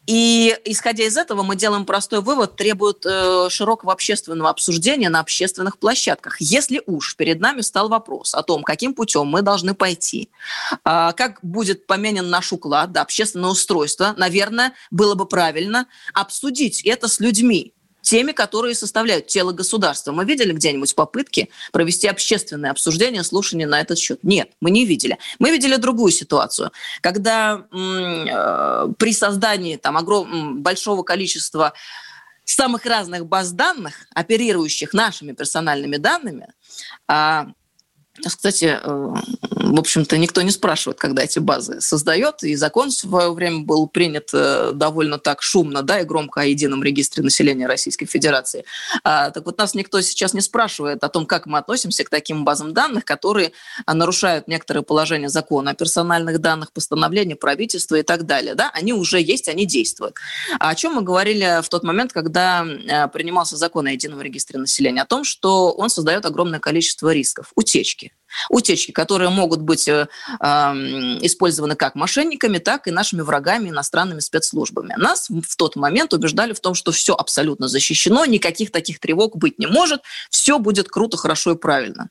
и 0.05 0.55
исходя 0.65 1.05
из 1.05 1.17
этого 1.17 1.43
мы 1.43 1.55
делаем 1.55 1.85
простой 1.85 2.21
вывод, 2.21 2.55
требует 2.55 3.05
э, 3.05 3.47
широкого 3.49 3.93
общественного 3.93 4.49
обсуждения 4.49 5.09
на 5.09 5.19
общественных 5.19 5.77
площадках. 5.79 6.37
Если 6.39 6.81
уж 6.85 7.15
перед 7.15 7.39
нами 7.39 7.61
стал 7.61 7.89
вопрос 7.89 8.33
о 8.33 8.43
том, 8.43 8.63
каким 8.63 8.93
путем 8.93 9.27
мы 9.27 9.41
должны 9.41 9.73
пойти, 9.73 10.29
э, 10.85 11.11
как 11.15 11.39
будет 11.41 11.87
поменен 11.87 12.29
наш 12.29 12.51
уклад, 12.53 12.91
да, 12.91 13.01
общественное 13.01 13.49
устройство, 13.49 14.13
наверное, 14.17 14.73
было 14.91 15.15
бы 15.15 15.25
правильно 15.25 15.87
обсудить 16.13 16.81
это 16.83 17.07
с 17.07 17.19
людьми, 17.19 17.73
теми, 18.07 18.31
которые 18.31 18.73
составляют 18.73 19.27
тело 19.27 19.51
государства. 19.51 20.13
Мы 20.13 20.23
видели 20.23 20.53
где-нибудь 20.53 20.95
попытки 20.95 21.49
провести 21.73 22.07
общественное 22.07 22.71
обсуждение, 22.71 23.21
слушание 23.21 23.67
на 23.67 23.81
этот 23.81 23.97
счет? 23.99 24.23
Нет, 24.23 24.51
мы 24.61 24.71
не 24.71 24.85
видели. 24.85 25.17
Мы 25.39 25.51
видели 25.51 25.75
другую 25.75 26.13
ситуацию, 26.13 26.71
когда 27.01 27.65
э, 27.69 28.93
при 28.97 29.11
создании 29.11 29.75
там, 29.75 29.97
огром... 29.97 30.61
большого 30.61 31.03
количества 31.03 31.73
самых 32.45 32.85
разных 32.85 33.25
баз 33.25 33.51
данных, 33.51 34.07
оперирующих 34.15 34.93
нашими 34.93 35.33
персональными 35.33 35.97
данными, 35.97 36.47
э, 37.09 37.45
кстати, 38.23 38.79
э, 38.81 39.13
в 39.67 39.79
общем-то, 39.79 40.17
никто 40.17 40.41
не 40.41 40.51
спрашивает, 40.51 40.97
когда 40.97 41.23
эти 41.23 41.39
базы 41.39 41.81
создает, 41.81 42.43
и 42.43 42.55
закон 42.55 42.89
в 42.89 42.93
свое 42.93 43.31
время 43.31 43.59
был 43.59 43.87
принят 43.87 44.29
э, 44.33 44.71
довольно 44.73 45.19
так 45.19 45.41
шумно, 45.41 45.83
да, 45.83 45.99
и 45.99 46.03
громко 46.03 46.41
о 46.41 46.45
едином 46.45 46.83
регистре 46.83 47.23
населения 47.23 47.67
Российской 47.67 48.05
Федерации. 48.05 48.65
А, 49.03 49.29
так 49.31 49.45
вот, 49.45 49.57
нас 49.57 49.73
никто 49.73 50.01
сейчас 50.01 50.33
не 50.33 50.41
спрашивает 50.41 51.03
о 51.03 51.09
том, 51.09 51.25
как 51.25 51.45
мы 51.45 51.57
относимся 51.57 52.03
к 52.03 52.09
таким 52.09 52.45
базам 52.45 52.73
данных, 52.73 53.05
которые 53.05 53.51
а, 53.85 53.93
нарушают 53.93 54.47
некоторые 54.47 54.83
положения 54.83 55.29
закона 55.29 55.71
о 55.71 55.73
персональных 55.75 56.39
данных, 56.39 56.71
постановления 56.71 57.35
правительства 57.35 57.95
и 57.95 58.03
так 58.03 58.25
далее, 58.25 58.55
да, 58.55 58.71
они 58.73 58.93
уже 58.93 59.21
есть, 59.21 59.47
они 59.47 59.65
действуют. 59.65 60.15
А 60.59 60.69
о 60.69 60.75
чем 60.75 60.93
мы 60.93 61.01
говорили 61.01 61.61
в 61.61 61.69
тот 61.69 61.83
момент, 61.83 62.13
когда 62.13 62.65
э, 62.65 63.07
принимался 63.09 63.57
закон 63.57 63.87
о 63.87 63.91
едином 63.91 64.21
регистре 64.21 64.59
населения? 64.59 65.01
О 65.01 65.05
том, 65.05 65.23
что 65.23 65.71
он 65.71 65.89
создает 65.89 66.25
огромное 66.25 66.59
количество 66.59 67.13
рисков, 67.13 67.51
утечки 67.55 68.06
утечки. 68.49 68.91
которые 68.91 69.29
могут 69.29 69.61
быть 69.61 69.87
э, 69.87 70.07
использованы 70.39 71.75
как 71.75 71.95
мошенниками, 71.95 72.57
так 72.57 72.87
и 72.87 72.91
нашими 72.91 73.21
врагами, 73.21 73.69
иностранными 73.69 74.19
спецслужбами. 74.19 74.93
Нас 74.97 75.29
в 75.29 75.55
тот 75.55 75.75
момент 75.75 76.13
убеждали 76.13 76.53
в 76.53 76.59
том, 76.59 76.73
что 76.73 76.91
все 76.91 77.13
абсолютно 77.13 77.67
защищено, 77.67 78.25
никаких 78.25 78.71
таких 78.71 78.99
тревог 78.99 79.37
быть 79.37 79.59
не 79.59 79.67
может, 79.67 80.01
все 80.29 80.59
будет 80.59 80.89
круто, 80.89 81.17
хорошо 81.17 81.51
и 81.51 81.57
правильно. 81.57 82.09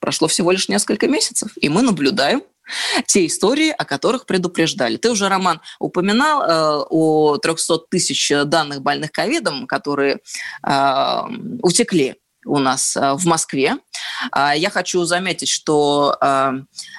Прошло 0.00 0.28
всего 0.28 0.50
лишь 0.50 0.68
несколько 0.68 1.06
месяцев, 1.06 1.52
и 1.56 1.68
мы 1.68 1.82
наблюдаем 1.82 2.42
те 3.06 3.26
истории, 3.26 3.70
о 3.70 3.84
которых 3.84 4.26
предупреждали. 4.26 4.96
Ты 4.96 5.10
уже, 5.10 5.28
Роман, 5.28 5.60
упоминал 5.78 6.42
э, 6.42 6.84
о 6.90 7.38
300 7.38 7.78
тысяч 7.90 8.32
данных 8.46 8.82
больных 8.82 9.12
ковидом, 9.12 9.66
которые 9.66 10.20
э, 10.66 11.20
утекли 11.62 12.21
у 12.44 12.58
нас 12.58 12.96
э, 12.96 13.14
в 13.14 13.24
Москве. 13.26 13.76
А, 14.30 14.54
я 14.54 14.70
хочу 14.70 15.04
заметить, 15.04 15.48
что 15.48 16.16
э, 16.20 16.52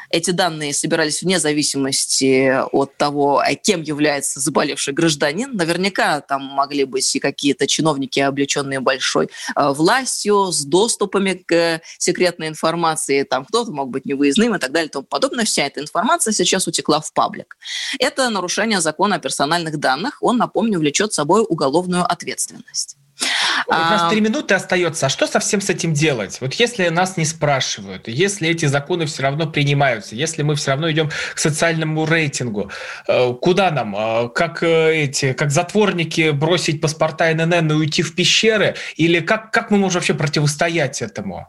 эти 0.10 0.32
данные 0.32 0.74
собирались 0.74 1.22
вне 1.22 1.40
зависимости 1.40 2.64
от 2.72 2.98
того, 2.98 3.44
э, 3.44 3.56
кем 3.56 3.82
является 3.82 4.40
заболевший 4.40 4.94
гражданин. 4.94 5.56
Наверняка 5.56 6.22
там 6.22 6.44
могли 6.44 6.86
быть 6.86 7.16
и 7.16 7.20
какие-то 7.20 7.68
чиновники, 7.68 8.20
облеченные 8.20 8.80
большой 8.80 9.30
властью, 9.56 10.52
с 10.52 10.64
доступами 10.64 11.34
к 11.34 11.82
секретной 11.98 12.48
информации. 12.48 13.24
Там 13.24 13.46
кто-то 13.46 13.72
мог 13.72 13.90
быть 13.90 14.06
невыездным 14.06 14.56
и 14.56 14.60
так 14.60 14.72
далее 14.72 14.88
и 14.88 14.92
тому 14.92 15.06
подобное. 15.06 15.46
Вся 15.46 15.66
эта 15.66 15.82
информация 15.82 16.32
сейчас 16.32 16.68
утекла 16.68 17.02
в 17.02 17.12
паблик. 17.14 17.58
Это 18.00 18.30
нарушение 18.30 18.82
закона 18.82 19.16
о 19.16 19.20
персональных 19.20 19.78
данных. 19.80 20.18
Он, 20.22 20.38
напомню, 20.38 20.80
влечет 20.80 21.14
собой 21.14 21.46
уголовную 21.48 22.04
ответственность. 22.10 22.98
У 23.68 23.72
нас 23.72 24.12
три 24.12 24.22
минуты 24.22 24.54
остается. 24.54 25.06
А 25.06 25.10
что 25.10 25.28
совсем 25.28 25.62
с 25.62 25.70
этим 25.70 25.94
делать? 25.94 26.38
Вот 26.42 26.54
если 26.56 26.90
нас 26.90 27.18
не 27.18 27.26
спрашивают, 27.26 28.08
если 28.08 28.50
эти 28.50 28.66
законы 28.66 29.06
все 29.06 29.24
равно 29.24 29.48
принимаются, 29.48 30.16
если 30.16 30.44
мы 30.44 30.56
все 30.56 30.72
равно 30.72 30.92
идем 30.92 31.10
к 31.34 31.40
социальному 31.40 32.06
рейтингу, 32.06 32.72
э, 33.08 33.34
куда 33.42 33.72
нам? 33.72 33.96
Э, 33.96 34.30
как 34.30 34.64
э, 34.64 35.04
эти, 35.04 35.34
как 35.34 35.52
затворники 35.52 36.32
бросить 36.32 36.82
паспорта 36.82 37.34
ННН 37.34 37.72
и 37.72 37.76
уйти 37.76 38.02
в 38.02 38.16
пещеры? 38.16 38.76
Или 38.96 39.20
как, 39.20 39.52
как 39.52 39.72
мы 39.72 39.78
можем 39.78 40.02
вообще 40.02 40.14
противостоять 40.14 41.02
этому? 41.02 41.48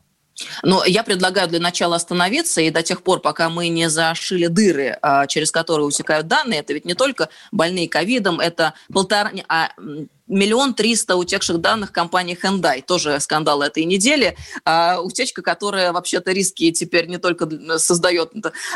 Но 0.62 0.84
я 0.84 1.04
предлагаю 1.04 1.48
для 1.48 1.60
начала 1.60 1.96
остановиться, 1.96 2.60
и 2.60 2.70
до 2.70 2.82
тех 2.82 3.02
пор, 3.02 3.20
пока 3.20 3.48
мы 3.50 3.68
не 3.68 3.88
зашили 3.88 4.48
дыры, 4.48 4.98
а, 5.00 5.26
через 5.26 5.50
которые 5.52 5.86
утекают 5.86 6.26
данные, 6.26 6.60
это 6.60 6.72
ведь 6.72 6.84
не 6.84 6.94
только 6.94 7.28
больные 7.52 7.88
ковидом, 7.88 8.40
это 8.40 8.74
полтора, 8.92 9.30
а 9.48 9.70
миллион 10.26 10.74
триста 10.74 11.16
утекших 11.16 11.58
данных 11.58 11.92
компании 11.92 12.38
Hyundai. 12.40 12.82
Тоже 12.82 13.20
скандал 13.20 13.62
этой 13.62 13.84
недели. 13.84 14.36
А, 14.64 15.00
утечка, 15.00 15.42
которая 15.42 15.92
вообще-то 15.92 16.32
риски 16.32 16.70
теперь 16.72 17.06
не 17.06 17.18
только 17.18 17.48
создает 17.78 18.32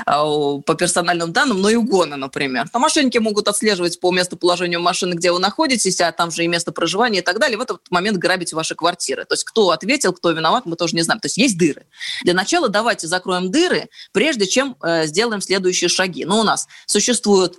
а, 0.07 0.59
по 0.59 0.75
персональным 0.75 1.33
данным, 1.33 1.61
но 1.61 1.71
и 1.71 1.75
угоны, 1.75 2.17
например. 2.17 2.67
А 2.73 2.79
мошенники 2.79 3.19
могут 3.19 3.49
отслеживать 3.49 3.99
по 4.01 4.13
местоположению 4.13 4.81
машины, 4.81 5.15
где 5.15 5.33
вы 5.33 5.39
находитесь, 5.39 6.01
а 6.01 6.13
там 6.13 6.31
же 6.31 6.45
и 6.45 6.49
место 6.49 6.73
проживания 6.73 7.21
и 7.21 7.23
так 7.23 7.39
далее. 7.39 7.57
В 7.57 7.63
этот 7.63 7.81
момент 7.91 8.19
грабить 8.19 8.53
ваши 8.53 8.75
квартиры. 8.75 9.25
То 9.25 9.35
есть 9.35 9.45
кто 9.45 9.71
ответил, 9.71 10.13
кто 10.13 10.31
виноват, 10.31 10.67
мы 10.67 10.77
тоже 10.77 10.95
не 10.97 11.03
знаем. 11.03 11.21
То 11.21 11.27
есть 11.27 11.39
есть 11.39 11.59
дыры. 11.59 11.87
Для 12.25 12.35
начала 12.35 12.69
давайте 12.69 13.07
закроем 13.07 13.51
дыры, 13.51 13.89
прежде 14.13 14.47
чем 14.47 14.77
э, 14.83 15.07
сделаем 15.07 15.41
следующие 15.41 15.89
шаги. 15.89 16.25
Но 16.25 16.41
у 16.41 16.43
нас 16.43 16.69
существуют 16.87 17.57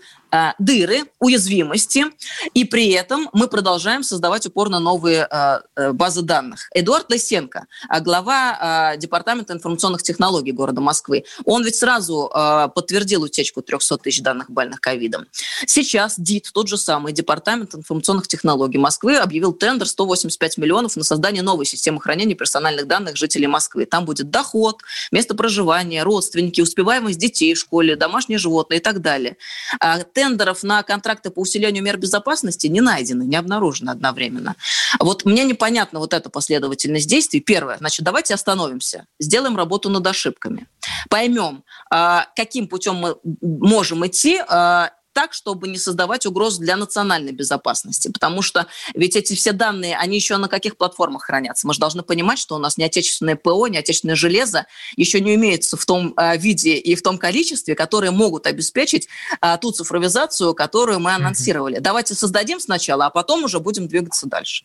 дыры, 0.59 1.03
уязвимости, 1.19 2.05
и 2.53 2.65
при 2.65 2.89
этом 2.91 3.30
мы 3.34 3.47
продолжаем 3.47 4.03
создавать 4.03 4.45
упорно 4.45 4.80
новые 4.80 5.27
э, 5.30 5.59
э, 5.75 5.91
базы 5.91 6.21
данных. 6.21 6.69
Эдуард 6.73 7.09
Лысенко, 7.09 7.65
глава 8.01 8.95
Департамента 8.97 9.53
информационных 9.53 10.03
технологий 10.03 10.51
города 10.51 10.82
Москвы, 10.82 11.25
он 11.45 11.63
ведь 11.63 11.75
сразу 11.75 12.30
подтвердил 12.75 13.23
утечку 13.23 13.61
300 13.61 13.97
тысяч 13.97 14.21
данных 14.21 14.49
больных 14.49 14.82
ковидом. 14.82 15.25
Сейчас 15.65 16.15
ДИТ, 16.17 16.51
тот 16.53 16.67
же 16.67 16.77
самый 16.77 17.13
Департамент 17.13 17.75
информационных 17.75 18.27
технологий 18.27 18.77
Москвы, 18.77 19.17
объявил 19.17 19.53
тендер 19.53 19.88
185 19.88 20.57
миллионов 20.57 20.95
на 20.95 21.03
создание 21.03 21.43
новой 21.43 21.65
системы 21.65 22.01
хранения 22.01 22.36
персональных 22.36 22.88
данных 22.88 23.17
жителей 23.17 23.47
Москвы. 23.47 23.86
Там 23.86 24.05
будет 24.05 24.30
доход, 24.30 24.82
место 25.11 25.36
проживания, 25.36 26.03
родственники, 26.03 26.61
успеваемость 26.61 27.19
детей 27.19 27.53
в 27.53 27.59
школе, 27.59 27.95
домашние 27.95 28.38
животные 28.38 28.80
и 28.80 28.84
так 28.84 29.01
далее 29.01 29.38
а 29.80 30.03
тендеров 30.20 30.63
на 30.63 30.84
контракты 30.84 31.30
по 31.30 31.39
усилению 31.39 31.82
мер 31.82 31.97
безопасности 31.97 32.67
не 32.67 32.82
найдено, 32.82 33.24
не 33.24 33.38
обнаружено 33.38 33.93
одновременно. 33.93 34.55
Вот 34.99 35.24
мне 35.24 35.45
непонятна 35.45 35.99
вот 35.99 36.13
эта 36.13 36.30
последовательность 36.30 37.07
действий. 37.07 37.39
Первое, 37.39 37.78
значит, 37.78 38.03
давайте 38.03 38.34
остановимся, 38.34 39.05
сделаем 39.17 39.55
работу 39.55 39.89
над 39.89 40.05
ошибками, 40.05 40.67
поймем, 41.09 41.63
а, 41.89 42.28
каким 42.36 42.67
путем 42.67 42.95
мы 42.95 43.15
можем 43.41 44.05
идти, 44.05 44.41
а, 44.45 44.91
так, 45.20 45.34
чтобы 45.34 45.67
не 45.67 45.78
создавать 45.78 46.26
угроз 46.26 46.59
для 46.59 46.78
национальной 46.78 47.34
безопасности. 47.34 48.07
Потому 48.07 48.41
что 48.41 48.67
ведь 48.95 49.17
эти 49.17 49.36
все 49.36 49.51
данные, 49.51 49.97
они 49.97 50.15
еще 50.15 50.38
на 50.38 50.47
каких 50.47 50.78
платформах 50.78 51.24
хранятся? 51.24 51.67
Мы 51.67 51.74
же 51.74 51.82
должны 51.82 52.03
понимать, 52.03 52.39
что 52.39 52.55
у 52.55 52.57
нас 52.57 52.78
не 52.78 52.86
отечественное 52.86 53.36
ПО, 53.36 53.67
не 53.67 53.78
отечественное 53.78 54.15
железо 54.15 54.65
еще 54.95 55.20
не 55.20 55.36
имеется 55.36 55.76
в 55.76 55.86
том 55.86 56.13
э, 56.15 56.38
виде 56.38 56.78
и 56.78 56.95
в 56.95 57.01
том 57.01 57.17
количестве, 57.17 57.76
которые 57.76 58.11
могут 58.11 58.47
обеспечить 58.47 59.09
э, 59.41 59.57
ту 59.59 59.74
цифровизацию, 59.74 60.53
которую 60.53 61.01
мы 61.01 61.13
анонсировали. 61.13 61.80
Mm-hmm. 61.80 61.82
Давайте 61.82 62.15
создадим 62.15 62.61
сначала, 62.61 63.07
а 63.07 63.09
потом 63.09 63.43
уже 63.43 63.59
будем 63.59 63.89
двигаться 63.89 64.26
дальше. 64.26 64.63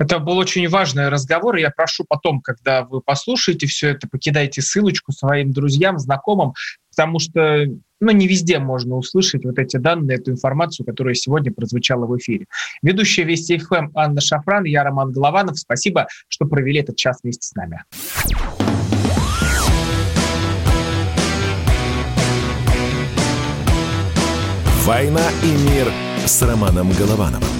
Это 0.00 0.18
был 0.18 0.38
очень 0.38 0.68
важный 0.68 1.08
разговор. 1.08 1.54
Я 1.54 1.70
прошу 1.70 2.04
потом, 2.08 2.40
когда 2.40 2.82
вы 2.82 3.00
послушаете 3.00 3.68
все 3.68 3.90
это, 3.90 4.08
покидайте 4.08 4.60
ссылочку 4.60 5.12
своим 5.12 5.52
друзьям, 5.52 6.00
знакомым, 6.00 6.54
потому 6.90 7.20
что 7.20 7.66
ну, 8.04 8.12
не 8.12 8.28
везде 8.28 8.58
можно 8.58 8.96
услышать 8.96 9.44
вот 9.44 9.58
эти 9.58 9.76
данные, 9.76 10.18
эту 10.18 10.30
информацию, 10.30 10.86
которая 10.86 11.14
сегодня 11.14 11.52
прозвучала 11.52 12.06
в 12.06 12.16
эфире. 12.18 12.46
Ведущая 12.82 13.24
Вести 13.24 13.58
ФМ 13.58 13.90
Анна 13.94 14.20
Шафран, 14.20 14.64
я 14.64 14.84
Роман 14.84 15.12
Голованов. 15.12 15.58
Спасибо, 15.58 16.06
что 16.28 16.46
провели 16.46 16.80
этот 16.80 16.96
час 16.96 17.18
вместе 17.22 17.46
с 17.46 17.54
нами. 17.54 17.82
«Война 24.84 25.26
и 25.42 25.70
мир» 25.70 25.90
с 26.26 26.42
Романом 26.42 26.92
Головановым. 26.92 27.53